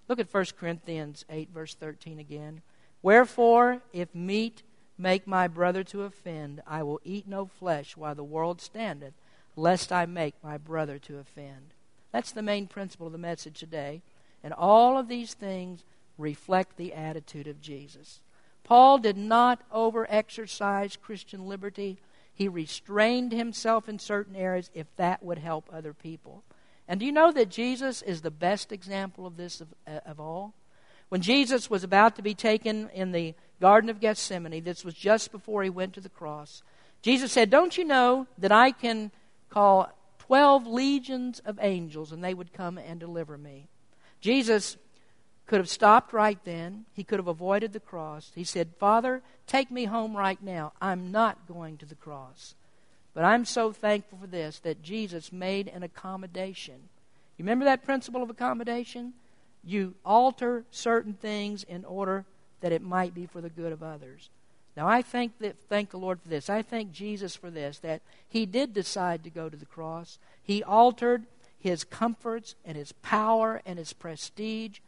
Look 0.08 0.20
at 0.20 0.34
1 0.34 0.46
Corinthians 0.60 1.24
8, 1.30 1.50
verse 1.54 1.76
13 1.76 2.20
again. 2.20 2.62
Wherefore, 3.02 3.82
if 3.94 4.14
meat 4.14 4.64
make 4.98 5.28
my 5.28 5.48
brother 5.48 5.84
to 5.86 6.04
offend, 6.04 6.62
I 6.68 6.84
will 6.84 7.00
eat 7.04 7.28
no 7.28 7.46
flesh 7.46 7.96
while 7.96 8.16
the 8.16 8.24
world 8.24 8.62
standeth, 8.62 9.14
lest 9.56 9.92
I 9.92 10.06
make 10.06 10.36
my 10.44 10.58
brother 10.58 10.98
to 11.00 11.20
offend. 11.20 11.74
That's 12.12 12.32
the 12.32 12.42
main 12.42 12.68
principle 12.68 13.08
of 13.08 13.14
the 13.14 13.20
message 13.20 13.60
today. 13.60 14.02
And 14.44 14.54
all 14.54 14.98
of 14.98 15.08
these 15.08 15.34
things 15.34 15.84
reflect 16.18 16.78
the 16.78 16.94
attitude 16.94 17.48
of 17.48 17.62
Jesus. 17.62 18.22
Paul 18.64 18.98
did 18.98 19.18
not 19.18 19.62
over 19.72 20.08
exercise 20.10 20.96
Christian 20.96 21.48
liberty. 21.48 22.00
He 22.34 22.48
restrained 22.48 23.32
himself 23.32 23.90
in 23.90 24.00
certain 24.00 24.36
areas 24.36 24.70
if 24.74 24.88
that 24.96 25.24
would 25.24 25.40
help 25.40 25.70
other 25.72 25.94
people. 25.94 26.44
And 26.88 27.00
do 27.00 27.06
you 27.06 27.12
know 27.12 27.32
that 27.32 27.50
Jesus 27.50 28.02
is 28.02 28.22
the 28.22 28.32
best 28.32 28.72
example 28.72 29.26
of 29.26 29.38
this 29.38 29.62
of, 29.62 29.74
uh, 29.88 30.00
of 30.06 30.20
all? 30.20 30.54
When 31.10 31.22
Jesus 31.22 31.70
was 31.70 31.84
about 31.84 32.16
to 32.16 32.22
be 32.22 32.34
taken 32.34 32.90
in 32.90 33.12
the 33.12 33.36
Garden 33.62 33.90
of 33.90 34.00
Gethsemane, 34.00 34.64
this 34.64 34.84
was 34.84 34.96
just 34.96 35.32
before 35.32 35.64
he 35.64 35.70
went 35.70 35.94
to 35.94 36.02
the 36.02 36.10
cross, 36.10 36.64
Jesus 37.02 37.32
said, 37.32 37.50
Don't 37.50 37.78
you 37.78 37.86
know 37.86 38.28
that 38.38 38.52
I 38.52 38.72
can 38.72 39.12
call 39.50 39.92
12 40.20 40.66
legions 40.66 41.40
of 41.46 41.60
angels 41.62 42.12
and 42.12 42.24
they 42.24 42.34
would 42.34 42.54
come 42.54 42.78
and 42.78 43.00
deliver 43.00 43.38
me? 43.38 43.68
Jesus 44.22 44.78
could 45.54 45.60
have 45.60 45.70
stopped 45.70 46.14
right 46.14 46.40
then. 46.46 46.86
He 46.96 47.04
could 47.04 47.20
have 47.20 47.28
avoided 47.28 47.74
the 47.74 47.80
cross. 47.80 48.32
He 48.34 48.44
said, 48.44 48.70
Father, 48.80 49.22
take 49.46 49.70
me 49.70 49.86
home 49.86 50.18
right 50.18 50.42
now. 50.42 50.74
I'm 50.82 51.12
not 51.12 51.48
going 51.48 51.78
to 51.78 51.86
the 51.86 51.94
cross. 51.94 52.56
But 53.14 53.24
I'm 53.24 53.46
so 53.46 53.72
thankful 53.72 54.18
for 54.18 54.26
this 54.26 54.58
that 54.62 54.82
Jesus 54.82 55.32
made 55.32 55.68
an 55.68 55.84
accommodation. 55.84 56.90
You 57.38 57.46
remember 57.46 57.66
that 57.66 57.86
principle 57.86 58.24
of 58.24 58.32
accommodation? 58.32 59.14
You 59.64 59.94
alter 60.04 60.66
certain 60.72 61.14
things 61.14 61.62
in 61.62 61.86
order 61.86 62.26
that 62.62 62.72
it 62.72 62.82
might 62.82 63.14
be 63.14 63.28
for 63.28 63.40
the 63.40 63.48
good 63.48 63.72
of 63.72 63.84
others. 63.84 64.32
Now 64.76 64.88
I 64.88 65.04
thank 65.04 65.38
that 65.38 65.60
thank 65.70 65.92
the 65.92 65.98
Lord 65.98 66.20
for 66.20 66.30
this. 66.30 66.50
I 66.50 66.64
thank 66.64 66.92
Jesus 66.92 67.36
for 67.36 67.52
this, 67.52 67.78
that 67.78 68.02
he 68.28 68.48
did 68.48 68.74
decide 68.74 69.24
to 69.24 69.30
go 69.30 69.50
to 69.50 69.58
the 69.58 69.68
cross. 69.68 70.18
He 70.42 70.64
altered 70.64 71.28
his 71.60 71.84
comforts 71.84 72.56
and 72.66 72.76
his 72.76 72.92
power 72.92 73.62
and 73.68 73.78
his 73.78 73.94
prestige 73.94 74.80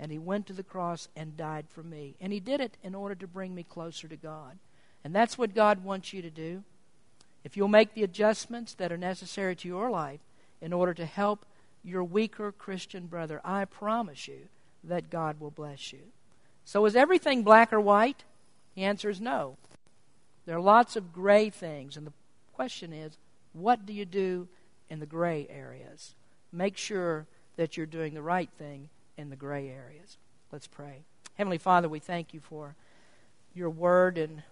and 0.00 0.10
he 0.10 0.18
went 0.18 0.46
to 0.46 0.54
the 0.54 0.62
cross 0.62 1.08
and 1.14 1.36
died 1.36 1.66
for 1.68 1.82
me. 1.82 2.16
And 2.20 2.32
he 2.32 2.40
did 2.40 2.60
it 2.60 2.78
in 2.82 2.94
order 2.94 3.14
to 3.16 3.26
bring 3.26 3.54
me 3.54 3.62
closer 3.62 4.08
to 4.08 4.16
God. 4.16 4.58
And 5.04 5.14
that's 5.14 5.36
what 5.36 5.54
God 5.54 5.84
wants 5.84 6.14
you 6.14 6.22
to 6.22 6.30
do. 6.30 6.64
If 7.44 7.56
you'll 7.56 7.68
make 7.68 7.92
the 7.92 8.02
adjustments 8.02 8.72
that 8.74 8.90
are 8.90 8.96
necessary 8.96 9.54
to 9.56 9.68
your 9.68 9.90
life 9.90 10.20
in 10.60 10.72
order 10.72 10.94
to 10.94 11.04
help 11.04 11.44
your 11.84 12.02
weaker 12.02 12.50
Christian 12.50 13.06
brother, 13.06 13.42
I 13.44 13.66
promise 13.66 14.26
you 14.26 14.48
that 14.82 15.10
God 15.10 15.38
will 15.38 15.50
bless 15.50 15.92
you. 15.92 16.00
So, 16.64 16.84
is 16.86 16.96
everything 16.96 17.42
black 17.42 17.72
or 17.72 17.80
white? 17.80 18.24
The 18.74 18.84
answer 18.84 19.10
is 19.10 19.20
no. 19.20 19.56
There 20.46 20.56
are 20.56 20.60
lots 20.60 20.96
of 20.96 21.12
gray 21.12 21.50
things, 21.50 21.96
and 21.96 22.06
the 22.06 22.12
question 22.54 22.92
is 22.92 23.18
what 23.52 23.84
do 23.84 23.92
you 23.92 24.04
do 24.04 24.48
in 24.88 25.00
the 25.00 25.06
gray 25.06 25.46
areas? 25.50 26.14
Make 26.52 26.76
sure 26.76 27.26
that 27.56 27.76
you're 27.76 27.86
doing 27.86 28.14
the 28.14 28.22
right 28.22 28.50
thing 28.58 28.88
in 29.20 29.30
the 29.30 29.36
gray 29.36 29.68
areas. 29.68 30.16
Let's 30.50 30.66
pray. 30.66 31.04
Heavenly 31.34 31.58
Father, 31.58 31.88
we 31.88 32.00
thank 32.00 32.34
you 32.34 32.40
for 32.40 32.74
your 33.54 33.70
word. 33.70 34.18
And 34.18 34.42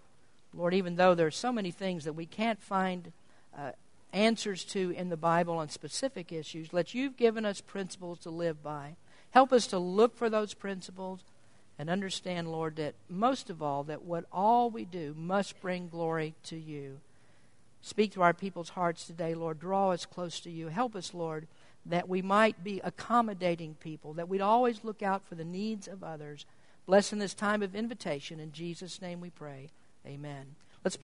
Lord, 0.55 0.75
even 0.75 0.97
though 0.97 1.15
there 1.15 1.27
are 1.27 1.33
so 1.33 1.53
many 1.53 1.71
things 1.71 2.05
that 2.05 2.13
we 2.13 2.27
can't 2.27 2.63
find 2.63 3.13
uh, 3.57 3.73
answers 4.13 4.65
to 4.65 4.91
in 4.91 5.09
the 5.09 5.17
Bible 5.17 5.57
on 5.57 5.69
specific 5.69 6.31
issues, 6.33 6.73
let 6.73 6.95
you've 6.95 7.17
given 7.17 7.45
us 7.45 7.61
principles 7.61 8.21
to 8.21 8.31
live 8.31 8.63
by. 8.63 8.97
Help 9.31 9.53
us 9.53 9.67
to 9.69 9.79
look 9.79 10.17
for 10.17 10.31
those 10.31 10.55
principles 10.55 11.21
and 11.79 11.91
understand, 11.91 12.51
Lord, 12.51 12.77
that 12.77 12.95
most 13.09 13.51
of 13.51 13.63
all, 13.63 13.85
that 13.85 14.05
what 14.05 14.25
all 14.33 14.71
we 14.71 14.85
do 14.85 15.15
must 15.17 15.61
bring 15.61 15.89
glory 15.89 16.35
to 16.45 16.57
you. 16.57 17.01
Speak 17.83 18.13
to 18.13 18.23
our 18.23 18.35
people's 18.35 18.71
hearts 18.71 19.07
today, 19.07 19.35
Lord. 19.35 19.61
Draw 19.61 19.93
us 19.93 20.05
close 20.05 20.41
to 20.41 20.51
you. 20.51 20.69
Help 20.69 20.97
us, 20.97 21.15
Lord, 21.15 21.47
that 21.89 22.09
we 22.09 22.23
might 22.23 22.63
be 22.63 22.81
accommodating 22.85 23.75
people, 23.81 24.13
that 24.15 24.29
we'd 24.29 24.41
always 24.41 24.85
look 24.85 25.03
out 25.03 25.23
for 25.27 25.35
the 25.35 25.45
needs 25.45 25.89
of 25.89 26.05
others. 26.05 26.47
Bless 26.87 27.13
in 27.13 27.19
this 27.19 27.35
time 27.35 27.63
of 27.63 27.75
invitation. 27.75 28.41
In 28.41 28.53
Jesus' 28.53 29.03
name 29.03 29.21
we 29.21 29.31
pray. 29.31 29.71
Amen. 30.07 30.55